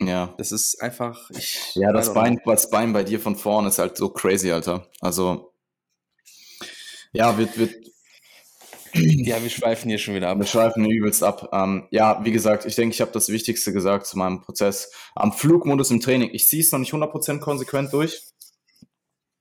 Ja. 0.00 0.34
Das 0.38 0.52
ist 0.52 0.80
einfach, 0.82 1.30
ich. 1.30 1.74
Ja, 1.74 1.92
das 1.92 2.14
Bein, 2.14 2.40
das 2.44 2.70
Bein 2.70 2.92
bei 2.92 3.02
dir 3.02 3.18
von 3.18 3.36
vorne 3.36 3.68
ist 3.68 3.78
halt 3.78 3.96
so 3.96 4.08
crazy, 4.10 4.52
Alter. 4.52 4.88
Also, 5.00 5.52
ja, 7.12 7.38
wird, 7.38 7.58
wird, 7.58 7.74
ja, 9.24 9.42
wir 9.42 9.50
schweifen 9.50 9.88
hier 9.88 9.98
schon 9.98 10.14
wieder 10.14 10.28
ab. 10.28 10.38
Wir 10.38 10.46
schweifen 10.46 10.88
übelst 10.88 11.22
ab. 11.24 11.50
Ähm, 11.52 11.88
ja, 11.90 12.24
wie 12.24 12.30
gesagt, 12.30 12.64
ich 12.64 12.76
denke, 12.76 12.94
ich 12.94 13.00
habe 13.00 13.10
das 13.10 13.28
Wichtigste 13.28 13.72
gesagt 13.72 14.06
zu 14.06 14.16
meinem 14.16 14.40
Prozess. 14.40 14.92
Am 15.14 15.32
Flugmodus 15.32 15.90
im 15.90 16.00
Training, 16.00 16.30
ich 16.32 16.46
ziehe 16.46 16.62
es 16.62 16.70
noch 16.70 16.78
nicht 16.78 16.92
100% 16.92 17.40
konsequent 17.40 17.92
durch, 17.92 18.22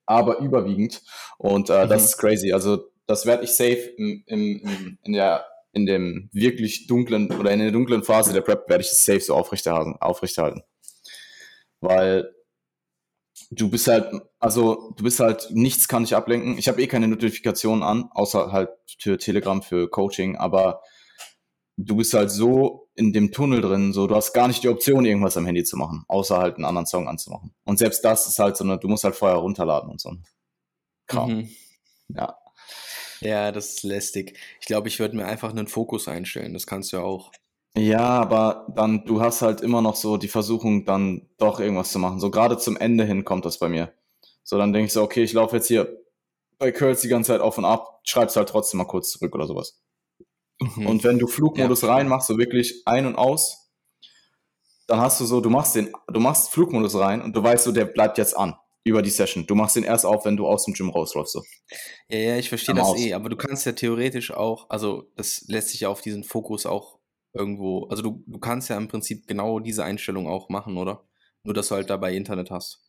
aber 0.05 0.39
überwiegend. 0.39 1.03
Und 1.37 1.69
äh, 1.69 1.85
mhm. 1.85 1.89
das 1.89 2.05
ist 2.05 2.17
crazy. 2.17 2.51
Also 2.51 2.89
das 3.05 3.25
werde 3.25 3.43
ich 3.43 3.51
safe 3.51 3.93
im, 3.97 4.23
im, 4.25 4.97
in, 5.03 5.13
der, 5.13 5.45
in 5.71 5.85
dem 5.85 6.29
wirklich 6.31 6.87
dunklen 6.87 7.31
oder 7.31 7.51
in 7.51 7.59
der 7.59 7.71
dunklen 7.71 8.03
Phase 8.03 8.33
der 8.33 8.41
Prep 8.41 8.67
werde 8.69 8.83
ich 8.83 8.91
es 8.91 9.05
safe 9.05 9.19
so 9.19 9.35
aufrechterhalten. 9.35 9.97
aufrechterhalten. 9.99 10.63
Weil 11.79 12.33
du 13.51 13.69
bist 13.69 13.87
halt, 13.87 14.11
also 14.39 14.93
du 14.97 15.03
bist 15.03 15.19
halt, 15.19 15.47
nichts 15.51 15.87
kann 15.87 16.03
dich 16.03 16.15
ablenken. 16.15 16.57
Ich 16.57 16.67
habe 16.67 16.81
eh 16.81 16.87
keine 16.87 17.07
Notifikationen 17.07 17.83
an, 17.83 18.09
außer 18.11 18.51
halt 18.51 18.69
für 18.99 19.17
Telegram, 19.17 19.61
für 19.61 19.89
Coaching, 19.89 20.35
aber 20.35 20.81
du 21.77 21.95
bist 21.95 22.13
halt 22.13 22.31
so 22.31 22.89
in 22.95 23.13
dem 23.13 23.31
Tunnel 23.31 23.61
drin, 23.61 23.93
so 23.93 24.07
du 24.07 24.15
hast 24.15 24.33
gar 24.33 24.47
nicht 24.47 24.63
die 24.63 24.69
Option, 24.69 25.05
irgendwas 25.05 25.37
am 25.37 25.45
Handy 25.45 25.63
zu 25.63 25.77
machen, 25.77 26.03
außer 26.07 26.37
halt 26.37 26.55
einen 26.55 26.65
anderen 26.65 26.85
Song 26.85 27.07
anzumachen. 27.07 27.53
Und 27.65 27.79
selbst 27.79 28.03
das 28.05 28.27
ist 28.27 28.39
halt 28.39 28.55
so 28.57 28.63
eine, 28.63 28.77
du 28.77 28.87
musst 28.87 29.03
halt 29.03 29.15
vorher 29.15 29.37
runterladen 29.37 29.89
und 29.89 29.99
so. 29.99 30.13
Kram. 31.07 31.31
Mhm. 31.31 31.49
Ja. 32.09 32.37
Ja, 33.21 33.51
das 33.51 33.75
ist 33.75 33.83
lästig. 33.83 34.37
Ich 34.59 34.65
glaube, 34.65 34.89
ich 34.89 34.99
würde 34.99 35.15
mir 35.15 35.25
einfach 35.25 35.51
einen 35.51 35.67
Fokus 35.67 36.07
einstellen. 36.07 36.53
Das 36.53 36.67
kannst 36.67 36.91
du 36.91 36.97
ja 36.97 37.03
auch. 37.03 37.31
Ja, 37.75 38.01
aber 38.01 38.67
dann, 38.75 39.05
du 39.05 39.21
hast 39.21 39.41
halt 39.41 39.61
immer 39.61 39.81
noch 39.81 39.95
so 39.95 40.17
die 40.17 40.27
Versuchung, 40.27 40.85
dann 40.85 41.27
doch 41.37 41.59
irgendwas 41.59 41.91
zu 41.91 41.99
machen. 41.99 42.19
So 42.19 42.29
gerade 42.29 42.57
zum 42.57 42.77
Ende 42.77 43.03
hin 43.03 43.25
kommt 43.25 43.45
das 43.45 43.57
bei 43.57 43.67
mir. 43.67 43.93
So, 44.43 44.57
dann 44.57 44.73
denke 44.73 44.87
ich 44.87 44.93
so, 44.93 45.01
okay, 45.01 45.23
ich 45.23 45.33
laufe 45.33 45.55
jetzt 45.55 45.67
hier 45.67 45.97
bei 46.59 46.71
Curls 46.71 47.01
die 47.01 47.07
ganze 47.07 47.29
Zeit 47.29 47.41
auf 47.41 47.57
und 47.57 47.65
ab, 47.65 48.01
schreibst 48.03 48.35
halt 48.35 48.49
trotzdem 48.49 48.77
mal 48.77 48.85
kurz 48.85 49.09
zurück 49.09 49.33
oder 49.33 49.47
sowas. 49.47 49.81
Mhm. 50.59 50.85
Und 50.85 51.03
wenn 51.03 51.17
du 51.17 51.27
Flugmodus 51.27 51.81
ja. 51.81 51.93
reinmachst, 51.93 52.27
so 52.27 52.37
wirklich 52.37 52.83
ein 52.85 53.07
und 53.07 53.15
aus, 53.15 53.71
dann 54.87 54.99
hast 54.99 55.19
du 55.19 55.25
so, 55.25 55.41
du 55.41 55.49
machst 55.49 55.75
den, 55.75 55.91
du 56.11 56.19
machst 56.19 56.51
Flugmodus 56.51 56.95
rein 56.95 57.21
und 57.21 57.35
du 57.35 57.41
weißt 57.41 57.63
so, 57.63 57.71
der 57.71 57.85
bleibt 57.85 58.17
jetzt 58.17 58.37
an 58.37 58.55
über 58.83 59.01
die 59.01 59.09
Session. 59.09 59.47
Du 59.47 59.55
machst 59.55 59.75
den 59.75 59.83
erst 59.83 60.05
auf, 60.05 60.25
wenn 60.25 60.37
du 60.37 60.45
aus 60.45 60.65
dem 60.65 60.73
Gym 60.73 60.89
rausläufst. 60.89 61.33
So. 61.33 61.43
Ja, 62.09 62.19
ja, 62.19 62.37
ich 62.37 62.49
verstehe 62.49 62.75
das 62.75 62.87
aus. 62.87 62.99
eh, 62.99 63.13
aber 63.13 63.29
du 63.29 63.37
kannst 63.37 63.65
ja 63.65 63.71
theoretisch 63.71 64.31
auch, 64.31 64.69
also 64.69 65.09
das 65.15 65.45
lässt 65.47 65.69
sich 65.69 65.81
ja 65.81 65.89
auf 65.89 66.01
diesen 66.01 66.23
Fokus 66.23 66.65
auch 66.65 66.99
irgendwo, 67.33 67.85
also 67.87 68.03
du, 68.03 68.23
du 68.27 68.39
kannst 68.39 68.69
ja 68.69 68.77
im 68.77 68.87
Prinzip 68.87 69.27
genau 69.27 69.59
diese 69.59 69.83
Einstellung 69.83 70.27
auch 70.27 70.49
machen, 70.49 70.77
oder? 70.77 71.07
Nur, 71.43 71.53
dass 71.53 71.69
du 71.69 71.75
halt 71.75 71.89
dabei 71.89 72.15
Internet 72.15 72.51
hast. 72.51 72.83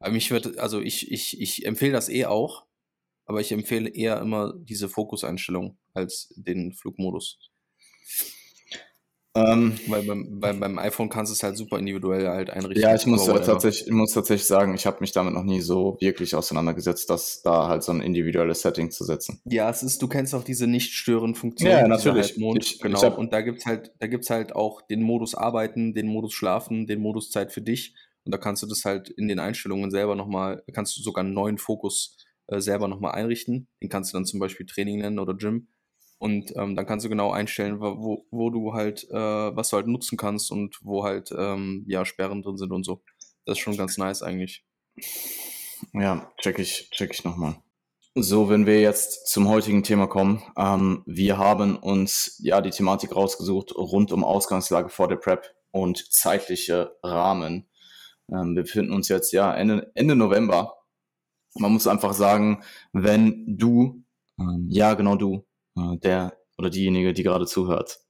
Aber 0.00 0.12
mich 0.12 0.30
wird, 0.30 0.58
also 0.58 0.80
ich, 0.80 1.10
ich, 1.10 1.40
ich 1.40 1.66
empfehle 1.66 1.92
das 1.92 2.08
eh 2.08 2.26
auch, 2.26 2.66
aber 3.26 3.40
ich 3.40 3.52
empfehle 3.52 3.88
eher 3.90 4.20
immer 4.20 4.54
diese 4.56 4.88
Fokuseinstellung 4.88 5.78
als 5.94 6.32
den 6.36 6.72
Flugmodus. 6.72 7.38
Ähm, 9.36 9.78
Weil 9.86 10.02
beim, 10.04 10.40
beim, 10.40 10.60
beim 10.60 10.78
iPhone 10.78 11.10
kannst 11.10 11.30
du 11.30 11.34
es 11.34 11.42
halt 11.42 11.58
super 11.58 11.78
individuell 11.78 12.26
halt 12.26 12.48
einrichten. 12.48 12.82
Ja, 12.82 12.94
ich 12.94 13.04
muss, 13.06 13.26
tatsächlich, 13.26 13.86
ich 13.86 13.92
muss 13.92 14.12
tatsächlich 14.12 14.46
sagen, 14.46 14.74
ich 14.74 14.86
habe 14.86 14.98
mich 15.00 15.12
damit 15.12 15.34
noch 15.34 15.42
nie 15.42 15.60
so 15.60 15.98
wirklich 16.00 16.34
auseinandergesetzt, 16.34 17.10
dass 17.10 17.42
da 17.42 17.68
halt 17.68 17.82
so 17.82 17.92
ein 17.92 18.00
individuelles 18.00 18.62
Setting 18.62 18.90
zu 18.90 19.04
setzen. 19.04 19.40
Ja, 19.44 19.68
es 19.68 19.82
ist, 19.82 20.00
du 20.00 20.08
kennst 20.08 20.34
auch 20.34 20.44
diese 20.44 20.66
Nicht-Stören-Funktion. 20.66 21.70
Ja, 21.70 21.86
natürlich. 21.86 22.38
Halt 22.40 22.64
ich, 22.64 22.80
genau. 22.80 22.98
Ich 22.98 23.04
hab, 23.04 23.18
und 23.18 23.32
da 23.32 23.42
gibt's 23.42 23.66
halt, 23.66 23.92
da 23.98 24.06
gibt's 24.06 24.30
halt 24.30 24.56
auch 24.56 24.80
den 24.82 25.02
Modus 25.02 25.34
Arbeiten, 25.34 25.92
den 25.92 26.06
Modus 26.06 26.32
Schlafen, 26.32 26.86
den 26.86 27.00
Modus 27.00 27.30
Zeit 27.30 27.52
für 27.52 27.60
dich. 27.60 27.94
Und 28.24 28.32
da 28.32 28.38
kannst 28.38 28.62
du 28.62 28.66
das 28.66 28.84
halt 28.84 29.10
in 29.10 29.28
den 29.28 29.38
Einstellungen 29.38 29.90
selber 29.90 30.16
nochmal, 30.16 30.64
kannst 30.72 30.96
du 30.96 31.02
sogar 31.02 31.22
einen 31.22 31.34
neuen 31.34 31.58
Fokus 31.58 32.16
äh, 32.48 32.60
selber 32.60 32.88
nochmal 32.88 33.12
einrichten. 33.12 33.68
Den 33.82 33.88
kannst 33.88 34.12
du 34.12 34.16
dann 34.16 34.24
zum 34.24 34.40
Beispiel 34.40 34.66
Training 34.66 34.98
nennen 34.98 35.18
oder 35.18 35.34
Gym. 35.34 35.68
Und 36.18 36.54
ähm, 36.56 36.76
dann 36.76 36.86
kannst 36.86 37.04
du 37.04 37.10
genau 37.10 37.30
einstellen, 37.30 37.80
wo, 37.80 38.26
wo 38.30 38.50
du 38.50 38.72
halt, 38.72 39.04
äh, 39.10 39.14
was 39.56 39.70
du 39.70 39.76
halt 39.76 39.86
nutzen 39.86 40.16
kannst 40.16 40.50
und 40.50 40.78
wo 40.82 41.04
halt 41.04 41.30
ähm, 41.36 41.84
ja 41.86 42.04
Sperren 42.04 42.42
drin 42.42 42.56
sind 42.56 42.72
und 42.72 42.84
so. 42.84 43.02
Das 43.44 43.58
ist 43.58 43.62
schon 43.62 43.76
ganz 43.76 43.98
nice 43.98 44.22
eigentlich. 44.22 44.64
Ja, 45.92 46.32
check 46.38 46.58
ich, 46.58 46.90
check 46.90 47.12
ich 47.12 47.24
nochmal. 47.24 47.56
So, 48.14 48.48
wenn 48.48 48.64
wir 48.64 48.80
jetzt 48.80 49.28
zum 49.28 49.46
heutigen 49.46 49.82
Thema 49.82 50.06
kommen, 50.06 50.42
ähm, 50.56 51.02
wir 51.04 51.36
haben 51.36 51.76
uns 51.76 52.40
ja 52.42 52.62
die 52.62 52.70
Thematik 52.70 53.14
rausgesucht 53.14 53.74
rund 53.76 54.10
um 54.10 54.24
Ausgangslage 54.24 54.88
vor 54.88 55.08
der 55.08 55.16
Prep 55.16 55.54
und 55.70 56.10
zeitliche 56.10 56.96
Rahmen. 57.02 57.68
Ähm, 58.32 58.56
wir 58.56 58.62
befinden 58.62 58.94
uns 58.94 59.08
jetzt 59.08 59.32
ja 59.32 59.54
Ende, 59.54 59.92
Ende 59.94 60.16
November. 60.16 60.78
Man 61.56 61.72
muss 61.72 61.86
einfach 61.86 62.14
sagen, 62.14 62.62
wenn 62.92 63.44
du, 63.58 64.02
ähm, 64.40 64.66
ja 64.70 64.94
genau 64.94 65.16
du, 65.16 65.45
äh, 65.76 65.96
der 65.98 66.36
oder 66.58 66.70
diejenige, 66.70 67.12
die 67.12 67.22
gerade 67.22 67.46
zuhört. 67.46 68.00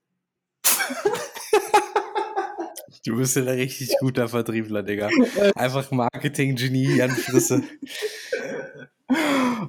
Du 3.04 3.16
bist 3.16 3.36
ja 3.36 3.42
ein 3.42 3.48
richtig 3.48 3.94
guter 4.00 4.28
Vertriebler, 4.28 4.82
Digga. 4.82 5.08
Einfach 5.54 5.88
Marketing-Genie 5.92 7.00
an 7.02 7.10
Frisse. 7.10 7.62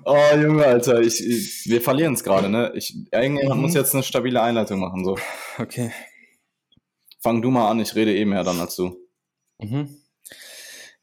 Oh, 0.05 0.35
Junge, 0.35 0.65
Alter, 0.65 1.01
ich, 1.01 1.23
ich 1.23 1.65
wir 1.65 1.81
verlieren 1.81 2.15
es 2.15 2.23
gerade, 2.23 2.49
ne? 2.49 2.71
Ich, 2.75 2.95
irgendjemand 3.11 3.57
mhm. 3.57 3.61
muss 3.61 3.75
jetzt 3.75 3.93
eine 3.93 4.01
stabile 4.01 4.41
Einleitung 4.41 4.79
machen, 4.79 5.05
so. 5.05 5.17
Okay. 5.59 5.91
Fang 7.19 7.43
du 7.43 7.51
mal 7.51 7.69
an, 7.69 7.79
ich 7.79 7.93
rede 7.93 8.15
eben 8.15 8.31
mehr 8.31 8.43
dann 8.43 8.59
als 8.59 8.75
du. 8.75 8.95
Mhm. 9.59 9.95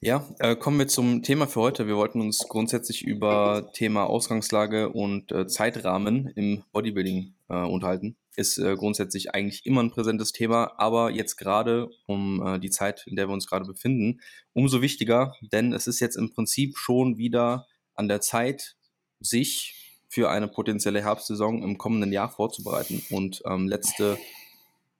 Ja, 0.01 0.27
äh, 0.39 0.55
kommen 0.55 0.77
wir 0.77 0.87
zum 0.87 1.23
Thema 1.23 1.47
für 1.47 1.61
heute. 1.61 1.87
Wir 1.87 1.95
wollten 1.95 2.21
uns 2.21 2.39
grundsätzlich 2.49 3.03
über 3.03 3.71
Thema 3.73 4.03
Ausgangslage 4.03 4.89
und 4.89 5.31
äh, 5.31 5.47
Zeitrahmen 5.47 6.27
im 6.35 6.63
Bodybuilding 6.73 7.33
äh, 7.49 7.55
unterhalten. 7.55 8.17
Ist 8.35 8.57
äh, 8.57 8.75
grundsätzlich 8.75 9.33
eigentlich 9.33 9.65
immer 9.65 9.81
ein 9.81 9.91
präsentes 9.91 10.33
Thema, 10.33 10.73
aber 10.77 11.11
jetzt 11.11 11.37
gerade 11.37 11.89
um 12.07 12.45
äh, 12.45 12.59
die 12.59 12.69
Zeit, 12.69 13.07
in 13.07 13.15
der 13.15 13.29
wir 13.29 13.33
uns 13.33 13.47
gerade 13.47 13.65
befinden, 13.65 14.19
umso 14.53 14.81
wichtiger, 14.81 15.33
denn 15.41 15.73
es 15.73 15.87
ist 15.87 16.01
jetzt 16.01 16.17
im 16.17 16.31
Prinzip 16.31 16.77
schon 16.77 17.17
wieder 17.17 17.65
an 17.95 18.09
der 18.09 18.19
Zeit, 18.19 18.75
sich 19.21 20.01
für 20.09 20.29
eine 20.29 20.49
potenzielle 20.49 21.01
Herbstsaison 21.01 21.63
im 21.63 21.77
kommenden 21.77 22.11
Jahr 22.11 22.29
vorzubereiten 22.29 23.01
und 23.09 23.41
ähm, 23.45 23.67
letzte 23.67 24.17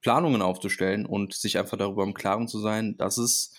Planungen 0.02 0.42
aufzustellen 0.42 1.06
und 1.06 1.34
sich 1.34 1.58
einfach 1.58 1.78
darüber 1.78 2.04
im 2.04 2.14
Klaren 2.14 2.48
zu 2.48 2.60
sein, 2.60 2.96
dass 2.98 3.18
es 3.18 3.54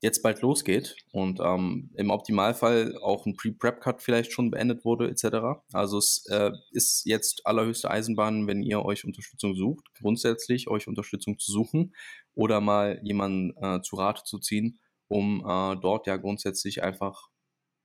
jetzt 0.00 0.22
bald 0.22 0.40
losgeht 0.42 0.96
und 1.10 1.40
ähm, 1.40 1.90
im 1.96 2.10
Optimalfall 2.10 2.96
auch 3.02 3.26
ein 3.26 3.36
Pre-Prep-Cut 3.36 4.00
vielleicht 4.00 4.32
schon 4.32 4.50
beendet 4.50 4.84
wurde 4.84 5.08
etc. 5.10 5.60
Also 5.72 5.98
es 5.98 6.24
äh, 6.30 6.52
ist 6.70 7.04
jetzt 7.04 7.44
allerhöchste 7.46 7.90
Eisenbahn, 7.90 8.46
wenn 8.46 8.62
ihr 8.62 8.84
euch 8.84 9.04
Unterstützung 9.04 9.56
sucht, 9.56 9.86
grundsätzlich 9.98 10.68
euch 10.68 10.86
Unterstützung 10.86 11.38
zu 11.38 11.50
suchen 11.50 11.94
oder 12.34 12.60
mal 12.60 13.00
jemanden 13.02 13.56
äh, 13.60 13.82
zu 13.82 13.96
Rate 13.96 14.22
zu 14.24 14.38
ziehen, 14.38 14.78
um 15.08 15.40
äh, 15.40 15.76
dort 15.80 16.06
ja 16.06 16.16
grundsätzlich 16.16 16.82
einfach 16.82 17.28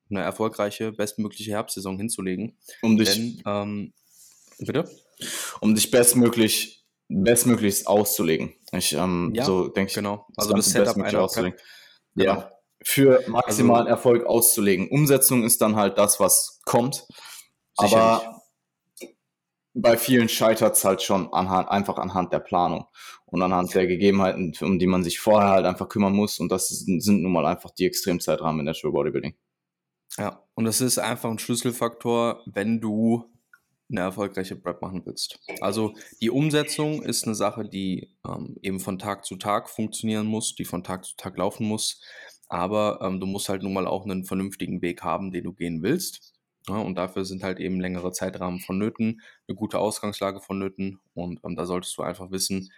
eine 0.09 0.21
erfolgreiche, 0.21 0.91
bestmögliche 0.91 1.51
Herbstsaison 1.51 1.97
hinzulegen. 1.97 2.57
Um 2.83 2.97
dich, 2.97 3.13
Denn, 3.13 3.41
ähm, 3.47 3.93
bitte? 4.59 4.87
Um 5.61 5.73
dich 5.73 5.89
bestmöglich 5.89 6.85
bestmöglichst 7.09 7.87
auszulegen. 7.87 8.53
Ich, 8.71 8.93
ähm, 8.93 9.31
ja, 9.35 9.45
so 9.45 9.67
denke 9.67 9.89
ich, 9.89 9.95
genau. 9.95 10.27
Also 10.35 10.53
das 10.53 10.67
Setup 10.67 10.97
einer 10.97 11.21
auszulegen. 11.21 11.57
Prep 11.57 11.67
ja, 12.15 12.35
genau. 12.35 12.49
für 12.83 13.23
maximalen 13.27 13.87
also, 13.87 13.95
Erfolg 13.95 14.25
auszulegen. 14.25 14.89
Umsetzung 14.89 15.43
ist 15.43 15.61
dann 15.61 15.75
halt 15.75 15.97
das, 15.97 16.19
was 16.19 16.59
kommt. 16.65 17.07
Aber 17.77 18.41
bei 19.73 19.97
vielen 19.97 20.29
scheitert 20.29 20.75
es 20.75 20.85
halt 20.85 21.01
schon 21.01 21.33
anhand, 21.33 21.69
einfach 21.69 21.97
anhand 21.97 22.31
der 22.31 22.39
Planung 22.39 22.85
und 23.25 23.41
anhand 23.41 23.73
der 23.73 23.87
Gegebenheiten, 23.87 24.53
um 24.61 24.77
die 24.77 24.87
man 24.87 25.03
sich 25.03 25.19
vorher 25.19 25.49
halt 25.49 25.65
einfach 25.65 25.89
kümmern 25.89 26.13
muss. 26.13 26.39
Und 26.39 26.51
das 26.51 26.69
sind 26.69 27.21
nun 27.21 27.31
mal 27.31 27.45
einfach 27.45 27.71
die 27.71 27.85
Extremzeitrahmen 27.85 28.59
in 28.59 28.65
Natural 28.65 28.93
Bodybuilding. 28.93 29.35
Ja, 30.17 30.43
und 30.53 30.65
das 30.65 30.81
ist 30.81 30.99
einfach 30.99 31.31
ein 31.31 31.39
Schlüsselfaktor, 31.39 32.43
wenn 32.45 32.79
du 32.79 33.32
eine 33.89 34.01
erfolgreiche 34.01 34.55
Prep 34.55 34.81
machen 34.81 35.03
willst. 35.05 35.39
Also 35.61 35.93
die 36.21 36.29
Umsetzung 36.29 37.03
ist 37.03 37.25
eine 37.25 37.35
Sache, 37.35 37.67
die 37.67 38.15
ähm, 38.25 38.57
eben 38.61 38.79
von 38.79 38.97
Tag 38.97 39.25
zu 39.25 39.35
Tag 39.35 39.69
funktionieren 39.69 40.25
muss, 40.25 40.55
die 40.55 40.65
von 40.65 40.83
Tag 40.83 41.05
zu 41.05 41.15
Tag 41.15 41.37
laufen 41.37 41.67
muss. 41.67 42.01
Aber 42.47 42.99
ähm, 43.01 43.19
du 43.19 43.25
musst 43.25 43.49
halt 43.49 43.63
nun 43.63 43.73
mal 43.73 43.87
auch 43.87 44.05
einen 44.05 44.25
vernünftigen 44.25 44.81
Weg 44.81 45.03
haben, 45.03 45.31
den 45.31 45.43
du 45.43 45.53
gehen 45.53 45.81
willst. 45.83 46.33
Ja, 46.67 46.77
und 46.77 46.95
dafür 46.95 47.25
sind 47.25 47.43
halt 47.43 47.59
eben 47.59 47.81
längere 47.81 48.13
Zeitrahmen 48.13 48.61
vonnöten, 48.61 49.21
eine 49.47 49.55
gute 49.55 49.79
Ausgangslage 49.79 50.39
vonnöten. 50.39 50.99
Und 51.13 51.39
ähm, 51.43 51.55
da 51.55 51.65
solltest 51.65 51.97
du 51.97 52.03
einfach 52.03 52.31
wissen, 52.31 52.69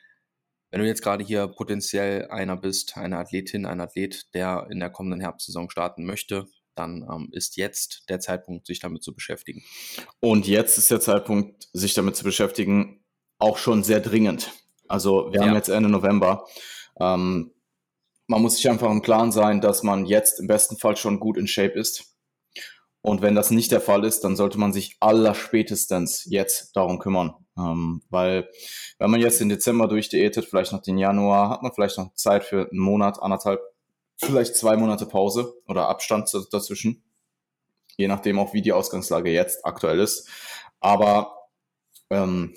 wenn 0.72 0.82
du 0.82 0.88
jetzt 0.88 1.04
gerade 1.04 1.24
hier 1.24 1.48
potenziell 1.48 2.28
einer 2.30 2.58
bist, 2.58 2.98
eine 2.98 3.18
Athletin, 3.18 3.66
ein 3.66 3.80
Athlet, 3.80 4.34
der 4.34 4.68
in 4.70 4.80
der 4.80 4.90
kommenden 4.90 5.22
Herbstsaison 5.22 5.70
starten 5.70 6.04
möchte, 6.04 6.48
dann 6.76 7.06
ähm, 7.10 7.30
ist 7.32 7.58
jetzt 7.58 8.04
der 8.10 8.20
Zeitpunkt, 8.20 8.68
sich 8.68 8.80
damit 8.80 9.04
zu 9.04 9.14
beschäftigen. 9.14 9.64
Und 10.20 10.48
jetzt 10.48 10.78
ist 10.78 10.92
der 10.92 11.02
Zeitpunkt, 11.02 11.68
sich 11.74 11.94
damit 11.94 12.16
zu 12.16 12.24
beschäftigen, 12.24 13.04
auch 13.40 13.58
schon 13.58 13.84
sehr 13.84 14.00
dringend. 14.00 14.52
Also 14.88 15.32
wir 15.32 15.42
ja. 15.42 15.48
haben 15.48 15.56
jetzt 15.56 15.70
Ende 15.70 15.90
November. 15.90 16.46
Ähm, 17.00 17.52
man 18.28 18.42
muss 18.42 18.56
sich 18.58 18.70
einfach 18.70 18.90
im 18.90 19.02
Klaren 19.02 19.32
sein, 19.32 19.62
dass 19.62 19.84
man 19.84 20.06
jetzt 20.06 20.40
im 20.40 20.48
besten 20.48 20.78
Fall 20.78 20.98
schon 20.98 21.20
gut 21.20 21.38
in 21.38 21.48
Shape 21.48 21.74
ist. 21.74 22.16
Und 23.02 23.22
wenn 23.22 23.36
das 23.36 23.52
nicht 23.52 23.72
der 23.72 23.82
Fall 23.82 24.04
ist, 24.04 24.22
dann 24.24 24.36
sollte 24.36 24.58
man 24.58 24.74
sich 24.74 24.98
allerspätestens 25.00 26.26
jetzt 26.26 26.76
darum 26.76 26.98
kümmern. 26.98 27.36
Ähm, 27.56 28.02
weil 28.10 28.50
wenn 28.98 29.12
man 29.12 29.22
jetzt 29.22 29.40
den 29.40 29.50
Dezember 29.50 29.88
durchdiätet, 29.88 30.46
vielleicht 30.46 30.72
noch 30.72 30.82
den 30.82 30.98
Januar, 30.98 31.50
hat 31.50 31.62
man 31.62 31.72
vielleicht 31.72 32.00
noch 32.00 32.16
Zeit 32.16 32.44
für 32.44 32.68
einen 32.68 32.80
Monat, 32.80 33.22
anderthalb, 33.22 33.62
vielleicht 34.18 34.56
zwei 34.56 34.78
Monate 34.78 35.06
Pause 35.06 35.54
oder 35.68 35.88
Abstand 35.88 36.32
dazwischen. 36.52 37.04
Je 37.98 38.08
nachdem 38.08 38.40
auch, 38.40 38.54
wie 38.54 38.62
die 38.62 38.74
Ausgangslage 38.74 39.32
jetzt 39.32 39.66
aktuell 39.66 40.00
ist. 40.00 40.28
Aber 40.80 41.50
ähm, 42.10 42.56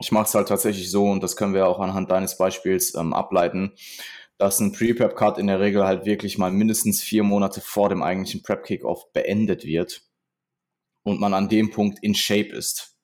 ich 0.00 0.12
mache 0.12 0.26
es 0.26 0.34
halt 0.34 0.48
tatsächlich 0.48 0.90
so, 0.90 1.06
und 1.06 1.22
das 1.22 1.36
können 1.36 1.54
wir 1.54 1.66
auch 1.66 1.80
anhand 1.80 2.10
deines 2.10 2.36
Beispiels 2.36 2.94
ähm, 2.94 3.12
ableiten, 3.12 3.72
dass 4.36 4.60
ein 4.60 4.72
Pre-Prep-Cut 4.72 5.38
in 5.38 5.48
der 5.48 5.58
Regel 5.58 5.84
halt 5.84 6.04
wirklich 6.04 6.38
mal 6.38 6.52
mindestens 6.52 7.02
vier 7.02 7.24
Monate 7.24 7.60
vor 7.60 7.88
dem 7.88 8.02
eigentlichen 8.02 8.42
Prep-Kickoff 8.42 9.12
beendet 9.12 9.64
wird 9.64 10.02
und 11.02 11.20
man 11.20 11.34
an 11.34 11.48
dem 11.48 11.70
Punkt 11.70 11.98
in 12.02 12.14
Shape 12.14 12.50
ist. 12.50 12.96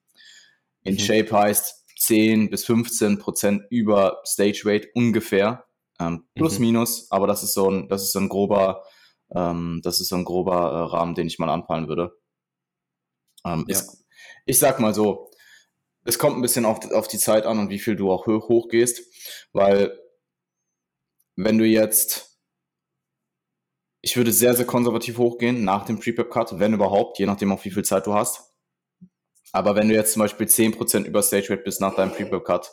In 0.84 0.94
mhm. 0.94 1.00
Shape 1.00 1.32
heißt 1.32 1.84
10 1.98 2.50
bis 2.50 2.64
15 2.66 3.18
Prozent 3.18 3.62
über 3.70 4.20
Stage 4.24 4.62
Weight 4.64 4.88
ungefähr. 4.94 5.64
Ähm, 6.04 6.28
plus 6.34 6.58
mhm. 6.58 6.66
minus, 6.66 7.10
aber 7.10 7.26
das 7.26 7.42
ist 7.42 7.54
so 7.54 7.70
ein, 7.70 7.88
das 7.88 8.02
ist 8.02 8.12
so 8.12 8.18
ein 8.18 8.28
grober, 8.28 8.84
ähm, 9.34 9.80
das 9.82 10.00
ist 10.00 10.08
so 10.08 10.16
ein 10.16 10.24
grober 10.24 10.54
äh, 10.54 10.96
Rahmen, 10.96 11.14
den 11.14 11.26
ich 11.26 11.38
mal 11.38 11.50
anpeilen 11.50 11.88
würde. 11.88 12.16
Ähm, 13.44 13.64
ja. 13.68 13.76
ist, 13.76 14.04
ich 14.46 14.58
sag 14.58 14.80
mal 14.80 14.94
so, 14.94 15.30
es 16.04 16.18
kommt 16.18 16.36
ein 16.36 16.42
bisschen 16.42 16.64
auf, 16.64 16.90
auf 16.92 17.08
die 17.08 17.18
Zeit 17.18 17.46
an 17.46 17.58
und 17.58 17.70
wie 17.70 17.78
viel 17.78 17.96
du 17.96 18.10
auch 18.10 18.26
hoch, 18.26 18.48
hoch 18.48 18.68
gehst, 18.68 19.02
weil 19.52 19.98
wenn 21.36 21.58
du 21.58 21.64
jetzt, 21.64 22.38
ich 24.02 24.16
würde 24.16 24.32
sehr, 24.32 24.54
sehr 24.54 24.66
konservativ 24.66 25.18
hochgehen 25.18 25.64
nach 25.64 25.84
dem 25.84 25.98
Pre-Prep-Cut, 25.98 26.58
wenn 26.58 26.74
überhaupt, 26.74 27.18
je 27.18 27.26
nachdem 27.26 27.52
auf 27.52 27.64
wie 27.64 27.70
viel 27.70 27.84
Zeit 27.84 28.06
du 28.06 28.14
hast. 28.14 28.53
Aber 29.54 29.76
wenn 29.76 29.88
du 29.88 29.94
jetzt 29.94 30.12
zum 30.12 30.20
Beispiel 30.20 30.48
10% 30.48 31.04
über 31.04 31.22
Stage 31.22 31.50
Rate 31.50 31.62
bist 31.62 31.80
nach 31.80 31.94
deinem 31.94 32.10
Pre-Cut 32.10 32.72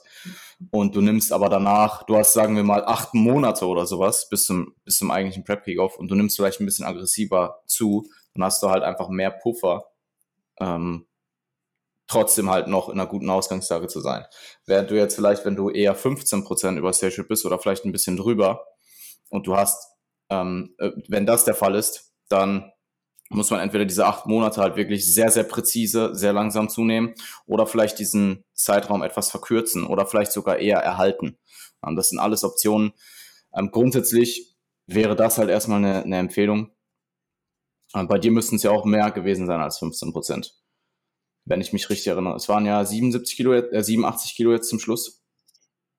und 0.71 0.95
du 0.95 1.01
nimmst 1.01 1.31
aber 1.31 1.47
danach, 1.47 2.01
du 2.07 2.17
hast 2.17 2.33
sagen 2.33 2.55
wir 2.55 2.63
mal 2.63 2.83
acht 2.83 3.13
Monate 3.13 3.67
oder 3.67 3.85
sowas 3.85 4.27
bis 4.29 4.45
zum, 4.45 4.73
bis 4.83 4.97
zum 4.97 5.11
eigentlichen 5.11 5.43
Prep 5.43 5.63
Kickoff 5.63 5.97
und 5.97 6.09
du 6.09 6.15
nimmst 6.15 6.37
vielleicht 6.37 6.59
ein 6.59 6.65
bisschen 6.65 6.87
aggressiver 6.87 7.61
zu, 7.67 8.09
dann 8.33 8.45
hast 8.45 8.63
du 8.63 8.69
halt 8.71 8.81
einfach 8.81 9.09
mehr 9.09 9.29
Puffer, 9.29 9.91
ähm, 10.59 11.05
trotzdem 12.07 12.49
halt 12.49 12.67
noch 12.67 12.89
in 12.89 12.99
einer 12.99 13.07
guten 13.07 13.29
Ausgangslage 13.29 13.87
zu 13.87 13.99
sein. 13.99 14.25
Während 14.65 14.89
du 14.89 14.95
jetzt 14.95 15.13
vielleicht, 15.13 15.45
wenn 15.45 15.55
du 15.55 15.69
eher 15.69 15.95
15% 15.95 16.77
über 16.77 16.93
Stage 16.93 17.19
Rate 17.19 17.27
bist 17.27 17.45
oder 17.45 17.59
vielleicht 17.59 17.85
ein 17.85 17.91
bisschen 17.91 18.17
drüber 18.17 18.65
und 19.29 19.45
du 19.45 19.55
hast, 19.55 19.87
ähm, 20.31 20.73
äh, 20.79 20.89
wenn 21.07 21.27
das 21.27 21.45
der 21.45 21.53
Fall 21.53 21.75
ist, 21.75 22.11
dann 22.27 22.71
muss 23.33 23.49
man 23.49 23.61
entweder 23.61 23.85
diese 23.85 24.05
acht 24.05 24.25
Monate 24.25 24.61
halt 24.61 24.75
wirklich 24.75 25.11
sehr, 25.11 25.31
sehr 25.31 25.43
präzise, 25.43 26.13
sehr 26.13 26.33
langsam 26.33 26.69
zunehmen 26.69 27.13
oder 27.45 27.65
vielleicht 27.65 27.97
diesen 27.99 28.43
Zeitraum 28.53 29.03
etwas 29.03 29.31
verkürzen 29.31 29.85
oder 29.85 30.05
vielleicht 30.05 30.33
sogar 30.33 30.59
eher 30.59 30.79
erhalten. 30.79 31.37
Ähm, 31.85 31.95
das 31.95 32.09
sind 32.09 32.19
alles 32.19 32.43
Optionen. 32.43 32.91
Ähm, 33.53 33.71
grundsätzlich 33.71 34.55
wäre 34.85 35.15
das 35.15 35.37
halt 35.37 35.49
erstmal 35.49 35.77
eine, 35.77 36.03
eine 36.03 36.17
Empfehlung. 36.17 36.71
Ähm, 37.95 38.07
bei 38.07 38.19
dir 38.19 38.31
müssten 38.31 38.57
es 38.57 38.63
ja 38.63 38.71
auch 38.71 38.85
mehr 38.85 39.11
gewesen 39.11 39.47
sein 39.47 39.61
als 39.61 39.79
15 39.79 40.11
Prozent. 40.11 40.53
Wenn 41.45 41.61
ich 41.61 41.73
mich 41.73 41.89
richtig 41.89 42.07
erinnere. 42.07 42.35
Es 42.35 42.49
waren 42.49 42.65
ja 42.65 42.83
77 42.83 43.35
Kilo, 43.35 43.53
äh, 43.53 43.83
87 43.83 44.35
Kilo 44.35 44.51
jetzt 44.51 44.69
zum 44.69 44.79
Schluss. 44.79 45.23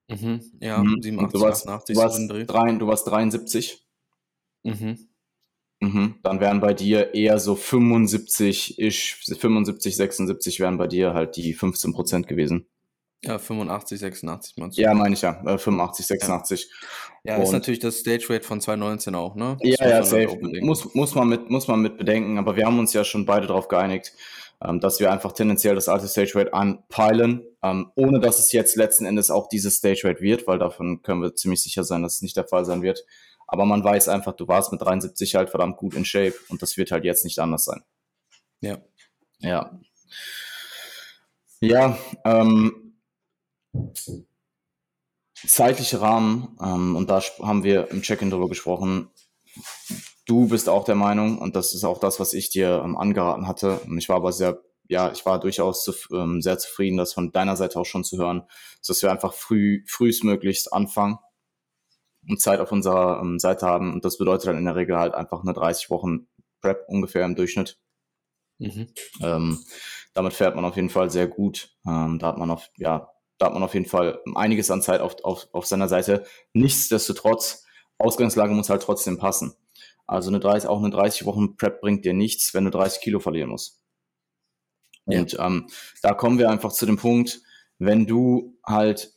Mhm, 0.09 0.53
ja, 0.61 0.83
mhm. 0.83 1.01
87, 1.01 1.33
du 1.33 1.45
warst, 1.45 1.67
88, 1.67 1.97
du 1.97 2.03
warst, 2.03 2.51
drei, 2.51 2.73
du 2.73 2.87
warst 2.87 3.07
73. 3.07 3.87
Mhm. 4.65 5.09
Mhm. 5.83 6.15
Dann 6.23 6.39
wären 6.39 6.61
bei 6.61 6.75
dir 6.75 7.13
eher 7.13 7.41
so 7.41 7.57
75 7.57 8.79
ich 8.79 9.17
75, 9.17 9.97
76 9.97 10.61
wären 10.61 10.79
bei 10.79 10.87
dir 10.87 11.13
halt 11.13 11.37
die 11.37 11.53
15 11.53 11.93
Prozent 11.93 12.29
gewesen. 12.29 12.67
Ja, 13.25 13.39
85, 13.39 13.99
86 13.99 14.57
meinst 14.59 14.79
du? 14.79 14.83
Ja, 14.83 14.95
meine 14.95 15.15
ich 15.15 15.23
ja. 15.23 15.35
85, 15.35 16.07
86. 16.07 16.71
Ja, 17.25 17.37
ja 17.37 17.43
ist 17.43 17.51
natürlich 17.51 17.81
das 17.81 17.99
Stage 17.99 18.27
Rate 18.31 18.45
von 18.45 18.61
2019 18.61 19.15
auch, 19.17 19.35
ne? 19.35 19.57
Das 19.61 19.79
ja, 19.81 19.89
ja, 19.89 20.03
safe. 20.05 20.39
Muss, 20.61 20.95
muss, 20.95 21.15
man 21.17 21.29
mit, 21.29 21.51
muss 21.51 21.67
man 21.67 21.81
mit 21.81 21.99
bedenken, 21.99 22.39
aber 22.39 22.57
wir 22.57 22.65
haben 22.65 22.79
uns 22.79 22.93
ja 22.93 23.03
schon 23.03 23.27
beide 23.27 23.49
darauf 23.49 23.67
geeinigt, 23.67 24.13
ähm, 24.65 24.79
dass 24.79 25.01
wir 25.01 25.11
einfach 25.11 25.33
tendenziell 25.33 25.75
das 25.75 25.89
alte 25.89 26.07
Stage 26.07 26.33
Rate 26.37 26.55
anpeilen, 26.55 27.43
ähm, 27.63 27.91
ohne 27.97 28.21
dass 28.21 28.39
es 28.39 28.53
jetzt 28.53 28.77
letzten 28.77 29.05
Endes 29.05 29.33
auch 29.33 29.49
dieses 29.49 29.77
Stage 29.77 30.03
Rate 30.05 30.21
wird, 30.21 30.47
weil 30.47 30.59
davon 30.59 31.03
können 31.03 31.23
wir 31.23 31.35
ziemlich 31.35 31.63
sicher 31.63 31.83
sein, 31.83 32.03
dass 32.03 32.17
es 32.17 32.23
nicht 32.23 32.37
der 32.37 32.47
Fall 32.47 32.65
sein 32.65 32.83
wird. 32.83 33.05
Aber 33.53 33.67
man 33.67 33.85
weiß 33.85 34.09
einfach, 34.09 34.33
du 34.33 34.49
warst 34.49 34.73
mit 34.73 34.81
73 34.81 35.35
halt 35.35 35.51
verdammt 35.51 35.77
gut 35.77 35.93
in 35.93 36.07
Shape 36.07 36.35
und 36.49 36.63
das 36.63 36.79
wird 36.79 36.91
halt 36.91 37.05
jetzt 37.05 37.23
nicht 37.23 37.39
anders 37.39 37.67
sein. 37.67 37.85
Ja. 38.63 38.79
Ja. 39.41 39.79
Ja, 41.61 41.99
ähm, 42.25 42.97
zeitliche 45.35 46.01
Rahmen, 46.01 46.57
ähm, 46.63 46.97
und 46.97 47.11
da 47.11 47.21
haben 47.43 47.63
wir 47.63 47.91
im 47.91 48.01
Check-in 48.01 48.31
drüber 48.31 48.49
gesprochen. 48.49 49.11
Du 50.25 50.49
bist 50.49 50.71
auch 50.71 50.85
der 50.85 50.95
Meinung, 50.95 51.37
und 51.37 51.55
das 51.55 51.75
ist 51.75 51.85
auch 51.85 52.01
das, 52.01 52.21
was 52.21 52.33
ich 52.33 52.49
dir 52.49 52.81
ähm, 52.83 52.97
angeraten 52.97 53.47
hatte. 53.47 53.81
Und 53.81 53.99
ich 53.99 54.09
war 54.09 54.17
aber 54.17 54.33
sehr, 54.33 54.63
ja, 54.89 55.13
ich 55.13 55.27
war 55.27 55.39
durchaus 55.39 55.85
zu, 55.85 55.93
ähm, 56.11 56.41
sehr 56.41 56.57
zufrieden, 56.57 56.97
das 56.97 57.13
von 57.13 57.33
deiner 57.33 57.57
Seite 57.57 57.79
auch 57.79 57.85
schon 57.85 58.03
zu 58.03 58.17
hören, 58.17 58.45
dass 58.87 59.03
wir 59.03 59.11
einfach 59.11 59.35
früh, 59.35 59.85
frühestmöglichst 59.87 60.73
anfangen 60.73 61.19
und 62.29 62.41
Zeit 62.41 62.61
auf 62.61 62.73
unserer 62.73 63.21
ähm, 63.21 63.39
Seite 63.39 63.67
haben. 63.67 63.93
Und 63.93 64.05
das 64.05 64.19
bedeutet 64.19 64.49
dann 64.49 64.59
in 64.59 64.65
der 64.65 64.77
Regel 64.77 64.99
halt 64.99 65.15
einfach 65.15 65.43
eine 65.43 65.53
30 65.53 65.91
Wochen 65.91 66.29
Prep 66.61 66.85
ungefähr 66.89 67.25
im 67.25 67.35
Durchschnitt. 67.35 67.79
Mhm. 68.59 68.89
Ähm, 69.21 69.59
damit 70.15 70.33
fährt 70.33 70.55
man 70.55 70.65
auf 70.65 70.77
jeden 70.77 70.91
Fall 70.91 71.11
sehr 71.11 71.27
gut. 71.27 71.75
Ähm, 71.87 72.19
da 72.19 72.29
hat 72.29 72.39
man 72.39 72.51
auf, 72.51 72.71
ja, 72.77 73.13
da 73.39 73.47
hat 73.47 73.55
man 73.55 73.63
auf 73.63 73.75
jeden 73.75 73.87
Fall 73.87 74.21
einiges 74.35 74.71
an 74.71 74.83
Zeit 74.83 75.01
auf, 75.01 75.17
auf, 75.25 75.49
auf 75.53 75.67
seiner 75.67 75.89
Seite. 75.89 76.25
Nichtsdestotrotz, 76.53 77.65
Ausgangslage 77.99 78.55
muss 78.55 78.71
halt 78.71 78.83
trotzdem 78.83 79.19
passen. 79.19 79.55
Also 80.07 80.31
eine 80.31 80.41
30, 80.41 80.69
auch 80.69 80.79
eine 80.79 80.91
30 80.91 81.25
Wochen 81.27 81.57
Prep 81.57 81.81
bringt 81.81 82.05
dir 82.05 82.13
nichts, 82.13 82.55
wenn 82.55 82.65
du 82.65 82.71
30 82.71 83.01
Kilo 83.03 83.19
verlieren 83.19 83.51
musst. 83.51 83.81
Und 85.05 85.33
ja. 85.33 85.47
ähm, 85.47 85.69
da 86.03 86.15
kommen 86.15 86.39
wir 86.39 86.51
einfach 86.51 86.73
zu 86.73 86.87
dem 86.87 86.97
Punkt, 86.97 87.41
wenn 87.79 88.07
du 88.07 88.59
halt 88.65 89.13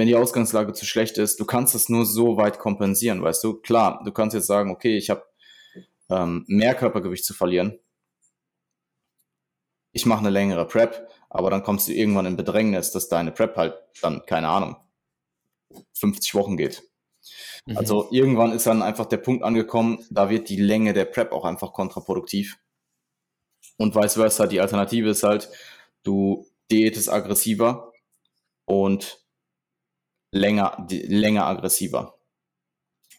wenn 0.00 0.08
die 0.08 0.16
Ausgangslage 0.16 0.72
zu 0.72 0.86
schlecht 0.86 1.18
ist, 1.18 1.38
du 1.40 1.44
kannst 1.44 1.74
das 1.74 1.90
nur 1.90 2.06
so 2.06 2.38
weit 2.38 2.58
kompensieren, 2.58 3.22
weißt 3.22 3.44
du? 3.44 3.60
Klar, 3.60 4.00
du 4.02 4.12
kannst 4.12 4.32
jetzt 4.32 4.46
sagen, 4.46 4.70
okay, 4.70 4.96
ich 4.96 5.10
habe 5.10 5.26
ähm, 6.08 6.46
mehr 6.48 6.74
Körpergewicht 6.74 7.22
zu 7.22 7.34
verlieren. 7.34 7.78
Ich 9.92 10.06
mache 10.06 10.20
eine 10.20 10.30
längere 10.30 10.66
Prep, 10.66 11.06
aber 11.28 11.50
dann 11.50 11.62
kommst 11.62 11.86
du 11.86 11.92
irgendwann 11.92 12.24
in 12.24 12.38
Bedrängnis, 12.38 12.92
dass 12.92 13.08
deine 13.10 13.30
Prep 13.30 13.58
halt 13.58 13.74
dann, 14.00 14.24
keine 14.24 14.48
Ahnung, 14.48 14.76
50 15.92 16.34
Wochen 16.34 16.56
geht. 16.56 16.82
Mhm. 17.66 17.76
Also 17.76 18.08
irgendwann 18.10 18.52
ist 18.52 18.66
dann 18.66 18.80
einfach 18.80 19.04
der 19.04 19.18
Punkt 19.18 19.44
angekommen, 19.44 20.02
da 20.08 20.30
wird 20.30 20.48
die 20.48 20.56
Länge 20.56 20.94
der 20.94 21.04
Prep 21.04 21.30
auch 21.30 21.44
einfach 21.44 21.74
kontraproduktiv. 21.74 22.58
Und 23.76 23.94
vice 23.94 24.14
versa, 24.14 24.46
die 24.46 24.62
Alternative 24.62 25.10
ist 25.10 25.24
halt, 25.24 25.50
du 26.04 26.46
diätest 26.70 27.12
aggressiver 27.12 27.92
und 28.64 29.19
länger, 30.32 30.86
länger 30.88 31.46
aggressiver. 31.46 32.18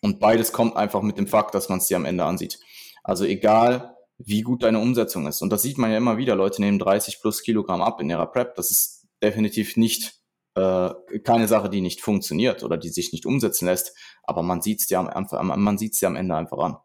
Und 0.01 0.19
beides 0.19 0.51
kommt 0.51 0.75
einfach 0.75 1.01
mit 1.01 1.17
dem 1.17 1.27
Fakt, 1.27 1.53
dass 1.53 1.69
man 1.69 1.79
es 1.79 1.87
dir 1.87 1.97
am 1.97 2.05
Ende 2.05 2.25
ansieht. 2.25 2.59
Also 3.03 3.25
egal, 3.25 3.95
wie 4.17 4.41
gut 4.41 4.63
deine 4.63 4.79
Umsetzung 4.79 5.27
ist. 5.27 5.41
Und 5.41 5.51
das 5.51 5.61
sieht 5.61 5.77
man 5.77 5.91
ja 5.91 5.97
immer 5.97 6.17
wieder. 6.17 6.35
Leute 6.35 6.61
nehmen 6.61 6.79
30 6.79 7.21
plus 7.21 7.43
Kilogramm 7.43 7.81
ab 7.81 8.01
in 8.01 8.09
ihrer 8.09 8.27
Prep. 8.27 8.55
Das 8.55 8.71
ist 8.71 9.07
definitiv 9.21 9.77
nicht 9.77 10.21
äh, 10.55 10.89
keine 11.23 11.47
Sache, 11.47 11.69
die 11.69 11.81
nicht 11.81 12.01
funktioniert 12.01 12.63
oder 12.63 12.77
die 12.77 12.89
sich 12.89 13.13
nicht 13.13 13.25
umsetzen 13.25 13.65
lässt. 13.65 13.95
Aber 14.23 14.43
man 14.43 14.61
sieht 14.61 14.81
es 14.81 14.89
ja 14.89 14.99
am, 14.99 15.63
man 15.63 15.77
sieht's 15.77 16.01
ja 16.01 16.09
am 16.09 16.15
Ende 16.15 16.35
einfach 16.35 16.57
an. 16.57 16.77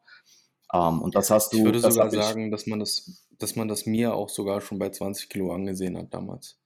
Ähm, 0.73 1.03
und 1.03 1.15
das 1.15 1.31
hast 1.31 1.53
du. 1.53 1.59
Ich 1.59 1.65
würde 1.65 1.81
sogar 1.81 2.11
sagen, 2.11 2.51
dass 2.51 2.67
man 2.67 2.81
das, 2.81 3.27
dass 3.39 3.57
man 3.57 3.69
das 3.69 3.87
mir 3.87 4.15
auch 4.15 4.29
sogar 4.29 4.61
schon 4.61 4.79
bei 4.79 4.91
20 4.91 5.29
Kilo 5.29 5.53
angesehen 5.53 5.97
hat 5.97 6.13
damals. 6.13 6.59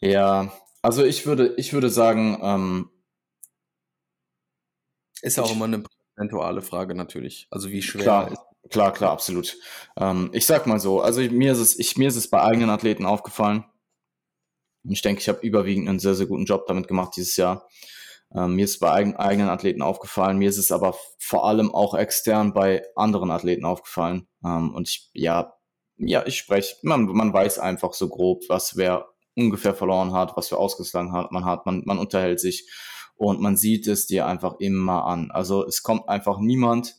Ja, 0.00 0.52
also 0.84 1.02
ich 1.02 1.24
würde, 1.24 1.54
ich 1.56 1.72
würde 1.72 1.88
sagen, 1.88 2.38
ähm, 2.42 2.90
ist 5.22 5.38
auch 5.38 5.46
ich, 5.46 5.56
immer 5.56 5.64
eine 5.64 5.82
prozentuale 5.82 6.60
Frage 6.60 6.94
natürlich. 6.94 7.48
Also 7.50 7.70
wie 7.70 7.80
schwer 7.80 8.02
klar, 8.02 8.32
ist. 8.32 8.70
Klar, 8.70 8.92
klar, 8.92 9.12
absolut. 9.12 9.56
Ähm, 9.96 10.28
ich 10.32 10.44
sag 10.44 10.66
mal 10.66 10.78
so, 10.78 11.00
also 11.00 11.22
mir 11.22 11.52
ist 11.52 11.58
es, 11.58 11.78
ich, 11.78 11.96
mir 11.96 12.08
ist 12.08 12.16
es 12.16 12.28
bei 12.28 12.42
eigenen 12.42 12.68
Athleten 12.68 13.06
aufgefallen. 13.06 13.64
Und 14.84 14.92
ich 14.92 15.00
denke, 15.00 15.22
ich 15.22 15.28
habe 15.30 15.40
überwiegend 15.40 15.88
einen 15.88 16.00
sehr, 16.00 16.14
sehr 16.14 16.26
guten 16.26 16.44
Job 16.44 16.66
damit 16.66 16.86
gemacht 16.86 17.14
dieses 17.16 17.36
Jahr. 17.38 17.66
Ähm, 18.34 18.54
mir 18.54 18.66
ist 18.66 18.72
es 18.72 18.78
bei 18.78 18.90
eigen, 18.90 19.16
eigenen 19.16 19.48
Athleten 19.48 19.80
aufgefallen. 19.80 20.36
Mir 20.36 20.50
ist 20.50 20.58
es 20.58 20.70
aber 20.70 20.94
vor 21.18 21.46
allem 21.46 21.74
auch 21.74 21.94
extern 21.94 22.52
bei 22.52 22.82
anderen 22.94 23.30
Athleten 23.30 23.64
aufgefallen. 23.64 24.28
Ähm, 24.44 24.74
und 24.74 24.88
ich, 24.88 25.08
ja, 25.14 25.54
ja, 25.96 26.26
ich 26.26 26.36
spreche, 26.36 26.76
man, 26.82 27.06
man 27.06 27.32
weiß 27.32 27.58
einfach 27.58 27.94
so 27.94 28.10
grob, 28.10 28.42
was 28.48 28.76
wer 28.76 29.13
ungefähr 29.36 29.74
verloren 29.74 30.12
hat, 30.12 30.36
was 30.36 30.48
für 30.48 30.58
Ausgeschlagen 30.58 31.12
hat, 31.12 31.32
man 31.32 31.44
hat, 31.44 31.66
man, 31.66 31.82
man 31.84 31.98
unterhält 31.98 32.40
sich 32.40 32.70
und 33.16 33.40
man 33.40 33.56
sieht 33.56 33.86
es 33.86 34.06
dir 34.06 34.26
einfach 34.26 34.56
immer 34.58 35.04
an. 35.04 35.30
Also 35.30 35.66
es 35.66 35.82
kommt 35.82 36.08
einfach 36.08 36.38
niemand, 36.38 36.96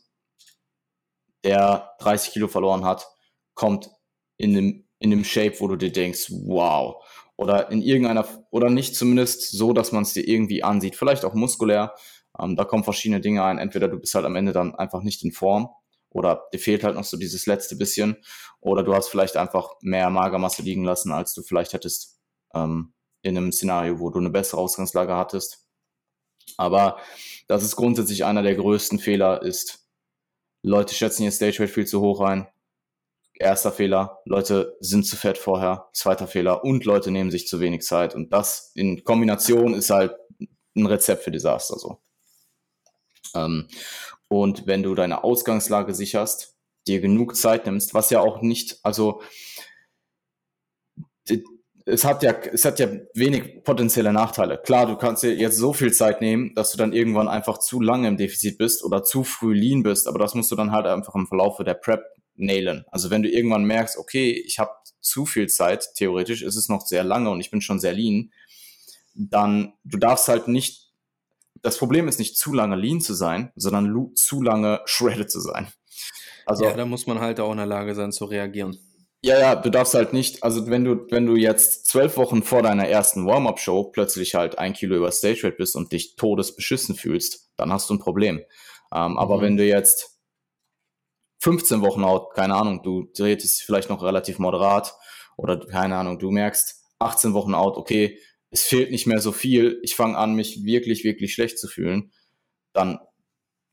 der 1.44 1.90
30 2.00 2.32
Kilo 2.32 2.48
verloren 2.48 2.84
hat, 2.84 3.06
kommt 3.54 3.90
in 4.36 4.54
dem, 4.54 4.84
in 4.98 5.10
dem 5.10 5.24
Shape, 5.24 5.60
wo 5.60 5.68
du 5.68 5.76
dir 5.76 5.92
denkst, 5.92 6.30
wow. 6.30 7.04
Oder 7.36 7.70
in 7.70 7.82
irgendeiner, 7.82 8.26
oder 8.50 8.70
nicht 8.70 8.96
zumindest 8.96 9.52
so, 9.52 9.72
dass 9.72 9.92
man 9.92 10.02
es 10.02 10.14
dir 10.14 10.26
irgendwie 10.26 10.64
ansieht. 10.64 10.96
Vielleicht 10.96 11.24
auch 11.24 11.34
muskulär. 11.34 11.94
Ähm, 12.38 12.56
da 12.56 12.64
kommen 12.64 12.84
verschiedene 12.84 13.20
Dinge 13.20 13.44
ein. 13.44 13.58
Entweder 13.58 13.88
du 13.88 13.98
bist 13.98 14.14
halt 14.14 14.24
am 14.24 14.36
Ende 14.36 14.52
dann 14.52 14.74
einfach 14.74 15.02
nicht 15.02 15.22
in 15.22 15.32
Form 15.32 15.68
oder 16.10 16.48
dir 16.52 16.58
fehlt 16.58 16.82
halt 16.82 16.96
noch 16.96 17.04
so 17.04 17.18
dieses 17.18 17.46
letzte 17.46 17.76
bisschen. 17.76 18.16
Oder 18.60 18.82
du 18.82 18.94
hast 18.94 19.08
vielleicht 19.08 19.36
einfach 19.36 19.74
mehr 19.82 20.08
Magermasse 20.08 20.62
liegen 20.62 20.82
lassen, 20.82 21.12
als 21.12 21.34
du 21.34 21.42
vielleicht 21.42 21.74
hättest 21.74 22.15
ähm, 22.54 22.94
in 23.22 23.36
einem 23.36 23.52
Szenario, 23.52 23.98
wo 23.98 24.10
du 24.10 24.18
eine 24.18 24.30
bessere 24.30 24.60
Ausgangslage 24.60 25.16
hattest. 25.16 25.66
Aber 26.56 26.98
das 27.48 27.64
ist 27.64 27.76
grundsätzlich 27.76 28.24
einer 28.24 28.42
der 28.42 28.54
größten 28.54 28.98
Fehler, 28.98 29.42
ist, 29.42 29.86
Leute 30.62 30.94
schätzen 30.94 31.24
ihr 31.24 31.32
Stage 31.32 31.60
Rate 31.60 31.72
viel 31.72 31.86
zu 31.86 32.00
hoch 32.00 32.20
ein. 32.20 32.48
Erster 33.34 33.70
Fehler, 33.70 34.20
Leute 34.24 34.76
sind 34.80 35.04
zu 35.04 35.16
fett 35.16 35.36
vorher. 35.36 35.88
Zweiter 35.92 36.26
Fehler 36.26 36.64
und 36.64 36.84
Leute 36.84 37.10
nehmen 37.10 37.30
sich 37.30 37.46
zu 37.46 37.60
wenig 37.60 37.82
Zeit. 37.82 38.14
Und 38.14 38.32
das 38.32 38.72
in 38.74 39.04
Kombination 39.04 39.74
ist 39.74 39.90
halt 39.90 40.16
ein 40.74 40.86
Rezept 40.86 41.22
für 41.22 41.30
Desaster 41.30 41.78
so. 41.78 42.00
Ähm, 43.34 43.68
und 44.28 44.66
wenn 44.66 44.82
du 44.82 44.94
deine 44.94 45.22
Ausgangslage 45.22 45.94
sicherst, 45.94 46.56
dir 46.86 47.00
genug 47.00 47.36
Zeit 47.36 47.66
nimmst, 47.66 47.94
was 47.94 48.10
ja 48.10 48.20
auch 48.20 48.40
nicht, 48.42 48.78
also 48.82 49.22
es 51.88 52.04
hat 52.04 52.24
ja, 52.24 52.32
es 52.32 52.64
hat 52.64 52.80
ja 52.80 52.88
wenig 53.14 53.62
potenzielle 53.62 54.12
Nachteile. 54.12 54.58
Klar, 54.58 54.86
du 54.86 54.96
kannst 54.96 55.22
dir 55.22 55.34
jetzt 55.34 55.56
so 55.56 55.72
viel 55.72 55.92
Zeit 55.92 56.20
nehmen, 56.20 56.52
dass 56.56 56.72
du 56.72 56.78
dann 56.78 56.92
irgendwann 56.92 57.28
einfach 57.28 57.58
zu 57.58 57.80
lange 57.80 58.08
im 58.08 58.16
Defizit 58.16 58.58
bist 58.58 58.82
oder 58.84 59.04
zu 59.04 59.22
früh 59.22 59.54
lean 59.54 59.84
bist, 59.84 60.08
aber 60.08 60.18
das 60.18 60.34
musst 60.34 60.50
du 60.50 60.56
dann 60.56 60.72
halt 60.72 60.86
einfach 60.86 61.14
im 61.14 61.28
Verlauf 61.28 61.58
der 61.58 61.74
Prep 61.74 62.02
nailen. 62.34 62.84
Also 62.90 63.10
wenn 63.10 63.22
du 63.22 63.30
irgendwann 63.30 63.64
merkst, 63.64 63.98
okay, 63.98 64.32
ich 64.32 64.58
habe 64.58 64.72
zu 65.00 65.26
viel 65.26 65.46
Zeit, 65.48 65.94
theoretisch 65.94 66.42
ist 66.42 66.56
es 66.56 66.68
noch 66.68 66.84
sehr 66.84 67.04
lange 67.04 67.30
und 67.30 67.40
ich 67.40 67.52
bin 67.52 67.60
schon 67.60 67.78
sehr 67.78 67.92
lean, 67.92 68.32
dann 69.14 69.72
du 69.84 69.96
darfst 69.96 70.26
halt 70.26 70.48
nicht, 70.48 70.90
das 71.62 71.78
Problem 71.78 72.08
ist 72.08 72.18
nicht 72.18 72.36
zu 72.36 72.52
lange 72.52 72.74
lean 72.74 73.00
zu 73.00 73.14
sein, 73.14 73.52
sondern 73.54 74.14
zu 74.16 74.42
lange 74.42 74.80
shredded 74.86 75.30
zu 75.30 75.40
sein. 75.40 75.68
Also, 76.46 76.64
ja, 76.64 76.74
da 76.74 76.84
muss 76.84 77.06
man 77.06 77.20
halt 77.20 77.38
auch 77.40 77.52
in 77.52 77.58
der 77.58 77.66
Lage 77.66 77.94
sein 77.94 78.12
zu 78.12 78.24
reagieren. 78.24 78.78
Ja, 79.26 79.40
ja, 79.40 79.56
du 79.56 79.70
darfst 79.70 79.94
halt 79.94 80.12
nicht, 80.12 80.44
also 80.44 80.68
wenn 80.68 80.84
du, 80.84 81.10
wenn 81.10 81.26
du 81.26 81.34
jetzt 81.34 81.88
zwölf 81.88 82.16
Wochen 82.16 82.44
vor 82.44 82.62
deiner 82.62 82.86
ersten 82.86 83.26
Warm-Up-Show 83.26 83.90
plötzlich 83.90 84.36
halt 84.36 84.56
ein 84.60 84.72
Kilo 84.72 84.94
über 84.94 85.10
Stage 85.10 85.42
Rate 85.42 85.56
bist 85.56 85.74
und 85.74 85.90
dich 85.90 86.14
todesbeschissen 86.14 86.94
fühlst, 86.94 87.50
dann 87.56 87.72
hast 87.72 87.90
du 87.90 87.94
ein 87.94 87.98
Problem. 87.98 88.44
Ähm, 88.94 89.10
mhm. 89.10 89.18
Aber 89.18 89.40
wenn 89.40 89.56
du 89.56 89.66
jetzt 89.66 90.20
15 91.40 91.80
Wochen 91.80 92.04
out, 92.04 92.34
keine 92.36 92.54
Ahnung, 92.54 92.84
du 92.84 93.10
drehst 93.16 93.62
vielleicht 93.62 93.90
noch 93.90 94.04
relativ 94.04 94.38
moderat 94.38 94.94
oder 95.36 95.58
keine 95.58 95.96
Ahnung, 95.96 96.20
du 96.20 96.30
merkst 96.30 96.84
18 97.00 97.34
Wochen 97.34 97.54
out, 97.54 97.76
okay, 97.78 98.20
es 98.50 98.62
fehlt 98.62 98.92
nicht 98.92 99.08
mehr 99.08 99.18
so 99.18 99.32
viel, 99.32 99.80
ich 99.82 99.96
fange 99.96 100.16
an, 100.16 100.36
mich 100.36 100.62
wirklich, 100.62 101.02
wirklich 101.02 101.34
schlecht 101.34 101.58
zu 101.58 101.66
fühlen, 101.66 102.12
dann 102.72 103.00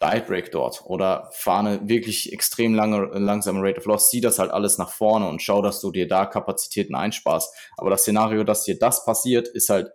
Diet 0.03 0.27
Break 0.27 0.51
dort 0.51 0.83
oder 0.85 1.29
fahre 1.31 1.67
eine 1.67 1.87
wirklich 1.87 2.33
extrem 2.33 2.73
lange, 2.73 3.05
langsame 3.17 3.61
Rate 3.61 3.79
of 3.79 3.85
Loss, 3.85 4.09
zieh 4.09 4.21
das 4.21 4.39
halt 4.39 4.51
alles 4.51 4.77
nach 4.77 4.91
vorne 4.91 5.27
und 5.27 5.41
schau, 5.41 5.61
dass 5.61 5.79
du 5.79 5.91
dir 5.91 6.07
da 6.07 6.25
Kapazitäten 6.25 6.95
einsparst. 6.95 7.53
Aber 7.77 7.89
das 7.89 8.01
Szenario, 8.01 8.43
dass 8.43 8.63
dir 8.63 8.77
das 8.77 9.05
passiert, 9.05 9.47
ist 9.47 9.69
halt 9.69 9.91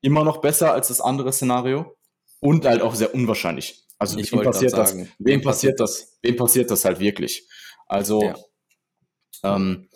immer 0.00 0.24
noch 0.24 0.38
besser 0.38 0.72
als 0.72 0.88
das 0.88 1.00
andere 1.00 1.32
Szenario 1.32 1.96
und 2.40 2.64
halt 2.64 2.82
auch 2.82 2.94
sehr 2.94 3.14
unwahrscheinlich. 3.14 3.86
Also 3.98 4.18
ich 4.18 4.32
wem 4.32 4.42
passiert 4.42 4.72
das? 4.72 4.96
Wem 5.18 5.42
passiert 5.42 5.78
das? 5.78 6.18
Wem 6.22 6.36
passiert 6.36 6.70
das 6.70 6.84
halt 6.84 6.98
wirklich? 6.98 7.46
Also 7.86 8.22
ja. 8.22 8.36
ähm, 9.44 9.88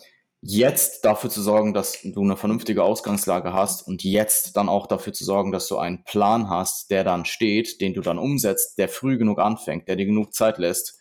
jetzt 0.47 1.05
dafür 1.05 1.31
zu 1.31 1.41
sorgen, 1.41 1.73
dass 1.73 1.99
du 2.03 2.21
eine 2.21 2.37
vernünftige 2.37 2.83
Ausgangslage 2.83 3.53
hast 3.53 3.87
und 3.87 4.03
jetzt 4.03 4.55
dann 4.55 4.69
auch 4.69 4.85
dafür 4.85 5.11
zu 5.11 5.25
sorgen, 5.25 5.51
dass 5.51 5.67
du 5.67 5.77
einen 5.77 6.03
Plan 6.03 6.51
hast, 6.51 6.91
der 6.91 7.03
dann 7.03 7.25
steht, 7.25 7.81
den 7.81 7.95
du 7.95 8.01
dann 8.01 8.19
umsetzt, 8.19 8.77
der 8.77 8.87
früh 8.87 9.17
genug 9.17 9.39
anfängt, 9.39 9.87
der 9.87 9.95
dir 9.95 10.05
genug 10.05 10.35
Zeit 10.35 10.59
lässt, 10.59 10.99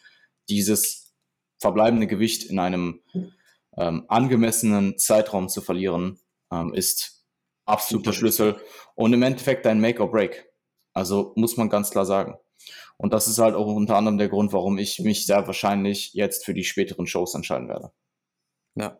dieses 0.49 1.15
verbleibende 1.61 2.07
Gewicht 2.07 2.45
in 2.45 2.59
einem 2.59 3.03
ähm, 3.77 4.07
angemessenen 4.09 4.97
Zeitraum 4.97 5.51
zu 5.51 5.61
verlieren, 5.61 6.19
ähm, 6.51 6.73
ist 6.73 7.23
absoluter 7.67 8.15
Schlüssel 8.15 8.57
und 8.95 9.13
im 9.13 9.23
Endeffekt 9.23 9.67
dein 9.67 9.81
Make 9.81 10.01
or 10.01 10.11
Break. 10.11 10.49
Also 10.95 11.33
muss 11.37 11.59
man 11.59 11.69
ganz 11.69 11.91
klar 11.91 12.07
sagen. 12.07 12.39
Und 12.97 13.13
das 13.13 13.29
ist 13.29 13.39
halt 13.39 13.55
auch 13.57 13.67
unter 13.67 13.97
anderem 13.97 14.17
der 14.17 14.29
Grund, 14.31 14.55
warum 14.55 14.79
ich 14.79 15.01
mich 15.01 15.27
sehr 15.27 15.47
wahrscheinlich 15.47 16.15
jetzt 16.15 16.47
für 16.47 16.55
die 16.55 16.65
späteren 16.65 17.07
Shows 17.07 17.35
entscheiden 17.35 17.69
werde. 17.69 17.93
Ja, 18.77 18.99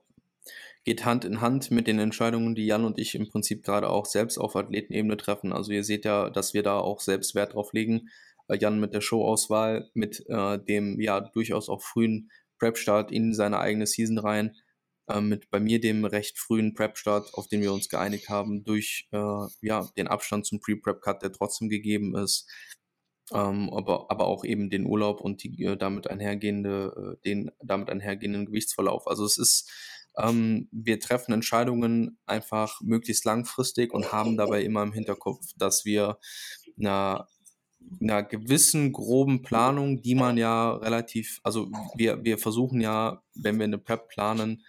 geht 0.85 1.05
Hand 1.05 1.25
in 1.25 1.41
Hand 1.41 1.71
mit 1.71 1.87
den 1.87 1.99
Entscheidungen, 1.99 2.55
die 2.55 2.67
Jan 2.67 2.85
und 2.85 2.99
ich 2.99 3.15
im 3.15 3.29
Prinzip 3.29 3.65
gerade 3.65 3.89
auch 3.89 4.07
selbst 4.07 4.39
auf 4.39 4.55
Athletenebene 4.55 5.17
treffen. 5.17 5.53
Also 5.53 5.73
ihr 5.73 5.85
seht 5.85 6.05
ja, 6.05 6.31
dass 6.31 6.55
wir 6.55 6.63
da 6.63 6.79
auch 6.79 7.01
selbst 7.01 7.35
Wert 7.35 7.55
drauf 7.55 7.73
legen. 7.73 8.11
Äh, 8.49 8.59
Jan 8.59 8.81
mit 8.81 8.95
der 8.95 9.01
Showauswahl, 9.01 9.91
mit 9.95 10.25
äh, 10.29 10.59
dem 10.59 11.01
ja 11.01 11.21
durchaus 11.21 11.69
auch 11.69 11.83
frühen 11.83 12.31
Prep-Start 12.59 13.11
in 13.11 13.35
seine 13.35 13.59
eigene 13.61 13.87
Season 13.87 14.19
rein, 14.19 14.57
äh, 15.09 15.21
mit 15.21 15.51
bei 15.51 15.61
mir 15.61 15.81
dem 15.81 16.05
recht 16.05 16.39
frühen 16.39 16.75
Prep-Start, 16.75 17.35
auf 17.35 17.49
den 17.49 17.63
wir 17.63 17.73
uns 17.73 17.89
geeinigt 17.89 18.29
haben, 18.29 18.65
durch 18.65 19.09
äh, 19.13 19.47
ja 19.63 19.89
den 19.97 20.09
Abstand 20.09 20.47
zum 20.47 20.61
Pre-Prep-Cut, 20.61 21.23
der 21.23 21.33
trotzdem 21.33 21.69
gegeben 21.71 22.15
ist. 22.17 22.49
Ähm, 23.33 23.71
aber, 23.73 24.11
aber 24.11 24.27
auch 24.27 24.45
eben 24.45 24.69
den 24.69 24.85
Urlaub 24.85 25.23
und 25.23 25.43
die 25.43 25.65
äh, 25.65 25.77
damit 25.79 26.11
einhergehende, 26.11 27.17
äh, 27.17 27.25
den 27.25 27.51
damit 27.63 27.89
einhergehenden 27.89 28.45
Gewichtsverlauf. 28.47 29.07
Also 29.07 29.25
es 29.25 29.39
ist 29.39 29.71
ähm, 30.17 30.69
wir 30.71 31.01
treffen 31.01 31.33
Entscheidungen 31.33 32.19
einfach 32.27 32.81
möglichst 32.81 33.25
langfristig 33.25 33.93
und 33.93 34.13
haben 34.13 34.37
dabei 34.37 34.63
immer 34.63 34.83
im 34.83 34.93
Hinterkopf, 34.93 35.45
dass 35.57 35.85
wir 35.85 36.19
einer, 36.79 37.29
einer 38.01 38.23
gewissen 38.23 38.93
groben 38.93 39.43
Planung, 39.43 40.03
die 40.03 40.15
man 40.15 40.37
ja 40.37 40.73
relativ, 40.75 41.41
also 41.43 41.71
wir, 41.97 42.25
wir 42.25 42.39
versuchen 42.39 42.81
ja, 42.81 43.23
wenn 43.35 43.59
wir 43.59 43.65
eine 43.65 43.79
Prep 43.79 44.09
planen, 44.09 44.65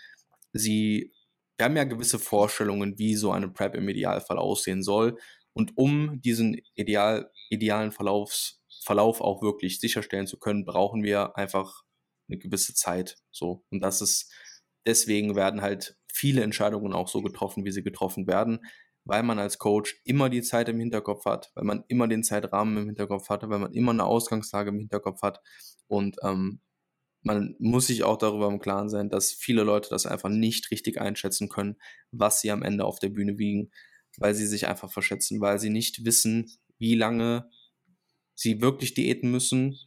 sie, 0.51 1.13
wir 1.57 1.65
haben 1.65 1.77
ja 1.77 1.83
gewisse 1.83 2.19
Vorstellungen, 2.19 2.97
wie 2.97 3.15
so 3.15 3.31
eine 3.31 3.49
Prep 3.49 3.75
im 3.75 3.87
Idealfall 3.87 4.37
aussehen 4.37 4.83
soll. 4.83 5.17
Und 5.53 5.77
um 5.77 6.21
diesen 6.21 6.59
ideal, 6.75 7.31
idealen 7.49 7.91
Verlaufs, 7.91 8.61
Verlauf 8.83 9.21
auch 9.21 9.41
wirklich 9.41 9.79
sicherstellen 9.79 10.27
zu 10.27 10.37
können, 10.37 10.65
brauchen 10.65 11.03
wir 11.03 11.37
einfach 11.37 11.83
eine 12.27 12.37
gewisse 12.37 12.73
Zeit. 12.73 13.17
So. 13.31 13.63
Und 13.71 13.79
das 13.79 14.01
ist 14.01 14.31
deswegen 14.85 15.35
werden 15.35 15.61
halt 15.61 15.97
viele 16.11 16.43
Entscheidungen 16.43 16.93
auch 16.93 17.07
so 17.07 17.21
getroffen, 17.21 17.65
wie 17.65 17.71
sie 17.71 17.83
getroffen 17.83 18.27
werden, 18.27 18.59
weil 19.03 19.23
man 19.23 19.39
als 19.39 19.59
Coach 19.59 20.01
immer 20.03 20.29
die 20.29 20.41
Zeit 20.41 20.69
im 20.69 20.79
Hinterkopf 20.79 21.25
hat, 21.25 21.51
weil 21.55 21.63
man 21.63 21.83
immer 21.87 22.07
den 22.07 22.23
Zeitrahmen 22.23 22.77
im 22.77 22.85
Hinterkopf 22.87 23.29
hat, 23.29 23.47
weil 23.49 23.59
man 23.59 23.73
immer 23.73 23.91
eine 23.91 24.05
Ausgangslage 24.05 24.69
im 24.69 24.79
Hinterkopf 24.79 25.21
hat. 25.21 25.41
Und 25.87 26.17
ähm, 26.23 26.61
man 27.21 27.55
muss 27.59 27.87
sich 27.87 28.03
auch 28.03 28.17
darüber 28.17 28.47
im 28.47 28.59
Klaren 28.59 28.89
sein, 28.89 29.09
dass 29.09 29.31
viele 29.31 29.63
Leute 29.63 29.89
das 29.89 30.05
einfach 30.05 30.29
nicht 30.29 30.71
richtig 30.71 31.01
einschätzen 31.01 31.49
können, 31.49 31.75
was 32.11 32.41
sie 32.41 32.51
am 32.51 32.63
Ende 32.63 32.85
auf 32.85 32.99
der 32.99 33.09
Bühne 33.09 33.37
wiegen, 33.37 33.71
weil 34.17 34.35
sie 34.35 34.47
sich 34.47 34.67
einfach 34.67 34.91
verschätzen, 34.91 35.41
weil 35.41 35.59
sie 35.59 35.69
nicht 35.71 36.05
wissen, 36.05 36.51
wie 36.77 36.95
lange 36.95 37.49
sie 38.35 38.61
wirklich 38.61 38.93
diäten 38.93 39.31
müssen, 39.31 39.77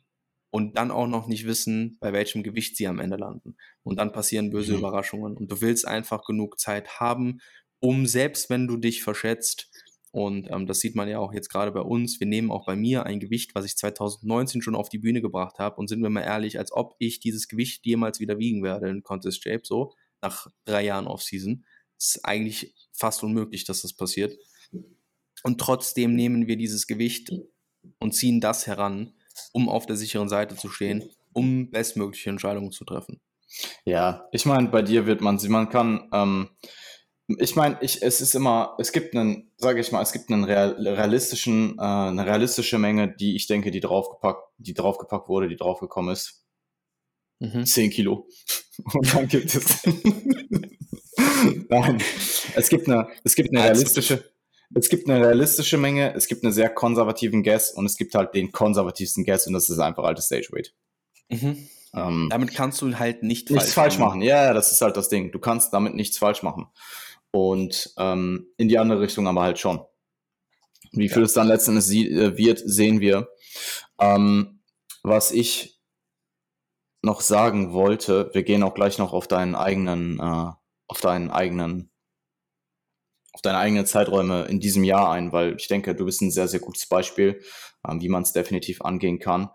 und 0.51 0.77
dann 0.77 0.91
auch 0.91 1.07
noch 1.07 1.27
nicht 1.27 1.47
wissen, 1.47 1.99
bei 2.01 2.13
welchem 2.13 2.43
Gewicht 2.43 2.77
sie 2.77 2.89
am 2.89 3.01
Ende 3.01 3.17
landen. 3.17 3.57
Und 3.83 3.99
dann 3.99 4.13
passieren 4.13 4.51
böse 4.51 4.73
mhm. 4.73 4.79
Überraschungen. 4.79 5.37
Und 5.37 5.51
du 5.51 5.61
willst 5.61 5.87
einfach 5.87 6.25
genug 6.25 6.59
Zeit 6.59 7.01
haben, 7.01 7.41
um 7.81 8.07
selbst 8.07 8.51
wenn 8.51 8.67
du 8.67 8.77
dich 8.77 9.03
verschätzt, 9.03 9.71
und 10.11 10.51
ähm, 10.51 10.67
das 10.67 10.81
sieht 10.81 10.95
man 10.95 11.09
ja 11.09 11.19
auch 11.19 11.35
jetzt 11.35 11.51
gerade 11.51 11.71
bei 11.71 11.81
uns, 11.81 12.19
wir 12.19 12.27
nehmen 12.27 12.51
auch 12.51 12.65
bei 12.65 12.77
mir 12.77 13.05
ein 13.05 13.21
Gewicht, 13.21 13.55
was 13.55 13.67
ich 13.67 13.77
2019 13.77 14.63
schon 14.63 14.75
auf 14.75 14.89
die 14.89 14.99
Bühne 14.99 15.21
gebracht 15.21 15.59
habe. 15.59 15.77
Und 15.77 15.89
sind 15.89 16.03
wir 16.03 16.09
mal 16.09 16.23
ehrlich, 16.23 16.59
als 16.59 16.73
ob 16.73 16.95
ich 16.99 17.21
dieses 17.21 17.47
Gewicht 17.47 17.85
jemals 17.85 18.19
wieder 18.19 18.39
wiegen 18.39 18.63
werde 18.63 18.89
in 18.89 19.03
Contest 19.03 19.43
Shape, 19.43 19.63
so 19.65 19.93
nach 20.23 20.47
drei 20.65 20.85
Jahren 20.85 21.07
Off-Season. 21.07 21.65
Ist 21.99 22.25
eigentlich 22.25 22.75
fast 22.93 23.23
unmöglich, 23.23 23.65
dass 23.65 23.83
das 23.83 23.93
passiert. 23.93 24.37
Und 25.43 25.61
trotzdem 25.61 26.15
nehmen 26.15 26.47
wir 26.47 26.57
dieses 26.57 26.87
Gewicht 26.87 27.31
und 27.99 28.13
ziehen 28.13 28.41
das 28.41 28.67
heran, 28.67 29.13
um 29.53 29.69
auf 29.69 29.87
der 29.87 29.97
sicheren 29.97 30.29
Seite 30.29 30.57
zu 30.57 30.69
stehen, 30.69 31.11
um 31.33 31.71
bestmögliche 31.71 32.31
Entscheidungen 32.31 32.73
zu 32.73 32.85
treffen. 32.85 33.21
Ja, 33.85 34.29
ich 34.33 34.47
meine, 34.47 34.69
bei 34.69 34.83
dir 34.83 35.07
wird 35.07 35.21
man 35.21 35.39
sie, 35.39 35.49
man 35.49 35.69
kann, 35.71 36.09
ähm, 36.13 36.51
ich 37.39 37.57
meine, 37.57 37.79
ich, 37.81 38.03
es 38.03 38.21
ist 38.21 38.35
immer, 38.35 38.77
es 38.79 38.93
gibt 38.93 39.15
einen, 39.15 39.53
sage 39.57 39.81
ich 39.81 39.93
mal, 39.93 40.03
es 40.03 40.13
gibt 40.13 40.31
einen 40.31 40.45
real, 40.45 40.75
realistischen, 40.87 41.77
äh, 41.79 41.83
eine 41.83 42.25
realistische 42.27 42.79
Menge, 42.79 43.15
die 43.15 43.37
ich 43.37 43.47
denke, 43.47 43.71
die 43.71 43.81
draufgepackt, 43.81 44.43
die 44.59 44.75
draufgepackt 44.75 45.29
wurde, 45.29 45.49
die 45.49 45.57
draufgekommen 45.57 46.13
ist. 46.13 46.45
Mhm. 47.41 47.65
10 47.65 47.91
Kilo. 47.91 48.29
Und 48.95 49.15
dann 49.15 49.29
gibt 49.29 49.55
es. 49.55 49.83
Nein, 51.69 52.03
es 52.55 52.69
gibt 52.69 52.89
eine, 52.89 53.09
es 53.25 53.35
gibt 53.35 53.51
eine 53.51 53.65
realistische, 53.65 54.25
es 54.75 54.89
gibt 54.89 55.09
eine 55.09 55.21
realistische 55.21 55.79
Menge, 55.79 56.15
es 56.15 56.27
gibt 56.27 56.45
einen 56.45 56.53
sehr 56.53 56.69
konservativen 56.69 57.43
Guess 57.43 57.71
und 57.71 57.87
es 57.87 57.97
gibt 57.97 58.15
halt 58.15 58.35
den 58.35 58.53
konservativsten 58.53 59.25
Guess 59.25 59.47
und 59.47 59.55
das 59.55 59.69
ist 59.69 59.79
einfach 59.79 60.05
altes 60.05 60.27
Stage 60.27 60.49
Weight. 60.53 60.75
Mhm. 61.31 61.69
Ähm, 61.95 62.29
damit 62.31 62.55
kannst 62.55 62.83
du 62.83 62.99
halt 62.99 63.23
nicht 63.23 63.51
nichts 63.51 63.73
falsch, 63.73 63.97
falsch 63.97 63.99
machen. 63.99 64.21
Ja, 64.21 64.53
das 64.53 64.73
ist 64.73 64.81
halt 64.81 64.97
das 64.97 65.09
Ding. 65.09 65.33
Du 65.33 65.39
kannst 65.39 65.73
damit 65.73 65.95
nichts 65.95 66.19
falsch 66.19 66.43
machen. 66.43 66.67
Und 67.31 67.93
ähm, 67.97 68.47
in 68.57 68.69
die 68.69 68.79
andere 68.79 69.01
Richtung 69.01 69.27
aber 69.27 69.43
halt 69.43 69.59
schon. 69.59 69.81
Wie 70.93 71.09
viel 71.09 71.19
ja. 71.19 71.25
es 71.25 71.33
dann 71.33 71.49
letztendlich 71.49 72.11
äh, 72.11 72.37
wird, 72.37 72.61
sehen 72.65 73.01
wir. 73.01 73.29
Ähm, 73.99 74.61
was 75.03 75.31
ich 75.31 75.81
noch 77.03 77.21
sagen 77.21 77.73
wollte, 77.73 78.31
wir 78.33 78.43
gehen 78.43 78.63
auch 78.63 78.75
gleich 78.75 78.99
noch 78.99 79.13
auf 79.13 79.29
deinen 79.29 79.55
eigenen, 79.55 80.19
äh, 80.19 80.53
auf 80.89 81.01
deinen 81.01 81.31
eigenen 81.31 81.91
auf 83.39 83.43
deine 83.43 83.59
eigenen 83.59 83.87
Zeiträume 83.87 84.47
in 84.47 84.59
diesem 84.59 84.83
Jahr 84.83 85.13
ein, 85.13 85.31
weil 85.31 85.55
ich 85.55 85.69
denke, 85.69 85.95
du 85.95 86.05
bist 86.05 86.21
ein 86.23 86.33
sehr, 86.33 86.49
sehr 86.49 86.59
gutes 86.59 86.89
Beispiel, 86.89 87.41
ähm, 87.89 88.01
wie 88.01 88.09
man 88.09 88.25
es 88.25 88.33
definitiv 88.33 88.83
angehen 88.83 89.21
kann. 89.21 89.51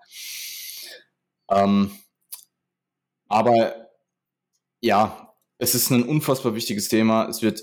Ähm, 1.50 1.92
aber 3.28 3.90
ja, 4.80 5.36
es 5.58 5.76
ist 5.76 5.90
ein 5.90 6.04
unfassbar 6.04 6.56
wichtiges 6.56 6.88
Thema. 6.88 7.28
Es 7.28 7.42
wird 7.42 7.62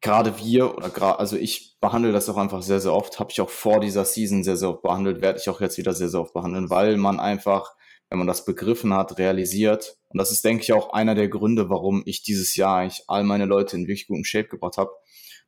gerade 0.00 0.36
wir 0.38 0.76
oder 0.76 0.90
gerade, 0.90 1.20
also 1.20 1.36
ich 1.36 1.78
behandle 1.80 2.10
das 2.10 2.28
auch 2.28 2.36
einfach 2.36 2.62
sehr, 2.62 2.80
sehr 2.80 2.92
oft, 2.92 3.20
habe 3.20 3.30
ich 3.30 3.40
auch 3.40 3.50
vor 3.50 3.78
dieser 3.78 4.04
Season 4.04 4.42
sehr, 4.42 4.56
sehr 4.56 4.70
oft 4.70 4.82
behandelt, 4.82 5.22
werde 5.22 5.38
ich 5.38 5.48
auch 5.48 5.60
jetzt 5.60 5.78
wieder 5.78 5.94
sehr, 5.94 6.08
sehr 6.08 6.22
oft 6.22 6.34
behandeln, 6.34 6.70
weil 6.70 6.96
man 6.96 7.20
einfach, 7.20 7.76
wenn 8.10 8.18
man 8.18 8.26
das 8.26 8.44
begriffen 8.44 8.92
hat, 8.92 9.18
realisiert, 9.18 9.96
und 10.08 10.18
das 10.18 10.32
ist, 10.32 10.44
denke 10.44 10.64
ich, 10.64 10.72
auch 10.72 10.92
einer 10.92 11.14
der 11.14 11.28
Gründe, 11.28 11.70
warum 11.70 12.02
ich 12.04 12.22
dieses 12.22 12.56
Jahr 12.56 12.78
eigentlich 12.78 13.04
all 13.06 13.22
meine 13.22 13.46
Leute 13.46 13.76
in 13.76 13.86
wirklich 13.86 14.08
guten 14.08 14.24
Shape 14.24 14.48
gebracht 14.48 14.76
habe, 14.76 14.90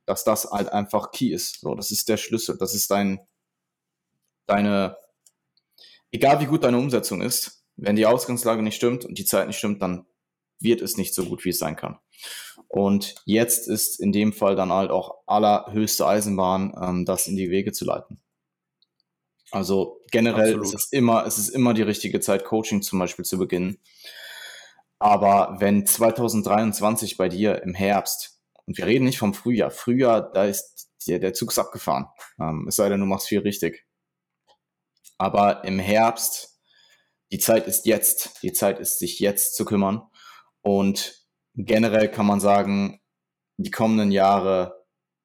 dass 0.07 0.23
das 0.23 0.51
halt 0.51 0.73
einfach 0.73 1.11
key 1.11 1.33
ist. 1.33 1.61
So, 1.61 1.75
das 1.75 1.91
ist 1.91 2.09
der 2.09 2.17
Schlüssel. 2.17 2.57
Das 2.59 2.75
ist 2.75 2.91
dein, 2.91 3.21
deine, 4.47 4.97
egal 6.13 6.41
wie 6.41 6.47
gut 6.47 6.63
deine 6.63 6.79
Umsetzung 6.79 7.23
ist, 7.23 7.65
wenn 7.77 7.97
die 7.97 8.07
Ausgangslage 8.07 8.63
nicht 8.63 8.77
stimmt 8.77 9.05
und 9.05 9.19
die 9.19 9.25
Zeit 9.25 9.49
nicht 9.49 9.59
stimmt, 9.59 9.83
dann 9.83 10.07
wird 10.61 10.81
es 10.81 10.97
nicht 10.97 11.13
so 11.13 11.25
gut, 11.25 11.45
wie 11.45 11.51
es 11.51 11.59
sein 11.59 11.75
kann. 11.75 11.99
Und 12.69 13.17
jetzt 13.25 13.67
ist 13.67 13.99
in 13.99 14.13
dem 14.13 14.33
Fall 14.33 14.55
dann 14.55 14.73
halt 14.73 14.93
auch 14.93 15.25
allerhöchste 15.27 16.07
Eisenbahn, 16.07 16.73
ähm, 16.81 17.05
das 17.05 17.27
in 17.27 17.35
die 17.35 17.51
Wege 17.51 17.73
zu 17.73 17.85
leiten. 17.85 18.22
Also 19.53 20.01
generell 20.11 20.55
Absolut. 20.55 20.65
ist 20.65 20.75
es 20.75 20.93
immer, 20.93 21.27
es 21.27 21.39
ist 21.39 21.51
immer 21.51 21.75
die 21.75 21.83
richtige 21.83 22.21
Zeit, 22.21 22.45
Coaching 22.45 22.83
zum 22.83 22.99
Beispiel 22.99 23.25
zu 23.25 23.39
beginnen. 23.39 23.79
Aber 24.99 25.57
wenn 25.59 25.87
2023 25.87 27.17
bei 27.17 27.29
dir 27.29 27.63
im 27.63 27.75
Herbst, 27.75 28.41
und 28.67 28.79
wir 28.79 28.87
reden 28.87 29.05
nicht 29.05 29.19
vom 29.19 29.35
Frühjahr, 29.35 29.71
Frühjahr, 29.71 30.33
da 30.33 30.45
ist 30.45 30.89
der, 31.07 31.19
der 31.19 31.35
Zug 31.35 31.51
ist 31.51 31.59
abgefahren. 31.59 32.07
Ähm, 32.41 32.67
es 32.69 32.77
sei 32.77 32.89
denn, 32.89 33.01
du 33.01 33.07
machst 33.07 33.29
viel 33.29 33.41
richtig. 33.41 33.85
Aber 35.19 35.65
im 35.65 35.79
Herbst, 35.79 36.59
die 37.31 37.39
Zeit 37.39 37.67
ist 37.67 37.87
jetzt. 37.87 38.43
Die 38.43 38.53
Zeit 38.53 38.79
ist, 38.79 38.99
sich 38.99 39.19
jetzt 39.19 39.55
zu 39.55 39.65
kümmern. 39.65 40.03
Und 40.63 41.27
generell 41.55 42.11
kann 42.11 42.27
man 42.27 42.41
sagen, 42.41 43.01
die 43.57 43.71
kommenden 43.71 44.13
Jahre, 44.13 44.82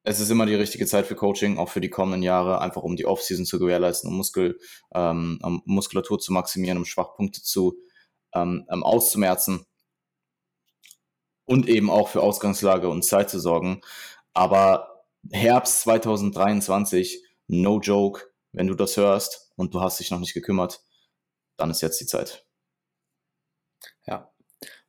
es 0.08 0.20
ist 0.20 0.30
immer 0.30 0.46
die 0.46 0.54
richtige 0.54 0.86
Zeit 0.86 1.06
für 1.06 1.14
Coaching, 1.14 1.58
auch 1.58 1.68
für 1.68 1.82
die 1.82 1.90
kommenden 1.90 2.22
Jahre, 2.22 2.62
einfach 2.62 2.82
um 2.82 2.96
die 2.96 3.04
Offseason 3.04 3.44
zu 3.44 3.58
gewährleisten, 3.58 4.08
um, 4.10 4.16
Muskel, 4.16 4.58
ähm, 4.94 5.38
um 5.42 5.62
Muskulatur 5.66 6.18
zu 6.18 6.32
maximieren, 6.32 6.78
um 6.78 6.86
Schwachpunkte 6.86 7.42
zu 7.42 7.78
ähm, 8.34 8.66
ähm, 8.70 8.82
auszumerzen 8.82 9.66
und 11.44 11.68
eben 11.68 11.90
auch 11.90 12.08
für 12.08 12.22
Ausgangslage 12.22 12.88
und 12.88 13.04
Zeit 13.04 13.28
zu 13.28 13.38
sorgen. 13.38 13.82
Aber 14.32 15.04
Herbst 15.30 15.82
2023, 15.82 17.22
no 17.48 17.78
joke, 17.78 18.22
wenn 18.52 18.66
du 18.66 18.74
das 18.74 18.96
hörst 18.96 19.52
und 19.56 19.74
du 19.74 19.82
hast 19.82 20.00
dich 20.00 20.10
noch 20.10 20.20
nicht 20.20 20.32
gekümmert, 20.32 20.82
dann 21.58 21.70
ist 21.70 21.82
jetzt 21.82 22.00
die 22.00 22.06
Zeit. 22.06 22.47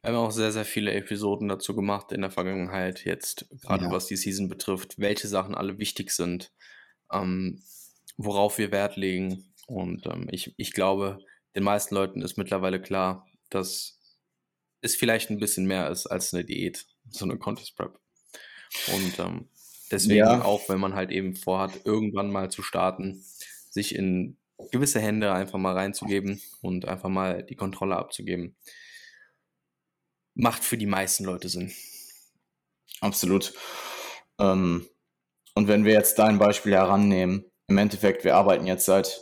Wir 0.02 0.12
haben 0.12 0.18
auch 0.18 0.32
sehr, 0.32 0.52
sehr 0.54 0.64
viele 0.66 0.94
Episoden 0.94 1.50
dazu 1.50 1.76
gemacht 1.76 2.14
in 2.14 2.22
der 2.22 2.32
Vergangenheit, 2.32 3.04
jetzt 3.04 3.50
gerade 3.62 3.86
ja. 3.86 3.92
was 3.92 4.08
die 4.08 4.16
Season 4.16 4.48
betrifft, 4.48 4.98
welche 4.98 5.28
Sachen 5.28 5.56
alle 5.56 5.78
wichtig 5.78 6.12
sind, 6.12 6.54
ähm, 7.12 7.62
worauf 8.16 8.58
wir 8.58 8.72
Wert 8.72 8.96
legen. 8.96 9.54
Und 9.68 10.06
ähm, 10.06 10.28
ich, 10.32 10.54
ich 10.58 10.72
glaube, 10.72 11.20
den 11.54 11.64
meisten 11.64 11.96
Leuten 11.96 12.22
ist 12.22 12.38
mittlerweile 12.38 12.82
klar, 12.82 13.28
dass 13.50 14.00
es 14.82 14.96
vielleicht 14.96 15.32
ein 15.32 15.40
bisschen 15.40 15.66
mehr 15.66 15.90
ist 15.90 16.08
als 16.08 16.34
eine 16.34 16.46
Diät, 16.46 16.86
so 17.10 17.26
eine 17.26 17.38
Contest 17.38 17.76
Prep. 17.76 18.00
Und 18.94 19.20
ähm, 19.20 19.50
deswegen 19.92 20.20
ja. 20.20 20.46
auch, 20.46 20.70
wenn 20.70 20.80
man 20.80 20.96
halt 20.96 21.12
eben 21.12 21.36
vorhat, 21.36 21.82
irgendwann 21.84 22.32
mal 22.32 22.50
zu 22.50 22.64
starten, 22.64 23.22
sich 23.70 23.96
in 23.96 24.38
gewisse 24.72 25.02
Hände 25.02 25.34
einfach 25.34 25.60
mal 25.60 25.74
reinzugeben 25.74 26.42
und 26.62 26.86
einfach 26.86 27.10
mal 27.10 27.44
die 27.44 27.56
Kontrolle 27.56 27.98
abzugeben 27.98 28.56
macht 30.40 30.64
für 30.64 30.78
die 30.78 30.86
meisten 30.86 31.26
Leute 31.26 31.50
Sinn. 31.50 31.72
Absolut. 33.02 33.54
Ähm, 34.40 34.88
und 35.54 35.68
wenn 35.68 35.84
wir 35.84 35.94
jetzt 35.94 36.18
dein 36.18 36.40
Beispiel 36.40 36.74
herannehmen, 36.74 37.46
im 37.68 37.78
Endeffekt, 37.78 38.24
wir 38.24 38.36
arbeiten 38.36 38.66
jetzt 38.66 38.86
seit, 38.86 39.22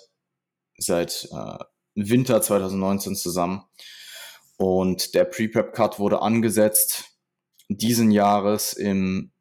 seit 0.78 1.28
äh, 1.32 1.63
Winter 1.95 2.41
2019 2.41 3.15
zusammen 3.15 3.65
und 4.57 5.15
der 5.15 5.26
Pre-Prep-Cut 5.26 5.99
wurde 5.99 6.22
angesetzt 6.22 7.05
diesen 7.68 8.11
Jahres 8.11 8.74
im, 8.74 9.32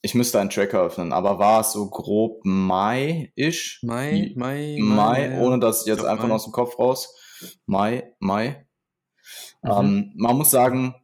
ich 0.00 0.14
müsste 0.14 0.40
einen 0.40 0.50
Tracker 0.50 0.82
öffnen, 0.82 1.12
aber 1.12 1.38
war 1.38 1.60
es 1.60 1.72
so 1.72 1.90
grob 1.90 2.40
Mai-ish? 2.44 3.80
Mai, 3.82 4.32
Mai, 4.34 4.78
Mai, 4.80 5.28
Mai, 5.28 5.40
ohne 5.40 5.60
dass 5.60 5.86
jetzt 5.86 6.04
einfach 6.04 6.26
Mai. 6.26 6.34
aus 6.34 6.44
dem 6.44 6.52
Kopf 6.52 6.78
raus. 6.78 7.14
Mai, 7.66 8.14
Mai. 8.18 8.66
Mhm. 9.62 9.70
Ähm, 9.70 10.12
man 10.16 10.36
muss 10.36 10.50
sagen, 10.50 10.94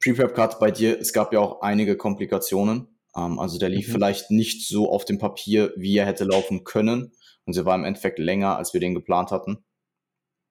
Pre-Prep-Cut 0.00 0.58
bei 0.58 0.70
dir, 0.70 0.98
es 0.98 1.12
gab 1.12 1.32
ja 1.32 1.40
auch 1.40 1.60
einige 1.60 1.96
Komplikationen. 1.96 2.88
Ähm, 3.14 3.38
also 3.38 3.58
der 3.58 3.68
lief 3.68 3.88
mhm. 3.88 3.92
vielleicht 3.92 4.30
nicht 4.30 4.66
so 4.66 4.90
auf 4.90 5.04
dem 5.04 5.18
Papier, 5.18 5.72
wie 5.76 5.96
er 5.96 6.06
hätte 6.06 6.24
laufen 6.24 6.64
können. 6.64 7.12
Und 7.44 7.52
sie 7.52 7.64
war 7.64 7.76
im 7.76 7.84
Endeffekt 7.84 8.18
länger, 8.18 8.56
als 8.56 8.72
wir 8.72 8.80
den 8.80 8.94
geplant 8.94 9.30
hatten. 9.30 9.64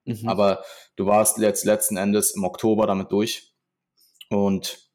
Mhm. 0.04 0.26
Aber 0.28 0.64
du 0.96 1.06
warst 1.06 1.38
jetzt 1.38 1.64
letzten 1.64 1.96
Endes 1.96 2.30
im 2.30 2.44
Oktober 2.44 2.86
damit 2.86 3.12
durch. 3.12 3.52
Und 4.30 4.90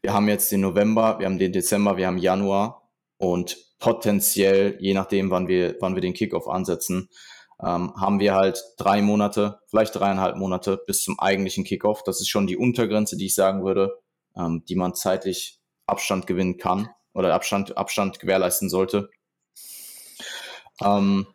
wir 0.00 0.12
haben 0.12 0.28
jetzt 0.28 0.50
den 0.52 0.60
November, 0.60 1.18
wir 1.18 1.26
haben 1.26 1.38
den 1.38 1.52
Dezember, 1.52 1.96
wir 1.96 2.06
haben 2.06 2.18
Januar 2.18 2.90
und 3.18 3.56
potenziell, 3.78 4.76
je 4.80 4.94
nachdem, 4.94 5.30
wann 5.30 5.48
wir, 5.48 5.76
wann 5.80 5.94
wir 5.94 6.00
den 6.02 6.14
Kickoff 6.14 6.48
ansetzen, 6.48 7.08
ähm, 7.62 7.94
haben 7.96 8.18
wir 8.18 8.34
halt 8.34 8.62
drei 8.76 9.02
Monate, 9.02 9.60
vielleicht 9.68 9.94
dreieinhalb 9.94 10.36
Monate 10.36 10.82
bis 10.86 11.02
zum 11.02 11.18
eigentlichen 11.20 11.64
Kickoff. 11.64 12.02
Das 12.02 12.20
ist 12.20 12.28
schon 12.28 12.46
die 12.46 12.56
Untergrenze, 12.56 13.16
die 13.16 13.26
ich 13.26 13.34
sagen 13.34 13.64
würde, 13.64 13.98
ähm, 14.36 14.64
die 14.68 14.74
man 14.74 14.94
zeitlich 14.94 15.60
Abstand 15.86 16.26
gewinnen 16.26 16.58
kann 16.58 16.88
oder 17.14 17.34
Abstand, 17.34 17.76
Abstand 17.76 18.18
gewährleisten 18.18 18.68
sollte. 18.68 19.10
Ähm, 20.80 21.26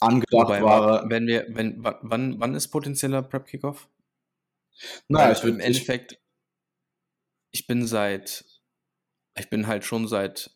angedacht 0.00 0.48
Wobei, 0.48 0.62
war. 0.62 1.08
Wenn 1.08 1.26
wir, 1.26 1.46
wenn, 1.50 1.76
wann, 1.82 2.38
wann 2.38 2.54
ist 2.54 2.68
potenzieller 2.68 3.22
Prep 3.22 3.46
Kickoff? 3.46 3.88
Naja, 5.08 5.32
ich 5.32 5.42
würde 5.42 5.56
im 5.56 5.60
Endeffekt, 5.60 6.18
ich 7.50 7.66
bin 7.66 7.86
seit, 7.86 8.44
ich 9.38 9.48
bin 9.48 9.66
halt 9.66 9.84
schon 9.84 10.08
seit 10.08 10.50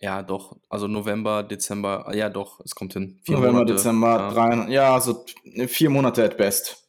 ja, 0.00 0.22
doch. 0.22 0.56
Also 0.68 0.88
November, 0.88 1.42
Dezember, 1.42 2.10
ja 2.14 2.28
doch, 2.28 2.60
es 2.64 2.74
kommt 2.74 2.94
hin. 2.94 3.20
Vier 3.24 3.36
November, 3.36 3.58
Monate, 3.58 3.72
Dezember, 3.74 4.16
ja. 4.16 4.32
drei, 4.32 4.70
ja, 4.70 4.94
also 4.94 5.24
vier 5.66 5.90
Monate 5.90 6.24
at 6.24 6.36
best. 6.36 6.88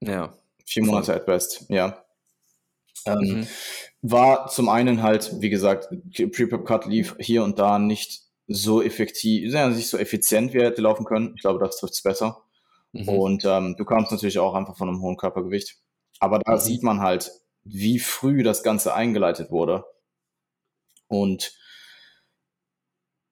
Ja. 0.00 0.36
Vier 0.64 0.84
Monate 0.84 1.06
Voll. 1.06 1.14
at 1.16 1.26
best, 1.26 1.66
ja. 1.68 2.04
Ähm, 3.06 3.18
mhm. 3.18 3.46
War 4.02 4.48
zum 4.48 4.68
einen 4.68 5.02
halt, 5.02 5.40
wie 5.40 5.50
gesagt, 5.50 5.88
Pre-Prep-Cut 6.12 6.86
lief 6.86 7.16
hier 7.18 7.42
und 7.42 7.58
da 7.58 7.78
nicht 7.78 8.22
so 8.46 8.82
effektiv, 8.82 9.52
ja, 9.52 9.68
nicht 9.68 9.88
so 9.88 9.98
effizient, 9.98 10.52
wie 10.52 10.58
er 10.58 10.66
hätte 10.66 10.82
laufen 10.82 11.04
können. 11.04 11.32
Ich 11.36 11.42
glaube, 11.42 11.58
das 11.58 11.78
trifft 11.78 11.94
es 11.94 12.02
besser. 12.02 12.42
Mhm. 12.92 13.08
Und 13.08 13.44
ähm, 13.44 13.74
du 13.76 13.84
kamst 13.84 14.12
natürlich 14.12 14.38
auch 14.38 14.54
einfach 14.54 14.76
von 14.76 14.88
einem 14.88 15.00
hohen 15.00 15.16
Körpergewicht. 15.16 15.78
Aber 16.20 16.38
da 16.38 16.52
mhm. 16.52 16.60
sieht 16.60 16.82
man 16.82 17.00
halt, 17.00 17.30
wie 17.64 17.98
früh 17.98 18.42
das 18.42 18.62
Ganze 18.62 18.94
eingeleitet 18.94 19.50
wurde. 19.50 19.84
Und 21.08 21.52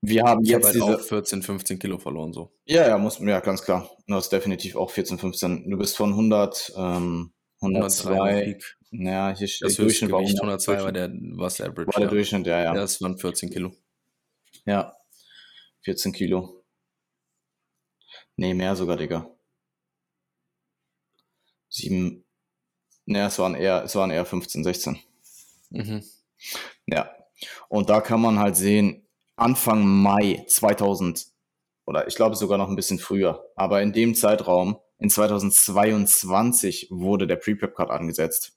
wir 0.03 0.25
haben 0.25 0.45
jetzt 0.45 0.65
halt 0.65 0.75
diese... 0.75 0.85
auch 0.85 1.01
14, 1.01 1.43
15 1.43 1.79
Kilo 1.79 1.97
verloren, 1.97 2.33
so. 2.33 2.53
Ja, 2.65 2.89
ja, 2.89 2.99
muss, 2.99 3.21
ja, 3.21 3.39
ganz 3.39 3.63
klar. 3.63 3.89
Du 4.09 4.15
hast 4.15 4.31
definitiv 4.31 4.75
auch 4.75 4.91
14, 4.91 5.17
15. 5.19 5.71
Du 5.71 5.79
bist 5.79 5.97
von 5.97 6.11
100, 6.11 6.73
ähm, 6.77 7.33
102. 7.61 8.59
Naja, 8.91 9.35
hier 9.37 9.47
steht 9.47 9.69
das 9.69 9.77
Durchschnitt 9.77 10.11
war 10.11 10.21
102 10.21 10.83
war 10.83 10.93
der, 10.93 11.11
was 11.37 11.61
Average. 11.61 11.87
War 11.87 11.95
der 11.95 12.03
ja. 12.03 12.09
Durchschnitt, 12.09 12.47
ja, 12.47 12.63
ja. 12.63 12.75
Das 12.75 13.01
waren 13.01 13.17
14 13.17 13.51
Kilo. 13.51 13.73
Ja, 14.67 14.93
14 15.83 16.13
Kilo. 16.13 16.65
Nee, 18.37 18.55
mehr 18.55 18.75
sogar, 18.75 18.97
Digga. 18.97 19.31
Sieben, 21.69 22.25
naja, 23.07 23.29
es 23.29 23.39
waren 23.39 23.55
eher, 23.55 23.85
es 23.85 23.95
waren 23.95 24.11
eher 24.11 24.25
15, 24.25 24.65
16. 24.65 24.99
Mhm. 25.71 26.03
Ja. 26.87 27.15
Und 27.69 27.89
da 27.89 28.01
kann 28.01 28.21
man 28.21 28.41
halt 28.41 28.57
sehen, 28.57 29.02
Anfang 29.43 29.84
Mai 29.84 30.45
2000 30.47 31.26
oder 31.84 32.07
ich 32.07 32.14
glaube 32.14 32.36
sogar 32.36 32.59
noch 32.59 32.68
ein 32.68 32.76
bisschen 32.76 33.01
früher, 33.01 33.45
aber 33.57 33.82
in 33.82 33.93
dem 33.93 34.14
Zeitraum, 34.14 34.78
in 34.99 35.11
2022 35.11 36.88
wurde 36.90 37.26
der 37.26 37.36
Pre-Prep-Cut 37.36 37.90
angesetzt. 37.90 38.57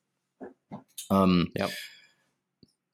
Ähm, 1.09 1.51
ja. 1.55 1.67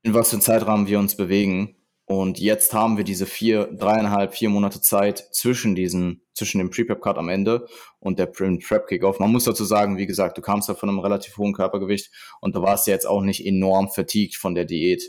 In 0.04 0.14
was 0.14 0.30
für 0.30 0.38
einem 0.38 0.42
Zeitrahmen 0.42 0.88
wir 0.88 1.00
uns 1.00 1.16
bewegen. 1.16 1.76
Und 2.06 2.40
jetzt 2.40 2.74
haben 2.74 2.98
wir 2.98 3.04
diese 3.04 3.26
vier, 3.26 3.68
dreieinhalb, 3.68 4.34
vier 4.34 4.50
Monate 4.50 4.82
Zeit 4.82 5.34
zwischen 5.34 5.76
diesen, 5.76 6.22
zwischen 6.34 6.60
dem 6.60 6.70
Pre-Prep-Cut 6.70 7.18
am 7.18 7.30
Ende 7.30 7.68
und 8.00 8.20
der 8.20 8.26
Prep-Kickoff. 8.26 9.20
Man 9.20 9.32
muss 9.32 9.44
dazu 9.44 9.66
sagen, 9.66 9.98
wie 9.98 10.08
gesagt, 10.08 10.38
du 10.38 10.42
kamst 10.42 10.70
ja 10.70 10.76
von 10.76 10.90
einem 10.90 11.00
relativ 11.00 11.38
hohen 11.38 11.54
Körpergewicht 11.54 12.10
und 12.40 12.56
du 12.56 12.62
warst 12.62 12.88
ja 12.88 12.94
jetzt 12.94 13.08
auch 13.08 13.22
nicht 13.22 13.46
enorm 13.46 13.90
fatigued 13.90 14.36
von 14.36 14.56
der 14.56 14.66
Diät. 14.66 15.04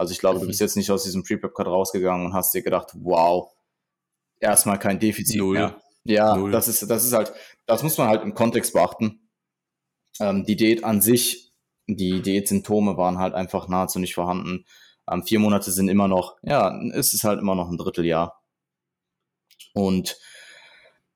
Also 0.00 0.12
ich 0.12 0.18
glaube, 0.18 0.38
mhm. 0.38 0.40
du 0.40 0.46
bist 0.46 0.62
jetzt 0.62 0.78
nicht 0.78 0.90
aus 0.90 1.04
diesem 1.04 1.24
Pre-Prep-Cut 1.24 1.66
rausgegangen 1.66 2.24
und 2.24 2.32
hast 2.32 2.54
dir 2.54 2.62
gedacht, 2.62 2.92
wow, 2.94 3.52
erstmal 4.38 4.78
kein 4.78 4.98
Defizit 4.98 5.36
Null. 5.36 5.58
mehr. 5.58 5.80
Ja, 6.04 6.36
Null. 6.36 6.50
das 6.50 6.68
ist, 6.68 6.88
das 6.88 7.04
ist 7.04 7.12
halt, 7.12 7.34
das 7.66 7.82
muss 7.82 7.98
man 7.98 8.08
halt 8.08 8.22
im 8.22 8.32
Kontext 8.32 8.72
beachten. 8.72 9.28
Ähm, 10.18 10.46
die 10.46 10.56
Diät 10.56 10.84
an 10.84 11.02
sich, 11.02 11.52
die 11.86 12.22
Diät-Symptome 12.22 12.96
waren 12.96 13.18
halt 13.18 13.34
einfach 13.34 13.68
nahezu 13.68 13.98
nicht 13.98 14.14
vorhanden. 14.14 14.64
Ähm, 15.06 15.22
vier 15.22 15.38
Monate 15.38 15.70
sind 15.70 15.90
immer 15.90 16.08
noch, 16.08 16.38
ja, 16.42 16.80
ist 16.92 17.12
es 17.12 17.22
halt 17.22 17.38
immer 17.38 17.54
noch 17.54 17.68
ein 17.68 17.76
Dritteljahr. 17.76 18.42
Und 19.74 20.16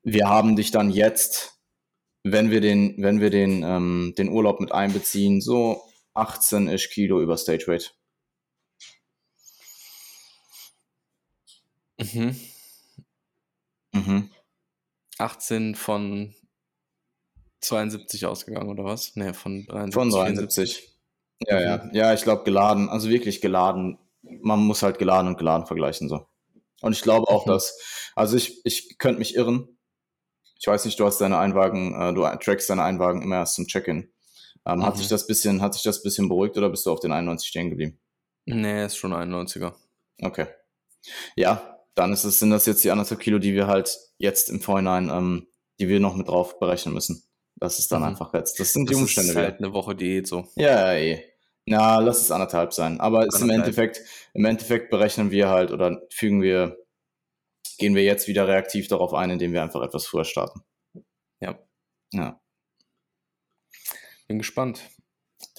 wir 0.02 0.28
haben 0.28 0.56
dich 0.56 0.72
dann 0.72 0.90
jetzt, 0.90 1.58
wenn 2.22 2.50
wir 2.50 2.60
den, 2.60 3.02
wenn 3.02 3.22
wir 3.22 3.30
den, 3.30 3.62
ähm, 3.62 4.12
den 4.18 4.28
Urlaub 4.28 4.60
mit 4.60 4.72
einbeziehen, 4.72 5.40
so 5.40 5.80
18-ish 6.14 6.90
Kilo 6.90 7.22
über 7.22 7.38
Stage 7.38 7.66
Weight. 7.66 7.94
Mhm. 12.12 12.40
Mhm. 13.92 14.30
18 15.18 15.74
von 15.74 16.34
72 17.60 18.26
ausgegangen, 18.26 18.68
oder 18.68 18.84
was? 18.84 19.16
Ne, 19.16 19.34
von 19.34 19.64
73. 19.66 19.94
Von 19.94 20.10
73. 20.10 20.98
Ja, 21.46 21.56
mhm. 21.56 21.64
ja. 21.64 21.90
Ja, 21.92 22.14
ich 22.14 22.22
glaube 22.22 22.44
geladen, 22.44 22.88
also 22.88 23.08
wirklich 23.08 23.40
geladen. 23.40 23.98
Man 24.22 24.60
muss 24.60 24.82
halt 24.82 24.98
geladen 24.98 25.28
und 25.28 25.38
geladen 25.38 25.66
vergleichen 25.66 26.08
so. 26.08 26.26
Und 26.80 26.92
ich 26.92 27.02
glaube 27.02 27.28
auch, 27.28 27.46
mhm. 27.46 27.52
dass, 27.52 27.78
also 28.14 28.36
ich, 28.36 28.64
ich 28.64 28.98
könnte 28.98 29.18
mich 29.18 29.34
irren. 29.34 29.68
Ich 30.58 30.66
weiß 30.66 30.84
nicht, 30.84 30.98
du 30.98 31.04
hast 31.04 31.20
deine 31.20 31.38
Einwagen, 31.38 31.94
äh, 31.94 32.14
du 32.14 32.22
trackst 32.42 32.70
deine 32.70 32.82
Einwagen 32.82 33.22
immer 33.22 33.36
erst 33.36 33.54
zum 33.54 33.66
Check-in. 33.66 34.12
Ähm, 34.66 34.78
mhm. 34.78 34.86
Hat 34.86 34.96
sich 34.96 35.08
das 35.08 35.26
bisschen, 35.26 35.60
hat 35.60 35.74
sich 35.74 35.82
das 35.82 36.02
bisschen 36.02 36.28
beruhigt 36.28 36.56
oder 36.56 36.70
bist 36.70 36.86
du 36.86 36.92
auf 36.92 37.00
den 37.00 37.12
91 37.12 37.48
stehen 37.48 37.70
geblieben? 37.70 38.00
Nee, 38.46 38.84
ist 38.84 38.96
schon 38.96 39.12
91er. 39.12 39.74
Okay. 40.22 40.46
Ja, 41.36 41.73
dann 41.94 42.12
ist 42.12 42.24
es, 42.24 42.38
sind 42.38 42.50
das 42.50 42.66
jetzt 42.66 42.84
die 42.84 42.90
anderthalb 42.90 43.20
Kilo, 43.20 43.38
die 43.38 43.54
wir 43.54 43.66
halt 43.66 43.98
jetzt 44.18 44.50
im 44.50 44.60
Vorhinein, 44.60 45.08
ähm, 45.10 45.46
die 45.78 45.88
wir 45.88 46.00
noch 46.00 46.16
mit 46.16 46.28
drauf 46.28 46.58
berechnen 46.58 46.94
müssen. 46.94 47.22
Das 47.56 47.78
ist 47.78 47.92
dann 47.92 48.02
mhm. 48.02 48.08
einfach 48.08 48.34
jetzt. 48.34 48.58
Das 48.58 48.72
sind 48.72 48.88
das 48.88 48.96
die 48.96 49.00
Umstände. 49.00 49.32
Das 49.32 49.42
ist 49.42 49.48
halt 49.48 49.58
eine 49.60 49.72
Woche 49.72 49.94
Diät 49.94 50.26
so. 50.26 50.48
Ja, 50.56 50.92
ja, 50.92 50.98
eh. 50.98 51.24
Na, 51.66 51.98
lass 51.98 52.20
es 52.20 52.30
anderthalb 52.30 52.72
sein. 52.74 53.00
Aber 53.00 53.26
ist 53.26 53.40
im 53.40 53.50
Endeffekt, 53.50 54.02
im 54.34 54.44
Endeffekt 54.44 54.90
berechnen 54.90 55.30
wir 55.30 55.48
halt 55.48 55.70
oder 55.70 56.02
fügen 56.10 56.42
wir, 56.42 56.76
gehen 57.78 57.94
wir 57.94 58.02
jetzt 58.02 58.28
wieder 58.28 58.46
reaktiv 58.46 58.88
darauf 58.88 59.14
ein, 59.14 59.30
indem 59.30 59.52
wir 59.52 59.62
einfach 59.62 59.82
etwas 59.82 60.06
früher 60.06 60.24
starten. 60.24 60.62
Ja. 61.40 61.58
Ja. 62.12 62.40
Bin 64.28 64.38
gespannt. 64.38 64.82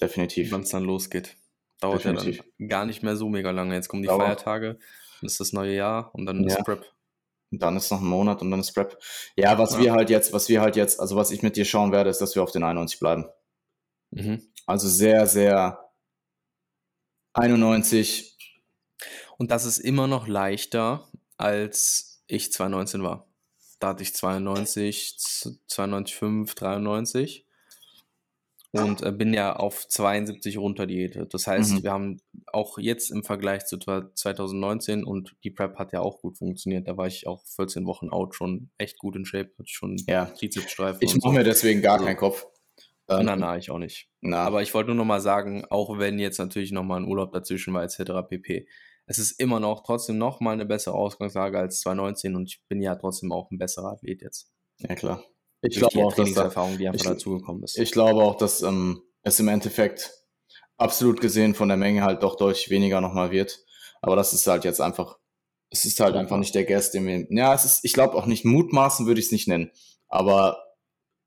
Definitiv. 0.00 0.52
Wann 0.52 0.62
es 0.62 0.70
dann 0.70 0.84
losgeht. 0.84 1.36
Dauert 1.80 2.04
Definitiv. 2.04 2.36
ja 2.36 2.44
dann 2.58 2.68
gar 2.68 2.86
nicht 2.86 3.02
mehr 3.02 3.16
so 3.16 3.28
mega 3.28 3.50
lange. 3.50 3.74
Jetzt 3.74 3.88
kommen 3.88 4.02
die 4.02 4.08
Dauer. 4.08 4.20
Feiertage, 4.20 4.78
ist 5.22 5.40
das 5.40 5.52
neue 5.52 5.74
Jahr 5.74 6.14
und 6.14 6.26
dann 6.26 6.42
ja. 6.42 6.56
ist 6.56 6.64
Prep. 6.64 6.84
Und 7.52 7.62
dann 7.62 7.76
ist 7.76 7.90
noch 7.90 8.00
ein 8.00 8.06
Monat 8.06 8.42
und 8.42 8.50
dann 8.50 8.60
ist 8.60 8.72
Prep. 8.72 8.98
Ja, 9.36 9.58
was 9.58 9.74
ja. 9.74 9.80
wir 9.80 9.92
halt 9.92 10.10
jetzt, 10.10 10.32
was 10.32 10.48
wir 10.48 10.60
halt 10.60 10.76
jetzt, 10.76 11.00
also 11.00 11.16
was 11.16 11.30
ich 11.30 11.42
mit 11.42 11.56
dir 11.56 11.64
schauen 11.64 11.92
werde, 11.92 12.10
ist, 12.10 12.20
dass 12.20 12.34
wir 12.34 12.42
auf 12.42 12.50
den 12.50 12.64
91 12.64 12.98
bleiben. 12.98 13.26
Mhm. 14.10 14.42
Also 14.66 14.88
sehr, 14.88 15.26
sehr 15.26 15.90
91. 17.34 18.36
Und 19.38 19.50
das 19.50 19.64
ist 19.64 19.78
immer 19.78 20.06
noch 20.06 20.26
leichter, 20.26 21.08
als 21.36 22.24
ich 22.26 22.52
2019 22.52 23.02
war. 23.02 23.28
Da 23.78 23.88
hatte 23.88 24.02
ich 24.02 24.14
92, 24.14 25.16
92,5, 25.68 26.54
93 26.56 27.45
und 28.84 29.02
äh, 29.02 29.12
bin 29.12 29.34
ja 29.34 29.56
auf 29.56 29.86
72 29.88 30.58
runter 30.58 30.86
diätet. 30.86 31.34
Das 31.34 31.46
heißt, 31.46 31.74
mhm. 31.74 31.82
wir 31.82 31.92
haben 31.92 32.20
auch 32.52 32.78
jetzt 32.78 33.10
im 33.10 33.24
Vergleich 33.24 33.66
zu 33.66 33.78
2019 33.78 35.04
und 35.04 35.36
die 35.44 35.50
Prep 35.50 35.78
hat 35.78 35.92
ja 35.92 36.00
auch 36.00 36.20
gut 36.20 36.38
funktioniert. 36.38 36.88
Da 36.88 36.96
war 36.96 37.06
ich 37.06 37.26
auch 37.26 37.44
14 37.44 37.86
Wochen 37.86 38.10
out 38.10 38.34
schon 38.34 38.70
echt 38.78 38.98
gut 38.98 39.16
in 39.16 39.24
Shape, 39.24 39.50
hatte 39.58 39.68
schon 39.68 39.96
ja. 40.06 40.26
Trizepsstreifen. 40.26 41.00
Ich 41.02 41.14
mache 41.16 41.32
so. 41.32 41.32
mir 41.32 41.44
deswegen 41.44 41.82
gar 41.82 41.94
also, 41.94 42.06
keinen 42.06 42.16
Kopf. 42.16 42.46
Ähm, 43.08 43.24
na, 43.24 43.36
na, 43.36 43.56
ich 43.56 43.70
auch 43.70 43.78
nicht. 43.78 44.08
Na. 44.20 44.38
Aber 44.38 44.62
ich 44.62 44.74
wollte 44.74 44.88
nur 44.88 44.96
noch 44.96 45.04
mal 45.04 45.20
sagen, 45.20 45.64
auch 45.70 45.98
wenn 45.98 46.18
jetzt 46.18 46.38
natürlich 46.38 46.72
noch 46.72 46.82
mal 46.82 46.96
ein 46.96 47.06
Urlaub 47.06 47.32
dazwischen 47.32 47.72
war 47.72 47.84
etc. 47.84 48.28
pp. 48.28 48.66
Es 49.06 49.18
ist 49.18 49.40
immer 49.40 49.60
noch 49.60 49.84
trotzdem 49.84 50.18
noch 50.18 50.40
mal 50.40 50.52
eine 50.52 50.66
bessere 50.66 50.94
Ausgangslage 50.94 51.58
als 51.58 51.80
2019 51.80 52.34
und 52.34 52.48
ich 52.48 52.62
bin 52.68 52.80
ja 52.80 52.96
trotzdem 52.96 53.30
auch 53.30 53.50
ein 53.50 53.58
besserer 53.58 53.92
Athlet 53.92 54.22
jetzt. 54.22 54.50
Ja 54.78 54.94
klar. 54.96 55.22
Ich 55.68 55.78
glaube 55.78 56.04
auch, 56.04 56.14
dass 56.14 56.32
da, 56.32 56.48
die 56.78 56.88
einfach 56.88 57.06
dazugekommen 57.06 57.62
ist. 57.62 57.78
Ich 57.78 57.92
glaube 57.92 58.22
auch, 58.22 58.36
dass 58.36 58.62
ähm, 58.62 59.02
es 59.22 59.40
im 59.40 59.48
Endeffekt 59.48 60.12
absolut 60.76 61.20
gesehen 61.20 61.54
von 61.54 61.68
der 61.68 61.76
Menge 61.76 62.02
halt 62.02 62.22
doch 62.22 62.36
deutlich 62.36 62.70
weniger 62.70 63.00
nochmal 63.00 63.30
wird. 63.30 63.64
Aber 64.02 64.16
das 64.16 64.32
ist 64.32 64.46
halt 64.46 64.64
jetzt 64.64 64.80
einfach, 64.80 65.18
es 65.70 65.84
ist 65.84 66.00
halt 66.00 66.14
einfach 66.14 66.36
nicht 66.36 66.54
der 66.54 66.64
Guest, 66.64 66.94
den 66.94 67.06
wir, 67.06 67.26
ja, 67.30 67.54
es 67.54 67.64
ist, 67.64 67.84
ich 67.84 67.92
glaube 67.92 68.14
auch 68.14 68.26
nicht 68.26 68.44
mutmaßen 68.44 69.06
würde 69.06 69.20
ich 69.20 69.26
es 69.26 69.32
nicht 69.32 69.48
nennen. 69.48 69.70
Aber 70.08 70.58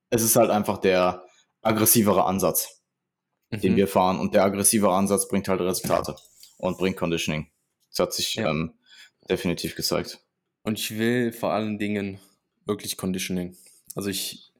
es 0.10 0.22
ist 0.22 0.36
halt 0.36 0.50
einfach 0.50 0.78
der, 0.78 1.26
aggressivere 1.62 2.26
Ansatz, 2.26 2.82
mhm. 3.50 3.62
den 3.62 3.76
wir 3.76 3.88
fahren. 3.88 4.20
Und 4.20 4.34
der 4.34 4.44
aggressivere 4.44 4.94
Ansatz 4.94 5.28
bringt 5.28 5.48
halt 5.48 5.62
Resultate 5.62 6.16
und 6.58 6.78
bringt 6.78 6.98
Conditioning. 6.98 7.50
Das 7.90 8.00
hat 8.00 8.14
sich 8.14 8.36
ja. 8.36 8.50
ähm, 8.50 8.74
definitiv 9.30 9.76
gezeigt. 9.76 10.20
Und 10.64 10.80
ich 10.80 10.98
will 10.98 11.32
vor 11.32 11.52
allen 11.52 11.80
Dingen 11.80 12.20
wirklich 12.66 12.98
Conditioning. 12.98 13.56
Also 13.96 14.10
ich 14.10 14.52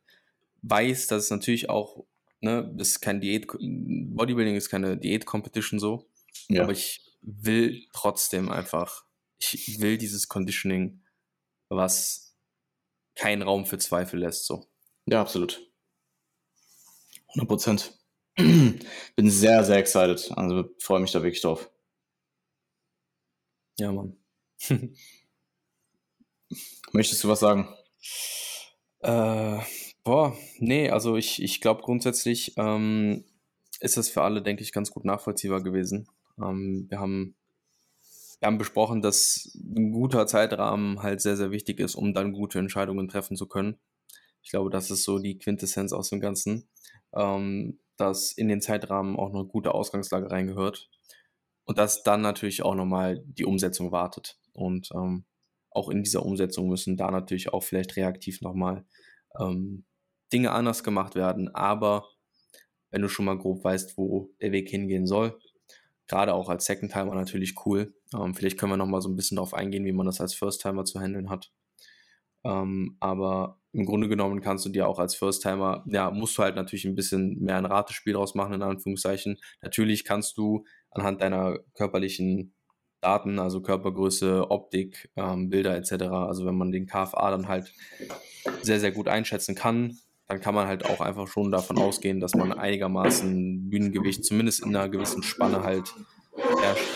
weiß, 0.62 1.08
dass 1.08 1.26
es 1.26 1.32
natürlich 1.32 1.70
auch, 1.70 2.06
ne, 2.42 2.74
ist 2.78 3.02
kein 3.02 3.22
Diät, 3.22 3.48
Bodybuilding 3.48 4.56
ist 4.56 4.70
keine 4.70 4.98
Diät-Competition 4.98 5.80
so, 5.80 6.10
ja. 6.48 6.64
aber 6.64 6.72
ich 6.72 7.02
will 7.22 7.86
trotzdem 7.94 8.50
einfach, 8.50 9.06
ich 9.38 9.80
will 9.80 9.98
dieses 9.98 10.28
Conditioning, 10.28 11.02
was 11.70 12.36
keinen 13.16 13.42
Raum 13.42 13.66
für 13.66 13.78
Zweifel 13.78 14.20
lässt, 14.20 14.46
so. 14.46 14.66
Ja, 15.06 15.22
absolut. 15.22 15.70
100 17.30 17.48
Prozent. 17.48 17.94
Bin 18.36 19.30
sehr, 19.30 19.64
sehr 19.64 19.78
excited. 19.78 20.32
Also 20.36 20.70
freue 20.80 21.00
mich 21.00 21.12
da 21.12 21.22
wirklich 21.22 21.42
drauf. 21.42 21.70
Ja, 23.78 23.92
Mann. 23.92 24.18
Möchtest 26.92 27.24
du 27.24 27.28
was 27.28 27.40
sagen? 27.40 27.74
Äh, 29.02 29.60
boah, 30.04 30.38
nee, 30.58 30.90
also 30.90 31.16
ich, 31.16 31.42
ich 31.42 31.62
glaube 31.62 31.82
grundsätzlich 31.82 32.54
ähm, 32.58 33.24
ist 33.80 33.98
das 33.98 34.10
für 34.10 34.24
alle, 34.24 34.42
denke 34.42 34.64
ich, 34.64 34.72
ganz 34.72 34.92
gut 34.92 35.06
nachvollziehbar 35.06 35.62
gewesen. 35.62 36.08
Ähm, 36.38 36.88
wir, 36.90 37.00
haben, 37.00 37.36
wir 38.40 38.48
haben 38.48 38.58
besprochen, 38.58 39.02
dass 39.02 39.52
ein 39.56 39.92
guter 39.92 40.28
Zeitrahmen 40.28 41.02
halt 41.02 41.22
sehr, 41.22 41.38
sehr 41.38 41.52
wichtig 41.52 41.80
ist, 41.80 41.96
um 41.96 42.14
dann 42.14 42.34
gute 42.34 42.60
Entscheidungen 42.60 43.08
treffen 43.08 43.38
zu 43.38 43.48
können. 43.48 43.78
Ich 44.42 44.52
glaube, 44.52 44.70
das 44.70 44.92
ist 44.92 45.04
so 45.04 45.20
die 45.20 45.38
Quintessenz 45.38 45.94
aus 45.94 46.10
dem 46.10 46.20
Ganzen 46.20 46.68
ähm, 47.14 47.80
dass 47.98 48.32
in 48.32 48.48
den 48.48 48.62
Zeitrahmen 48.62 49.18
auch 49.18 49.32
noch 49.32 49.42
eine 49.42 49.50
gute 49.50 49.74
Ausgangslage 49.74 50.32
reingehört 50.32 50.90
und 51.66 51.78
dass 51.78 52.04
dann 52.04 52.22
natürlich 52.22 52.64
auch 52.64 52.76
nochmal 52.76 53.22
die 53.26 53.46
Umsetzung 53.46 53.92
wartet. 53.92 54.38
Und 54.54 54.90
ähm, 54.94 55.26
auch 55.72 55.90
in 55.90 56.04
dieser 56.04 56.26
Umsetzung 56.26 56.68
müssen 56.70 56.98
da 56.98 57.12
natürlich 57.12 57.54
auch 57.54 57.64
vielleicht 57.64 57.96
reaktiv 57.96 58.42
nochmal 58.42 58.86
ähm, 59.40 59.86
Dinge 60.34 60.52
anders 60.52 60.84
gemacht 60.84 61.16
werden. 61.16 61.54
Aber 61.54 62.08
wenn 62.92 63.02
du 63.02 63.10
schon 63.10 63.26
mal 63.26 63.38
grob 63.38 63.64
weißt, 63.64 63.98
wo 63.98 64.30
der 64.42 64.52
Weg 64.52 64.70
hingehen 64.70 65.06
soll, 65.06 65.40
gerade 66.08 66.34
auch 66.34 66.50
als 66.50 66.66
Second 66.66 66.92
Timer 66.92 67.14
natürlich 67.14 67.56
cool. 67.66 67.94
Ähm, 68.14 68.34
vielleicht 68.34 68.58
können 68.58 68.72
wir 68.72 68.78
nochmal 68.78 69.02
so 69.02 69.10
ein 69.10 69.16
bisschen 69.16 69.36
darauf 69.36 69.54
eingehen, 69.54 69.86
wie 69.86 69.92
man 69.92 70.08
das 70.08 70.22
als 70.22 70.34
First 70.34 70.62
Timer 70.62 70.86
zu 70.86 71.00
handeln 71.00 71.30
hat. 71.30 71.52
Ähm, 72.44 72.98
aber 73.00 73.60
im 73.72 73.86
Grunde 73.86 74.08
genommen 74.08 74.42
kannst 74.42 74.66
du 74.66 74.70
dir 74.70 74.88
auch 74.88 74.98
als 75.00 75.16
First-Timer, 75.16 75.84
ja, 75.88 76.10
musst 76.10 76.38
du 76.38 76.44
halt 76.44 76.56
natürlich 76.56 76.86
ein 76.86 76.96
bisschen 76.96 77.40
mehr 77.40 77.58
ein 77.58 77.66
Ratespiel 77.66 78.14
draus 78.14 78.34
machen, 78.34 78.54
in 78.54 78.62
Anführungszeichen. 78.62 79.38
Natürlich 79.62 80.06
kannst 80.06 80.38
du 80.38 80.66
anhand 80.90 81.22
deiner 81.22 81.60
körperlichen 81.76 82.56
Daten, 83.02 83.40
also 83.40 83.62
Körpergröße, 83.62 84.50
Optik, 84.50 85.10
ähm, 85.16 85.50
Bilder 85.50 85.76
etc., 85.76 86.04
also 86.04 86.46
wenn 86.46 86.58
man 86.58 86.72
den 86.72 86.86
KFA 86.86 87.32
dann 87.32 87.48
halt 87.48 87.74
sehr, 88.62 88.80
sehr 88.80 88.92
gut 88.92 89.08
einschätzen 89.08 89.56
kann, 89.56 89.98
dann 90.28 90.40
kann 90.40 90.54
man 90.54 90.68
halt 90.68 90.86
auch 90.86 91.02
einfach 91.02 91.28
schon 91.28 91.52
davon 91.52 91.78
ausgehen, 91.80 92.20
dass 92.20 92.36
man 92.36 92.54
einigermaßen 92.54 93.70
Bühnengewicht 93.70 94.24
zumindest 94.24 94.64
in 94.64 94.76
einer 94.76 94.90
gewissen 94.90 95.24
Spanne 95.24 95.64
halt, 95.64 95.94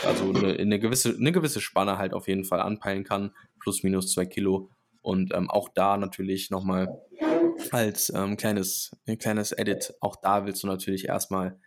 also 0.06 0.30
eine, 0.30 0.54
eine, 0.54 0.80
gewisse, 0.80 1.16
eine 1.18 1.32
gewisse 1.32 1.60
Spanne 1.60 1.98
halt 1.98 2.14
auf 2.14 2.28
jeden 2.28 2.46
Fall 2.46 2.62
anpeilen 2.62 3.04
kann, 3.04 3.32
plus 3.60 3.84
minus 3.84 4.12
zwei 4.14 4.26
Kilo 4.26 4.70
und 5.02 5.34
ähm, 5.34 5.50
auch 5.50 5.70
da 5.70 5.98
natürlich 5.98 6.52
nochmal 6.52 7.02
als 7.72 8.12
ähm, 8.16 8.38
kleines, 8.38 8.96
kleines 9.20 9.52
Edit, 9.52 9.94
auch 10.00 10.16
da 10.16 10.46
willst 10.46 10.64
du 10.64 10.68
natürlich 10.68 11.08
erstmal 11.08 11.60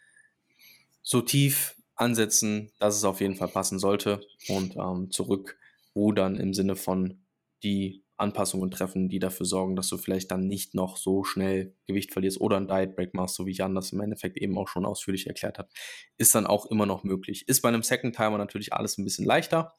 so 1.03 1.21
tief 1.21 1.76
ansetzen, 1.97 2.71
dass 2.79 2.97
es 2.97 3.05
auf 3.05 3.21
jeden 3.21 3.37
Fall 3.37 3.49
passen 3.49 3.79
sollte 3.79 4.21
und 4.49 4.77
ähm, 4.77 5.11
zurückrudern 5.11 6.37
im 6.37 6.55
Sinne 6.55 6.77
von 6.77 7.23
die 7.63 8.05
Anpassungen 8.19 8.71
treffen, 8.71 9.09
die 9.09 9.19
dafür 9.19 9.45
sorgen, 9.45 9.77
dass 9.77 9.89
du 9.89 9.99
vielleicht 9.99 10.31
dann 10.31 10.47
nicht 10.47 10.75
noch 10.75 10.97
so 10.97 11.25
schnell 11.25 11.75
Gewicht 11.87 12.13
verlierst 12.13 12.41
oder 12.41 12.57
ein 12.57 12.69
Diet 12.69 12.97
Break 12.97 13.13
machst, 13.15 13.35
so 13.35 13.47
wie 13.47 13.53
Jan 13.53 13.75
das 13.75 13.93
im 13.93 14.01
Endeffekt 14.01 14.39
eben 14.39 14.57
auch 14.57 14.69
schon 14.69 14.87
ausführlich 14.87 15.27
erklärt 15.27 15.59
hat, 15.59 15.71
ist 16.17 16.35
dann 16.35 16.47
auch 16.47 16.67
immer 16.67 16.87
noch 16.87 17.05
möglich. 17.05 17.47
Ist 17.47 17.61
bei 17.61 17.69
einem 17.69 17.83
Second 17.83 18.17
Timer 18.17 18.39
natürlich 18.39 18.73
alles 18.73 18.97
ein 18.97 19.05
bisschen 19.05 19.27
leichter. 19.27 19.75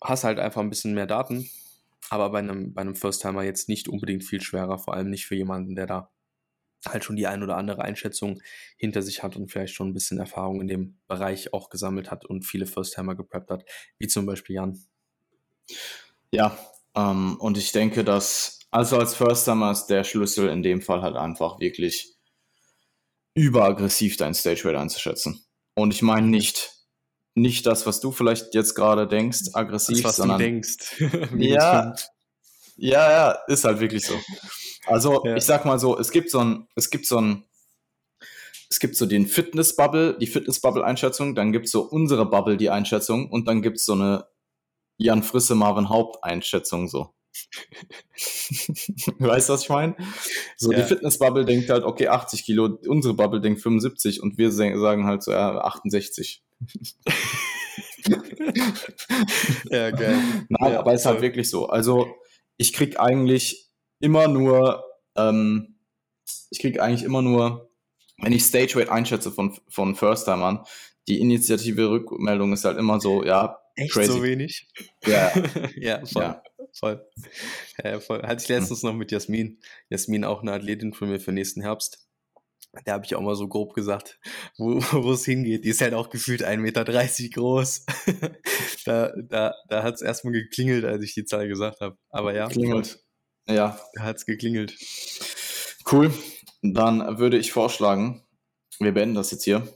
Hast 0.00 0.24
halt 0.24 0.38
einfach 0.38 0.60
ein 0.60 0.70
bisschen 0.70 0.94
mehr 0.94 1.06
Daten, 1.06 1.48
aber 2.10 2.30
bei 2.30 2.38
einem, 2.38 2.74
bei 2.74 2.82
einem 2.82 2.94
First-Timer 2.94 3.42
jetzt 3.42 3.68
nicht 3.68 3.88
unbedingt 3.88 4.22
viel 4.22 4.40
schwerer, 4.40 4.78
vor 4.78 4.94
allem 4.94 5.10
nicht 5.10 5.26
für 5.26 5.34
jemanden, 5.34 5.74
der 5.74 5.86
da 5.86 6.10
halt 6.92 7.04
schon 7.04 7.16
die 7.16 7.26
ein 7.26 7.42
oder 7.42 7.56
andere 7.56 7.82
Einschätzung 7.82 8.40
hinter 8.76 9.02
sich 9.02 9.22
hat 9.22 9.36
und 9.36 9.50
vielleicht 9.50 9.74
schon 9.74 9.88
ein 9.88 9.94
bisschen 9.94 10.18
Erfahrung 10.18 10.60
in 10.60 10.68
dem 10.68 10.98
Bereich 11.08 11.52
auch 11.52 11.70
gesammelt 11.70 12.10
hat 12.10 12.24
und 12.24 12.44
viele 12.44 12.66
First-Timer 12.66 13.14
gepreppt 13.14 13.50
hat, 13.50 13.64
wie 13.98 14.08
zum 14.08 14.26
Beispiel 14.26 14.56
Jan. 14.56 14.84
Ja, 16.30 16.58
ähm, 16.94 17.36
und 17.38 17.58
ich 17.58 17.72
denke, 17.72 18.04
dass 18.04 18.60
also 18.70 18.98
als 18.98 19.14
First-Timer 19.14 19.70
ist 19.70 19.86
der 19.86 20.04
Schlüssel 20.04 20.48
in 20.48 20.62
dem 20.62 20.82
Fall 20.82 21.02
halt 21.02 21.16
einfach 21.16 21.60
wirklich 21.60 22.14
überaggressiv 23.34 24.16
dein 24.16 24.34
Stage 24.34 24.64
Rate 24.64 24.80
einzuschätzen. 24.80 25.44
Und 25.74 25.92
ich 25.94 26.02
meine 26.02 26.26
nicht 26.26 26.72
nicht 27.36 27.66
das, 27.66 27.86
was 27.86 28.00
du 28.00 28.12
vielleicht 28.12 28.54
jetzt 28.54 28.74
gerade 28.74 29.06
denkst, 29.06 29.50
aggressiv, 29.52 29.96
das, 30.02 30.04
was 30.04 30.16
sondern 30.16 30.38
du 30.38 30.44
denkst. 30.44 31.00
ja, 31.36 31.94
ja, 32.76 33.10
ja, 33.10 33.30
ist 33.46 33.64
halt 33.64 33.80
wirklich 33.80 34.04
so. 34.04 34.14
Also 34.86 35.24
ja. 35.24 35.36
ich 35.36 35.44
sag 35.44 35.64
mal 35.64 35.78
so, 35.78 35.98
es 35.98 36.10
gibt 36.10 36.30
so 36.30 36.38
ein, 36.38 36.68
es 36.74 36.90
gibt 36.90 37.06
so 37.06 37.18
ein, 37.18 37.44
es 38.68 38.80
gibt 38.80 38.96
so 38.96 39.06
den 39.06 39.26
Fitness-Bubble, 39.26 40.18
die 40.18 40.26
Fitness-Bubble-Einschätzung, 40.26 41.34
dann 41.34 41.52
gibt 41.52 41.66
es 41.66 41.72
so 41.72 41.82
unsere 41.82 42.26
Bubble, 42.26 42.56
die 42.56 42.70
Einschätzung 42.70 43.30
und 43.30 43.46
dann 43.48 43.62
gibt 43.62 43.78
es 43.78 43.84
so 43.84 43.92
eine 43.92 44.26
Jan 44.98 45.22
Frisse, 45.22 45.54
Marvin 45.54 45.88
Haupt-Einschätzung 45.88 46.88
so. 46.88 47.12
weißt 49.18 49.48
du, 49.48 49.52
was 49.52 49.62
ich 49.62 49.68
meine? 49.68 49.94
So, 50.56 50.72
ja. 50.72 50.78
die 50.78 50.84
Fitnessbubble 50.84 51.44
denkt 51.44 51.68
halt, 51.68 51.84
okay, 51.84 52.08
80 52.08 52.44
Kilo, 52.44 52.78
unsere 52.86 53.14
Bubble 53.14 53.40
denkt 53.40 53.60
75 53.60 54.22
und 54.22 54.38
wir 54.38 54.50
sagen 54.50 55.06
halt 55.06 55.22
so, 55.22 55.32
ja, 55.32 55.58
68. 55.58 56.42
ja, 59.70 59.90
geil. 59.90 60.18
Nein, 60.48 60.72
ja, 60.72 60.80
aber 60.80 60.94
es 60.94 61.02
ist 61.02 61.06
halt 61.06 61.20
wirklich 61.20 61.50
so. 61.50 61.66
Also, 61.66 62.08
ich 62.56 62.72
krieg 62.72 62.98
eigentlich 62.98 63.65
immer 64.00 64.28
nur, 64.28 64.84
ähm, 65.16 65.78
ich 66.50 66.60
krieg 66.60 66.80
eigentlich 66.80 67.02
immer 67.02 67.22
nur, 67.22 67.70
wenn 68.18 68.32
ich 68.32 68.44
Stage 68.44 68.74
Weight 68.76 68.88
einschätze 68.88 69.30
von, 69.30 69.58
von 69.68 69.94
First-Timern, 69.94 70.64
die 71.08 71.20
initiative 71.20 71.90
Rückmeldung 71.90 72.52
ist 72.52 72.64
halt 72.64 72.78
immer 72.78 73.00
so, 73.00 73.24
ja, 73.24 73.58
Echt 73.76 73.92
crazy. 73.92 74.12
so 74.12 74.22
wenig? 74.22 74.68
Ja. 75.04 75.32
ja, 75.76 76.04
voll. 76.06 76.22
Ja. 76.22 76.42
Voll. 76.72 77.06
Ja, 77.82 78.00
voll. 78.00 78.22
Hatte 78.22 78.42
ich 78.42 78.48
letztens 78.48 78.82
noch 78.82 78.92
mit 78.92 79.10
Jasmin. 79.10 79.60
Jasmin, 79.88 80.24
auch 80.24 80.42
eine 80.42 80.52
Athletin 80.52 80.92
von 80.92 81.08
mir 81.08 81.20
für 81.20 81.32
nächsten 81.32 81.62
Herbst. 81.62 82.06
Da 82.84 82.92
habe 82.92 83.06
ich 83.06 83.14
auch 83.14 83.22
mal 83.22 83.36
so 83.36 83.48
grob 83.48 83.72
gesagt, 83.72 84.18
wo, 84.58 84.80
wo 84.92 85.12
es 85.12 85.24
hingeht. 85.24 85.64
Die 85.64 85.70
ist 85.70 85.80
halt 85.80 85.94
auch 85.94 86.10
gefühlt 86.10 86.44
1,30 86.44 86.58
Meter 86.58 86.84
groß. 86.84 87.86
da 88.84 89.12
da, 89.28 89.54
da 89.68 89.82
hat 89.82 89.94
es 89.94 90.02
erstmal 90.02 90.34
geklingelt, 90.34 90.84
als 90.84 91.02
ich 91.02 91.14
die 91.14 91.24
Zahl 91.24 91.48
gesagt 91.48 91.80
habe. 91.80 91.96
Aber 92.10 92.34
ja. 92.34 92.48
Klingelt. 92.48 93.02
Ja. 93.48 93.78
Da 93.94 94.02
hat 94.02 94.16
es 94.16 94.26
geklingelt. 94.26 94.76
Cool. 95.90 96.12
Dann 96.62 97.18
würde 97.18 97.38
ich 97.38 97.52
vorschlagen, 97.52 98.22
wir 98.78 98.92
beenden 98.92 99.14
das 99.14 99.30
jetzt 99.30 99.44
hier. 99.44 99.66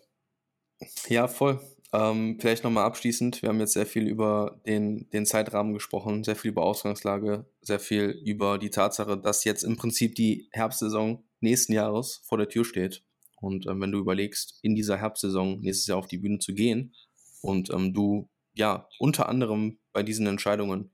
Ja, 1.09 1.29
voll. 1.29 1.61
Ähm, 1.93 2.39
vielleicht 2.41 2.62
nochmal 2.62 2.85
abschließend, 2.85 3.43
wir 3.43 3.49
haben 3.49 3.59
jetzt 3.59 3.73
sehr 3.73 3.87
viel 3.87 4.07
über 4.07 4.61
den, 4.64 5.11
den 5.11 5.27
Zeitrahmen 5.27 5.75
gesprochen, 5.75 6.23
sehr 6.23 6.37
viel 6.37 6.53
über 6.53 6.62
Ausgangslage, 6.62 7.47
sehr 7.62 7.81
viel 7.81 8.11
über 8.25 8.59
die 8.59 8.71
Tatsache, 8.71 9.18
dass 9.18 9.45
jetzt 9.45 9.64
im 9.64 9.77
Prinzip 9.77 10.14
die 10.14 10.49
Herbstsaison 10.53 11.25
nächsten 11.41 11.73
Jahres 11.73 12.23
vor 12.25 12.39
der 12.39 12.49
Tür 12.49 12.64
steht. 12.64 13.03
Und 13.41 13.66
ähm, 13.66 13.81
wenn 13.81 13.91
du 13.91 13.99
überlegst, 13.99 14.61
in 14.62 14.77
dieser 14.77 14.99
Herbstsaison 14.99 15.61
nächstes 15.61 15.89
Jahr 15.89 15.99
auf 15.99 16.07
die 16.07 16.18
Bühne 16.18 16.39
zu 16.39 16.55
gehen 16.55 16.95
und 17.41 17.71
ähm, 17.71 17.93
du 17.93 18.29
ja 18.55 18.89
unter 18.99 19.29
anderem 19.29 19.79
bei 19.93 20.03
diesen 20.03 20.27
Entscheidungen 20.27 20.93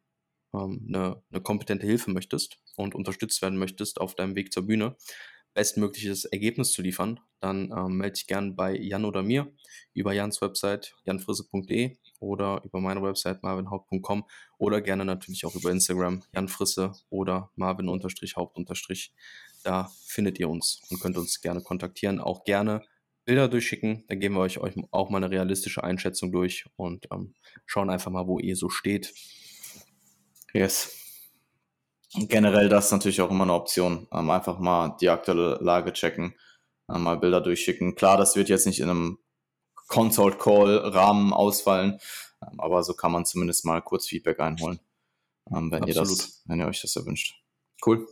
eine, 0.64 1.22
eine 1.30 1.40
kompetente 1.40 1.86
Hilfe 1.86 2.10
möchtest 2.10 2.58
und 2.76 2.94
unterstützt 2.94 3.42
werden 3.42 3.58
möchtest 3.58 4.00
auf 4.00 4.14
deinem 4.14 4.34
Weg 4.34 4.52
zur 4.52 4.66
Bühne, 4.66 4.96
bestmögliches 5.54 6.26
Ergebnis 6.26 6.72
zu 6.72 6.82
liefern, 6.82 7.18
dann 7.40 7.72
ähm, 7.74 7.96
melde 7.96 8.14
dich 8.14 8.26
gern 8.26 8.56
bei 8.56 8.76
Jan 8.76 9.04
oder 9.04 9.22
mir 9.22 9.52
über 9.94 10.12
Jans 10.12 10.42
Website 10.42 10.94
janfrisse.de 11.04 11.96
oder 12.20 12.60
über 12.64 12.80
meine 12.80 13.02
Website 13.02 13.42
marvinhaupt.com 13.42 14.24
oder 14.58 14.82
gerne 14.82 15.04
natürlich 15.04 15.46
auch 15.46 15.54
über 15.54 15.70
Instagram 15.70 16.22
janfrisse 16.34 16.92
oder 17.08 17.50
marvin-haupt- 17.56 18.56
da 19.66 19.90
findet 20.04 20.38
ihr 20.38 20.48
uns 20.48 20.80
und 20.90 21.00
könnt 21.00 21.16
uns 21.16 21.40
gerne 21.40 21.60
kontaktieren. 21.60 22.20
Auch 22.20 22.44
gerne 22.44 22.84
Bilder 23.24 23.48
durchschicken. 23.48 24.04
Dann 24.06 24.20
geben 24.20 24.36
wir 24.36 24.42
euch, 24.42 24.58
euch 24.58 24.74
auch 24.92 25.10
mal 25.10 25.16
eine 25.16 25.28
realistische 25.28 25.82
Einschätzung 25.82 26.30
durch 26.30 26.66
und 26.76 27.08
ähm, 27.12 27.34
schauen 27.66 27.90
einfach 27.90 28.12
mal, 28.12 28.28
wo 28.28 28.38
ihr 28.38 28.54
so 28.54 28.68
steht. 28.68 29.12
Yes 30.52 30.96
generell 32.16 32.68
das 32.68 32.86
ist 32.86 32.92
natürlich 32.92 33.20
auch 33.20 33.30
immer 33.30 33.44
eine 33.44 33.54
Option. 33.54 34.08
Ähm, 34.12 34.30
einfach 34.30 34.58
mal 34.58 34.96
die 35.00 35.08
aktuelle 35.08 35.58
Lage 35.60 35.92
checken, 35.92 36.34
äh, 36.88 36.98
mal 36.98 37.18
Bilder 37.18 37.40
durchschicken. 37.40 37.94
Klar, 37.94 38.16
das 38.16 38.36
wird 38.36 38.48
jetzt 38.48 38.66
nicht 38.66 38.80
in 38.80 38.88
einem 38.88 39.18
Consult 39.88 40.38
Call 40.38 40.78
Rahmen 40.78 41.32
ausfallen, 41.32 42.00
ähm, 42.42 42.60
aber 42.60 42.82
so 42.82 42.94
kann 42.94 43.12
man 43.12 43.24
zumindest 43.24 43.64
mal 43.64 43.80
kurz 43.82 44.06
Feedback 44.06 44.40
einholen, 44.40 44.80
ähm, 45.50 45.70
wenn 45.70 45.84
Absolut. 45.84 45.88
ihr 45.88 45.94
das, 45.94 46.42
wenn 46.46 46.60
ihr 46.60 46.66
euch 46.66 46.80
das 46.80 46.96
erwünscht. 46.96 47.40
Cool. 47.84 48.06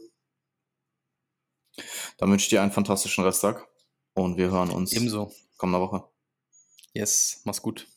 Dann 2.18 2.30
wünsche 2.30 2.45
ich 2.45 2.51
dir 2.51 2.62
einen 2.62 2.70
fantastischen 2.70 3.24
Resttag 3.24 3.66
und 4.14 4.37
wir 4.37 4.51
hören 4.51 4.70
uns 4.70 4.93
ebenso 4.93 5.32
kommende 5.57 5.80
Woche. 5.80 6.05
Yes, 6.93 7.41
mach's 7.45 7.62
gut. 7.62 7.89